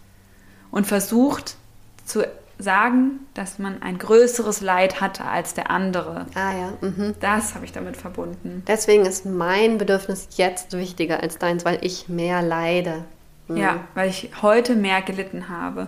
und 0.71 0.87
versucht 0.87 1.55
zu 2.05 2.25
sagen, 2.59 3.19
dass 3.33 3.59
man 3.59 3.81
ein 3.81 3.97
größeres 3.99 4.61
Leid 4.61 4.99
hatte 4.99 5.25
als 5.25 5.53
der 5.53 5.69
andere. 5.69 6.25
Ah 6.33 6.53
ja. 6.53 6.73
Mhm. 6.81 7.15
Das 7.19 7.53
habe 7.53 7.65
ich 7.65 7.71
damit 7.71 7.97
verbunden. 7.97 8.63
Deswegen 8.67 9.05
ist 9.05 9.25
mein 9.25 9.77
Bedürfnis 9.77 10.29
jetzt 10.37 10.75
wichtiger 10.75 11.21
als 11.21 11.37
deins, 11.37 11.65
weil 11.65 11.79
ich 11.81 12.09
mehr 12.09 12.41
leide. 12.41 13.05
Mhm. 13.47 13.57
Ja, 13.57 13.79
weil 13.93 14.09
ich 14.09 14.31
heute 14.41 14.75
mehr 14.75 15.01
gelitten 15.01 15.49
habe. 15.49 15.87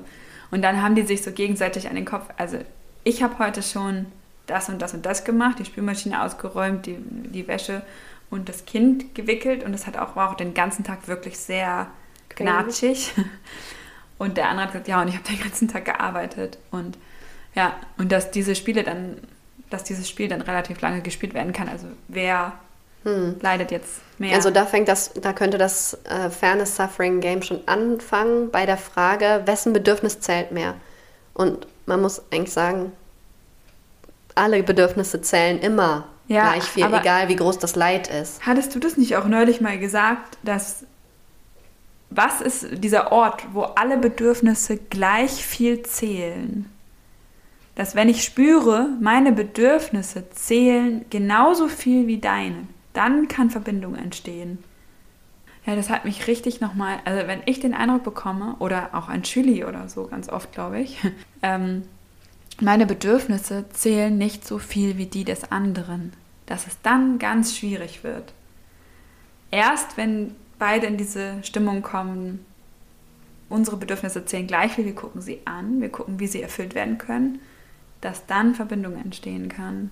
Und 0.52 0.62
dann 0.62 0.82
haben 0.82 0.96
die 0.96 1.04
sich 1.04 1.24
so 1.24 1.32
gegenseitig 1.32 1.90
an 1.90 1.96
den 1.96 2.06
Kopf. 2.06 2.26
Also 2.38 2.58
ich 3.04 3.24
habe 3.24 3.40
heute 3.40 3.64
schon 3.64 4.06
das 4.46 4.70
und 4.70 4.82
das 4.82 4.94
und 4.94 5.06
das 5.06 5.24
gemacht, 5.24 5.60
die 5.60 5.66
Spülmaschine 5.66 6.24
ausgeräumt, 6.24 6.86
die, 6.86 6.98
die 7.00 7.48
Wäsche 7.48 7.84
und 8.30 8.50
das 8.50 8.66
Kind 8.66 9.16
gewickelt 9.16 9.64
und 9.64 9.72
das 9.72 9.88
hat 9.88 9.98
auch, 9.98 10.16
war 10.16 10.30
auch 10.32 10.36
den 10.36 10.54
ganzen 10.54 10.84
Tag 10.84 11.08
wirklich 11.08 11.38
sehr 11.38 11.88
gnatschig. 12.36 13.14
Und 14.20 14.38
der 14.38 14.50
andere 14.50 14.66
hat 14.66 14.74
gesagt, 14.74 14.88
ja, 14.88 15.02
und 15.02 15.08
ich 15.08 15.16
habe 15.16 15.24
den 15.28 15.40
ganzen 15.40 15.68
Tag 15.68 15.86
gearbeitet. 15.86 16.60
Und 16.70 16.98
ja, 17.56 17.76
und 17.98 18.12
dass 18.12 18.30
diese 18.30 18.54
Spiele 18.54 18.84
dann, 18.84 19.18
dass 19.72 19.84
dieses 19.84 20.08
Spiel 20.08 20.28
dann 20.28 20.42
relativ 20.42 20.80
lange 20.82 21.02
gespielt 21.02 21.34
werden 21.34 21.54
kann. 21.54 21.68
Also 21.68 21.88
wer 22.10 22.54
hm. 23.04 23.38
leidet 23.42 23.72
jetzt 23.72 24.02
mehr? 24.20 24.36
Also 24.36 24.52
da 24.52 24.66
fängt 24.66 24.90
das, 24.90 25.14
da 25.14 25.34
könnte 25.34 25.58
das 25.58 25.98
äh, 26.04 26.30
Fairness 26.30 26.76
Suffering 26.76 27.22
Game 27.22 27.42
schon 27.42 27.62
anfangen 27.68 28.52
bei 28.52 28.66
der 28.66 28.78
Frage, 28.78 29.42
wessen 29.46 29.74
Bedürfnis 29.74 30.20
zählt 30.20 30.52
mehr? 30.52 30.76
Und 31.34 31.66
man 31.86 32.02
muss 32.02 32.22
eigentlich 32.32 32.54
sagen, 32.54 32.92
alle 34.36 34.62
Bedürfnisse 34.64 35.22
zählen 35.22 35.60
immer 35.60 36.08
ja, 36.28 36.52
gleich 36.52 36.64
viel, 36.66 36.86
egal 36.86 37.30
wie 37.30 37.36
groß 37.36 37.58
das 37.58 37.76
Leid 37.76 38.08
ist. 38.08 38.46
Hattest 38.46 38.76
du 38.76 38.80
das 38.80 38.98
nicht 38.98 39.16
auch 39.16 39.26
neulich 39.26 39.62
mal 39.62 39.80
gesagt, 39.80 40.38
dass 40.44 40.84
was 42.10 42.42
ist 42.42 42.84
dieser 42.84 43.12
Ort, 43.12 43.46
wo 43.54 43.62
alle 43.62 43.98
Bedürfnisse 43.98 44.78
gleich 44.78 45.46
viel 45.46 45.84
zählen? 45.84 46.70
Dass 47.76 47.96
wenn 47.96 48.10
ich 48.10 48.24
spüre, 48.24 48.90
meine 49.00 49.32
Bedürfnisse 49.32 50.30
zählen 50.32 51.06
genauso 51.10 51.68
viel 51.68 52.08
wie 52.08 52.18
deine, 52.18 52.68
dann 52.94 53.28
kann 53.28 53.52
Verbindung 53.52 53.96
entstehen. 53.96 54.58
Ja, 55.66 55.76
das 55.76 55.90
hat 55.90 56.04
mich 56.04 56.28
richtig 56.28 56.62
nochmal, 56.62 56.98
also 57.06 57.28
wenn 57.28 57.42
ich 57.46 57.60
den 57.60 57.74
Eindruck 57.74 58.04
bekomme, 58.04 58.56
oder 58.60 58.90
auch 58.94 59.08
ein 59.08 59.24
Chili 59.24 59.64
oder 59.64 59.88
so, 59.88 60.08
ganz 60.08 60.30
oft 60.30 60.52
glaube 60.52 60.80
ich, 60.80 60.98
ähm, 61.44 61.84
meine 62.60 62.86
Bedürfnisse 62.86 63.66
zählen 63.70 64.18
nicht 64.18 64.46
so 64.46 64.58
viel 64.58 64.98
wie 64.98 65.06
die 65.06 65.24
des 65.24 65.52
anderen, 65.52 66.12
dass 66.48 66.68
es 66.68 66.82
dann 66.82 67.20
ganz 67.20 67.56
schwierig 67.56 68.04
wird. 68.04 68.34
Erst 69.52 69.96
wenn 69.96 70.36
beide 70.60 70.86
in 70.88 70.98
diese 70.98 71.42
Stimmung 71.44 71.82
kommen, 71.82 72.46
unsere 73.50 73.78
Bedürfnisse 73.78 74.26
zählen 74.26 74.46
gleich 74.46 74.74
viel, 74.74 74.86
wir 74.86 74.96
gucken 74.96 75.22
sie 75.22 75.40
an, 75.46 75.82
wir 75.82 75.90
gucken, 75.90 76.20
wie 76.20 76.28
sie 76.28 76.42
erfüllt 76.42 76.76
werden 76.76 76.98
können, 76.98 77.40
dass 78.02 78.26
dann 78.28 78.54
Verbindung 78.54 78.96
entstehen 79.02 79.50
kann. 79.50 79.90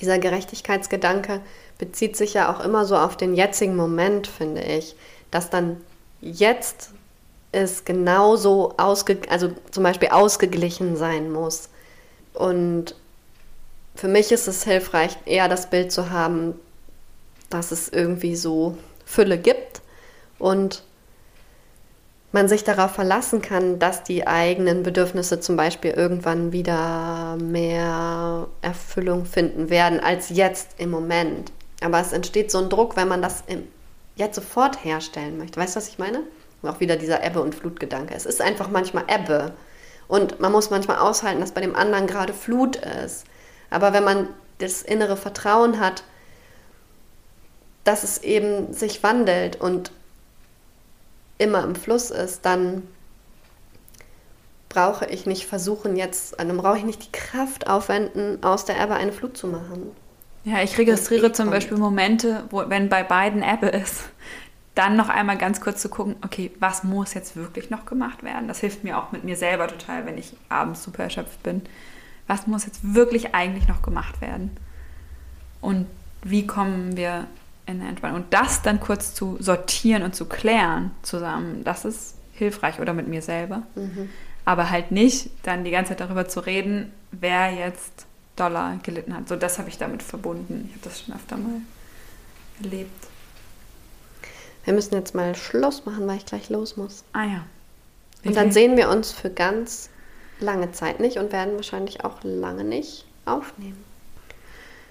Dieser 0.00 0.18
Gerechtigkeitsgedanke 0.18 1.40
bezieht 1.78 2.16
sich 2.16 2.34
ja 2.34 2.52
auch 2.52 2.60
immer 2.60 2.84
so 2.84 2.96
auf 2.96 3.16
den 3.16 3.34
jetzigen 3.34 3.76
Moment, 3.76 4.26
finde 4.26 4.62
ich, 4.62 4.94
dass 5.30 5.50
dann 5.50 5.78
jetzt 6.20 6.90
es 7.52 7.84
genauso 7.84 8.74
ausge 8.76 9.18
also 9.30 9.50
zum 9.70 9.82
Beispiel 9.82 10.08
ausgeglichen 10.08 10.96
sein 10.96 11.30
muss. 11.32 11.68
Und 12.34 12.94
für 13.94 14.08
mich 14.08 14.32
ist 14.32 14.46
es 14.46 14.64
hilfreich, 14.64 15.16
eher 15.24 15.48
das 15.48 15.70
Bild 15.70 15.90
zu 15.90 16.10
haben, 16.10 16.54
dass 17.48 17.70
es 17.70 17.88
irgendwie 17.88 18.36
so 18.36 18.76
Fülle 19.06 19.38
gibt 19.38 19.80
und 20.38 20.82
man 22.32 22.48
sich 22.48 22.64
darauf 22.64 22.90
verlassen 22.90 23.40
kann, 23.40 23.78
dass 23.78 24.02
die 24.02 24.26
eigenen 24.26 24.82
Bedürfnisse 24.82 25.40
zum 25.40 25.56
Beispiel 25.56 25.92
irgendwann 25.92 26.52
wieder 26.52 27.38
mehr 27.40 28.48
Erfüllung 28.60 29.24
finden 29.24 29.70
werden 29.70 30.00
als 30.00 30.28
jetzt 30.28 30.78
im 30.78 30.90
Moment. 30.90 31.50
Aber 31.80 31.98
es 32.00 32.12
entsteht 32.12 32.50
so 32.50 32.58
ein 32.58 32.68
Druck, 32.68 32.96
wenn 32.96 33.08
man 33.08 33.22
das 33.22 33.44
jetzt 34.16 34.34
sofort 34.34 34.84
herstellen 34.84 35.38
möchte. 35.38 35.58
Weißt 35.58 35.76
du, 35.76 35.80
was 35.80 35.88
ich 35.88 35.98
meine? 35.98 36.22
auch 36.68 36.80
wieder 36.80 36.96
dieser 36.96 37.24
Ebbe- 37.24 37.42
und 37.42 37.54
Flutgedanke. 37.54 38.14
Es 38.14 38.26
ist 38.26 38.40
einfach 38.40 38.68
manchmal 38.70 39.04
Ebbe. 39.08 39.52
Und 40.08 40.40
man 40.40 40.52
muss 40.52 40.70
manchmal 40.70 40.98
aushalten, 40.98 41.40
dass 41.40 41.52
bei 41.52 41.60
dem 41.60 41.76
anderen 41.76 42.06
gerade 42.06 42.32
Flut 42.32 42.76
ist. 42.76 43.24
Aber 43.70 43.92
wenn 43.92 44.04
man 44.04 44.28
das 44.58 44.82
innere 44.82 45.16
Vertrauen 45.16 45.80
hat, 45.80 46.04
dass 47.86 48.02
es 48.02 48.18
eben 48.18 48.72
sich 48.72 49.02
wandelt 49.02 49.60
und 49.60 49.92
immer 51.38 51.62
im 51.62 51.76
Fluss 51.76 52.10
ist, 52.10 52.44
dann 52.44 52.82
brauche 54.68 55.06
ich 55.06 55.24
nicht 55.24 55.46
versuchen 55.46 55.96
jetzt, 55.96 56.38
dann 56.38 56.56
brauche 56.56 56.78
ich 56.78 56.84
nicht 56.84 57.06
die 57.06 57.12
Kraft 57.12 57.68
aufwenden, 57.68 58.42
aus 58.42 58.64
der 58.64 58.80
Ebbe 58.80 58.94
eine 58.94 59.12
Flut 59.12 59.36
zu 59.36 59.46
machen. 59.46 59.90
Ja, 60.44 60.62
ich 60.62 60.76
registriere 60.78 61.32
zum 61.32 61.50
Beispiel 61.50 61.76
Momente, 61.76 62.44
wo, 62.50 62.68
wenn 62.68 62.88
bei 62.88 63.04
beiden 63.04 63.42
Ebbe 63.42 63.68
ist, 63.68 64.02
dann 64.74 64.96
noch 64.96 65.08
einmal 65.08 65.38
ganz 65.38 65.60
kurz 65.60 65.80
zu 65.80 65.88
gucken, 65.88 66.16
okay, 66.22 66.50
was 66.58 66.82
muss 66.84 67.14
jetzt 67.14 67.36
wirklich 67.36 67.70
noch 67.70 67.86
gemacht 67.86 68.22
werden? 68.22 68.48
Das 68.48 68.60
hilft 68.60 68.84
mir 68.84 68.98
auch 68.98 69.12
mit 69.12 69.24
mir 69.24 69.36
selber 69.36 69.68
total, 69.68 70.06
wenn 70.06 70.18
ich 70.18 70.36
abends 70.48 70.82
super 70.82 71.04
erschöpft 71.04 71.42
bin. 71.42 71.62
Was 72.26 72.46
muss 72.46 72.66
jetzt 72.66 72.94
wirklich 72.94 73.34
eigentlich 73.34 73.68
noch 73.68 73.80
gemacht 73.80 74.20
werden? 74.20 74.50
Und 75.60 75.86
wie 76.22 76.46
kommen 76.46 76.96
wir 76.96 77.28
in 77.66 77.80
eine 77.80 77.88
Entspannung? 77.90 78.22
Und 78.22 78.32
das 78.32 78.62
dann 78.62 78.80
kurz 78.80 79.14
zu 79.14 79.36
sortieren 79.40 80.02
und 80.02 80.14
zu 80.14 80.26
klären 80.26 80.92
zusammen, 81.02 81.64
das 81.64 81.84
ist 81.84 82.14
hilfreich 82.32 82.80
oder 82.80 82.92
mit 82.92 83.08
mir 83.08 83.22
selber. 83.22 83.62
Mhm. 83.74 84.08
Aber 84.44 84.70
halt 84.70 84.92
nicht 84.92 85.30
dann 85.42 85.64
die 85.64 85.70
ganze 85.70 85.90
Zeit 85.90 86.00
darüber 86.00 86.28
zu 86.28 86.40
reden, 86.40 86.92
wer 87.10 87.52
jetzt 87.52 88.06
Dollar 88.36 88.78
gelitten 88.82 89.14
hat. 89.14 89.28
So, 89.28 89.36
das 89.36 89.58
habe 89.58 89.68
ich 89.68 89.78
damit 89.78 90.02
verbunden. 90.02 90.66
Ich 90.68 90.72
habe 90.76 90.84
das 90.84 91.00
schon 91.00 91.14
öfter 91.14 91.36
mal 91.36 91.60
erlebt. 92.62 93.08
Wir 94.64 94.74
müssen 94.74 94.94
jetzt 94.94 95.14
mal 95.14 95.34
Schluss 95.34 95.84
machen, 95.86 96.06
weil 96.06 96.18
ich 96.18 96.26
gleich 96.26 96.50
los 96.50 96.76
muss. 96.76 97.04
Ah 97.12 97.24
ja. 97.24 97.44
Wie 98.22 98.28
und 98.28 98.36
dann 98.36 98.52
sehen 98.52 98.76
wir 98.76 98.88
uns 98.90 99.12
für 99.12 99.30
ganz 99.30 99.90
lange 100.40 100.72
Zeit 100.72 101.00
nicht 101.00 101.18
und 101.18 101.32
werden 101.32 101.54
wahrscheinlich 101.56 102.04
auch 102.04 102.18
lange 102.22 102.64
nicht 102.64 103.06
aufnehmen. 103.24 103.85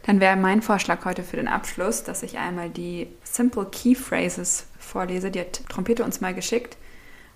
Dann 0.05 0.19
wäre 0.19 0.35
mein 0.35 0.61
Vorschlag 0.61 1.03
heute 1.03 1.23
für 1.23 1.37
den 1.37 1.47
Abschluss, 1.47 2.03
dass 2.03 2.21
ich 2.21 2.37
einmal 2.37 2.69
die 2.69 3.07
Simple 3.23 3.65
Key 3.65 3.95
Phrases 3.95 4.67
vorlese. 4.77 5.31
Die 5.31 5.39
hat 5.39 5.67
Trompete 5.67 6.03
uns 6.03 6.21
mal 6.21 6.35
geschickt, 6.35 6.77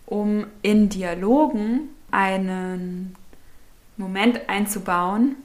um 0.05 0.45
in 0.61 0.87
Dialogen 0.87 1.89
einen 2.11 3.15
Moment 3.97 4.47
einzubauen, 4.49 5.35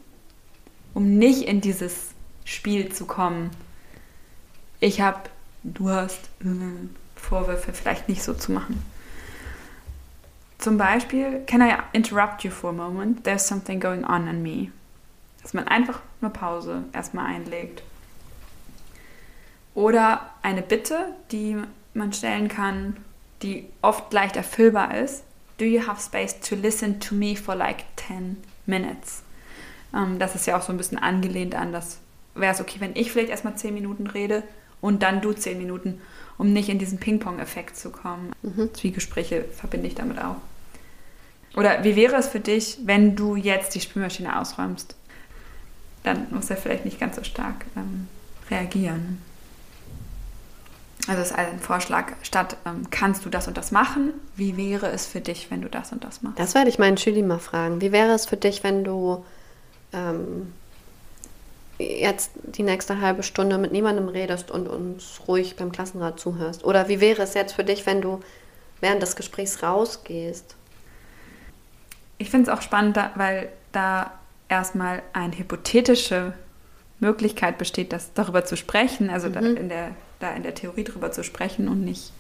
um 0.93 1.16
nicht 1.16 1.49
in 1.49 1.62
dieses 1.62 2.11
Spiel 2.45 2.93
zu 2.93 3.07
kommen. 3.07 3.51
Ich 4.81 5.01
habe, 5.01 5.20
du 5.62 5.89
hast 5.89 6.20
äh, 6.43 6.47
Vorwürfe 7.16 7.72
vielleicht 7.72 8.07
nicht 8.07 8.22
so 8.22 8.35
zu 8.35 8.53
machen. 8.53 8.83
Zum 10.59 10.77
Beispiel, 10.77 11.43
can 11.47 11.62
I 11.62 11.77
interrupt 11.95 12.45
you 12.45 12.51
for 12.51 12.68
a 12.68 12.72
moment? 12.75 13.25
There's 13.25 13.49
something 13.49 13.81
going 13.81 14.05
on 14.05 14.29
in 14.29 14.43
me. 14.43 14.70
Dass 15.45 15.55
man 15.55 15.68
einfach 15.68 16.01
eine 16.20 16.30
Pause 16.30 16.82
erstmal 16.92 17.26
einlegt. 17.26 17.84
Oder 19.74 20.30
eine 20.42 20.62
Bitte, 20.62 21.14
die 21.30 21.57
man 21.92 22.12
stellen 22.12 22.49
kann, 22.49 22.97
die 23.42 23.66
oft 23.82 24.12
leicht 24.12 24.36
erfüllbar 24.36 24.97
ist. 24.97 25.22
Do 25.59 25.64
you 25.64 25.86
have 25.86 26.03
space 26.03 26.40
to 26.40 26.57
listen 26.57 26.99
to 26.99 27.14
me 27.14 27.36
for 27.36 27.55
like 27.55 27.84
10 28.09 28.38
minutes? 28.66 29.22
Ähm, 29.95 30.18
das 30.18 30.34
ist 30.34 30.47
ja 30.47 30.59
auch 30.59 30.62
so 30.62 30.72
ein 30.72 30.76
bisschen 30.76 30.99
angelehnt 30.99 31.55
an 31.55 31.72
das, 31.72 31.99
wäre 32.34 32.53
es 32.53 32.61
okay, 32.61 32.80
wenn 32.80 32.97
ich 32.97 33.12
vielleicht 33.12 33.30
erstmal 33.30 33.57
10 33.57 33.72
Minuten 33.74 34.07
rede 34.07 34.42
und 34.80 35.03
dann 35.03 35.20
du 35.20 35.32
10 35.32 35.59
Minuten, 35.59 36.01
um 36.38 36.53
nicht 36.53 36.68
in 36.68 36.78
diesen 36.78 36.99
Ping-Pong-Effekt 36.99 37.76
zu 37.76 37.90
kommen. 37.90 38.32
Mhm. 38.42 38.74
Zwiegespräche 38.74 39.45
verbinde 39.45 39.86
ich 39.86 39.95
damit 39.95 40.18
auch. 40.18 40.36
Oder 41.57 41.84
wie 41.84 41.95
wäre 41.95 42.16
es 42.16 42.28
für 42.28 42.40
dich, 42.40 42.78
wenn 42.84 43.14
du 43.14 43.36
jetzt 43.36 43.74
die 43.74 43.80
Spülmaschine 43.80 44.40
ausräumst? 44.40 44.97
Dann 46.05 46.26
muss 46.30 46.50
er 46.50 46.57
vielleicht 46.57 46.84
nicht 46.84 47.00
ganz 47.00 47.16
so 47.16 47.24
stark 47.24 47.64
ähm, 47.76 48.09
reagieren. 48.50 49.20
Also 51.07 51.20
es 51.20 51.30
ist 51.32 51.36
ein 51.36 51.59
Vorschlag, 51.59 52.12
statt 52.22 52.57
ähm, 52.64 52.86
kannst 52.90 53.24
du 53.24 53.28
das 53.28 53.48
und 53.48 53.57
das 53.57 53.72
machen, 53.72 54.14
wie 54.36 54.57
wäre 54.57 54.88
es 54.88 55.07
für 55.07 55.20
dich, 55.20 55.50
wenn 55.50 55.61
du 55.61 55.68
das 55.68 55.92
und 55.92 56.02
das 56.05 56.22
machst? 56.22 56.38
Das 56.38 56.55
werde 56.55 56.70
ich 56.70 56.78
meinen 56.78 56.96
Schüler 56.96 57.22
mal 57.22 57.38
fragen. 57.38 57.80
Wie 57.80 57.92
wäre 57.92 58.12
es 58.12 58.26
für 58.26 58.36
dich, 58.38 58.64
wenn 58.64 58.84
du 58.84 59.24
ähm, 59.92 60.52
jetzt 61.78 62.30
die 62.42 62.62
nächste 62.62 63.00
halbe 63.00 63.22
Stunde 63.22 63.59
mit 63.59 63.72
niemandem 63.72 64.09
redest 64.09 64.50
und 64.50 64.66
uns 64.66 65.20
ruhig 65.28 65.57
beim 65.57 65.72
Klassenrat 65.72 66.18
zuhörst? 66.20 66.64
Oder 66.64 66.88
wie 66.88 67.00
wäre 67.00 67.22
es 67.22 67.34
jetzt 67.34 67.52
für 67.52 67.64
dich, 67.64 67.84
wenn 67.84 68.00
du 68.00 68.20
während 68.80 69.02
des 69.02 69.16
Gesprächs 69.16 69.62
rausgehst? 69.62 70.55
Ich 72.16 72.30
finde 72.30 72.50
es 72.50 72.57
auch 72.57 72.62
spannend, 72.62 72.98
weil 73.16 73.50
da 73.72 74.12
erstmal 74.55 75.02
eine 75.12 75.36
hypothetische 75.36 76.32
Möglichkeit 77.00 77.59
besteht, 77.59 77.92
das 77.92 78.12
darüber 78.14 78.44
zu 78.44 78.57
sprechen, 78.57 79.11
also 79.11 79.28
mhm. 79.28 79.57
in 79.57 79.68
der 79.68 79.90
da 80.20 80.30
in 80.32 80.42
der 80.42 80.55
Theorie 80.55 80.84
drüber 80.84 81.12
zu 81.12 81.22
sprechen 81.22 81.68
und 81.68 81.84
nicht, 81.84 82.12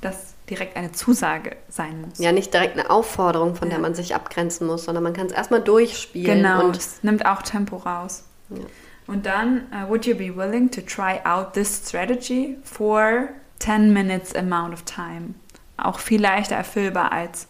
dass 0.00 0.34
direkt 0.50 0.76
eine 0.76 0.92
Zusage 0.92 1.56
sein 1.68 2.02
muss. 2.02 2.18
Ja, 2.18 2.32
nicht 2.32 2.52
direkt 2.52 2.78
eine 2.78 2.90
Aufforderung, 2.90 3.54
von 3.54 3.68
ja. 3.68 3.74
der 3.74 3.82
man 3.82 3.94
sich 3.94 4.14
abgrenzen 4.14 4.66
muss, 4.66 4.84
sondern 4.84 5.04
man 5.04 5.12
kann 5.12 5.26
es 5.26 5.32
erstmal 5.32 5.62
durchspielen. 5.62 6.42
Genau, 6.42 6.66
und 6.66 6.76
es 6.76 7.02
nimmt 7.02 7.24
auch 7.24 7.42
Tempo 7.42 7.76
raus. 7.76 8.24
Ja. 8.50 8.58
Und 9.06 9.26
dann, 9.26 9.66
uh, 9.72 9.88
would 9.88 10.06
you 10.06 10.14
be 10.14 10.34
willing 10.34 10.70
to 10.70 10.80
try 10.80 11.20
out 11.24 11.52
this 11.52 11.82
strategy 11.86 12.56
for 12.64 13.28
10 13.60 13.92
minutes 13.92 14.34
amount 14.34 14.72
of 14.72 14.82
time? 14.82 15.34
Auch 15.76 15.98
viel 15.98 16.20
leichter 16.20 16.56
erfüllbar 16.56 17.12
als 17.12 17.46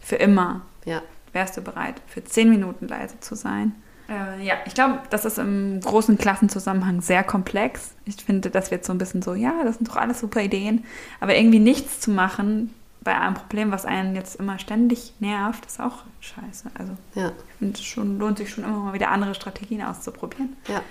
für 0.00 0.16
immer. 0.16 0.62
Ja. 0.84 1.02
Wärst 1.32 1.56
du 1.56 1.60
bereit, 1.60 1.96
für 2.06 2.24
10 2.24 2.50
Minuten 2.50 2.88
leise 2.88 3.20
zu 3.20 3.34
sein? 3.34 3.74
Äh, 4.08 4.42
ja, 4.44 4.54
ich 4.64 4.74
glaube, 4.74 5.00
das 5.10 5.24
ist 5.24 5.38
im 5.38 5.80
großen 5.80 6.16
Klassenzusammenhang 6.16 7.02
sehr 7.02 7.22
komplex. 7.22 7.92
Ich 8.06 8.16
finde, 8.16 8.50
das 8.50 8.70
wird 8.70 8.84
so 8.84 8.92
ein 8.92 8.98
bisschen 8.98 9.20
so, 9.20 9.34
ja, 9.34 9.62
das 9.64 9.76
sind 9.76 9.88
doch 9.88 9.96
alles 9.96 10.20
super 10.20 10.40
Ideen. 10.40 10.84
Aber 11.20 11.36
irgendwie 11.36 11.58
nichts 11.58 12.00
zu 12.00 12.10
machen 12.10 12.74
bei 13.02 13.18
einem 13.18 13.34
Problem, 13.34 13.70
was 13.70 13.84
einen 13.84 14.14
jetzt 14.16 14.36
immer 14.36 14.58
ständig 14.58 15.12
nervt, 15.20 15.66
ist 15.66 15.80
auch 15.80 16.04
scheiße. 16.20 16.70
Also 16.74 16.92
ja. 17.14 17.28
ich 17.28 17.54
finde, 17.58 17.78
es 17.78 17.84
schon, 17.84 18.18
lohnt 18.18 18.38
sich 18.38 18.50
schon 18.50 18.64
immer 18.64 18.78
mal 18.78 18.92
wieder 18.92 19.10
andere 19.10 19.34
Strategien 19.34 19.82
auszuprobieren. 19.82 20.56
Ja. 20.68 20.82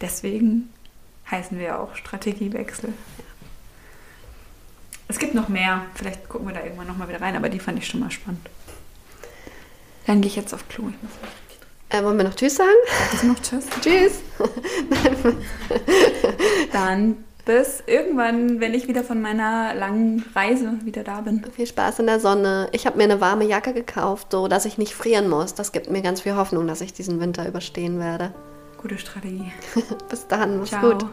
Deswegen 0.00 0.70
heißen 1.30 1.58
wir 1.58 1.80
auch 1.80 1.94
Strategiewechsel. 1.96 2.90
Ja. 2.90 3.24
Es 5.08 5.18
gibt 5.18 5.34
noch 5.34 5.48
mehr. 5.48 5.82
Vielleicht 5.94 6.28
gucken 6.28 6.46
wir 6.48 6.54
da 6.54 6.62
irgendwann 6.62 6.88
noch 6.88 6.96
mal 6.96 7.08
wieder 7.08 7.20
rein, 7.20 7.36
aber 7.36 7.48
die 7.48 7.60
fand 7.60 7.78
ich 7.78 7.86
schon 7.86 8.00
mal 8.00 8.10
spannend. 8.10 8.48
Dann 10.06 10.20
gehe 10.20 10.28
ich 10.30 10.36
jetzt 10.36 10.54
auf 10.54 10.68
Klo. 10.68 10.88
Ich 10.88 11.02
muss 11.02 11.12
äh, 11.88 12.02
wollen 12.02 12.16
wir 12.16 12.24
noch 12.24 12.34
Tschüss 12.34 12.56
sagen? 12.56 12.70
Sagst 13.12 13.24
noch 13.24 13.38
Tschüss? 13.40 13.64
Tschüss. 13.80 14.20
Dann 16.72 17.16
bis 17.44 17.84
irgendwann, 17.86 18.58
wenn 18.58 18.74
ich 18.74 18.88
wieder 18.88 19.04
von 19.04 19.22
meiner 19.22 19.72
langen 19.74 20.24
Reise 20.34 20.72
wieder 20.82 21.04
da 21.04 21.20
bin. 21.20 21.44
Viel 21.54 21.66
Spaß 21.66 22.00
in 22.00 22.06
der 22.06 22.18
Sonne. 22.18 22.68
Ich 22.72 22.86
habe 22.86 22.96
mir 22.96 23.04
eine 23.04 23.20
warme 23.20 23.44
Jacke 23.44 23.72
gekauft, 23.72 24.32
so 24.32 24.48
dass 24.48 24.64
ich 24.64 24.78
nicht 24.78 24.94
frieren 24.94 25.28
muss. 25.28 25.54
Das 25.54 25.70
gibt 25.70 25.88
mir 25.88 26.02
ganz 26.02 26.22
viel 26.22 26.34
Hoffnung, 26.34 26.66
dass 26.66 26.80
ich 26.80 26.92
diesen 26.92 27.20
Winter 27.20 27.46
überstehen 27.46 28.00
werde. 28.00 28.34
Gute 28.82 28.98
Strategie. 28.98 29.52
bis 30.10 30.26
dann, 30.26 30.58
mach's 30.58 30.70
Ciao. 30.70 30.90
gut. 30.90 31.06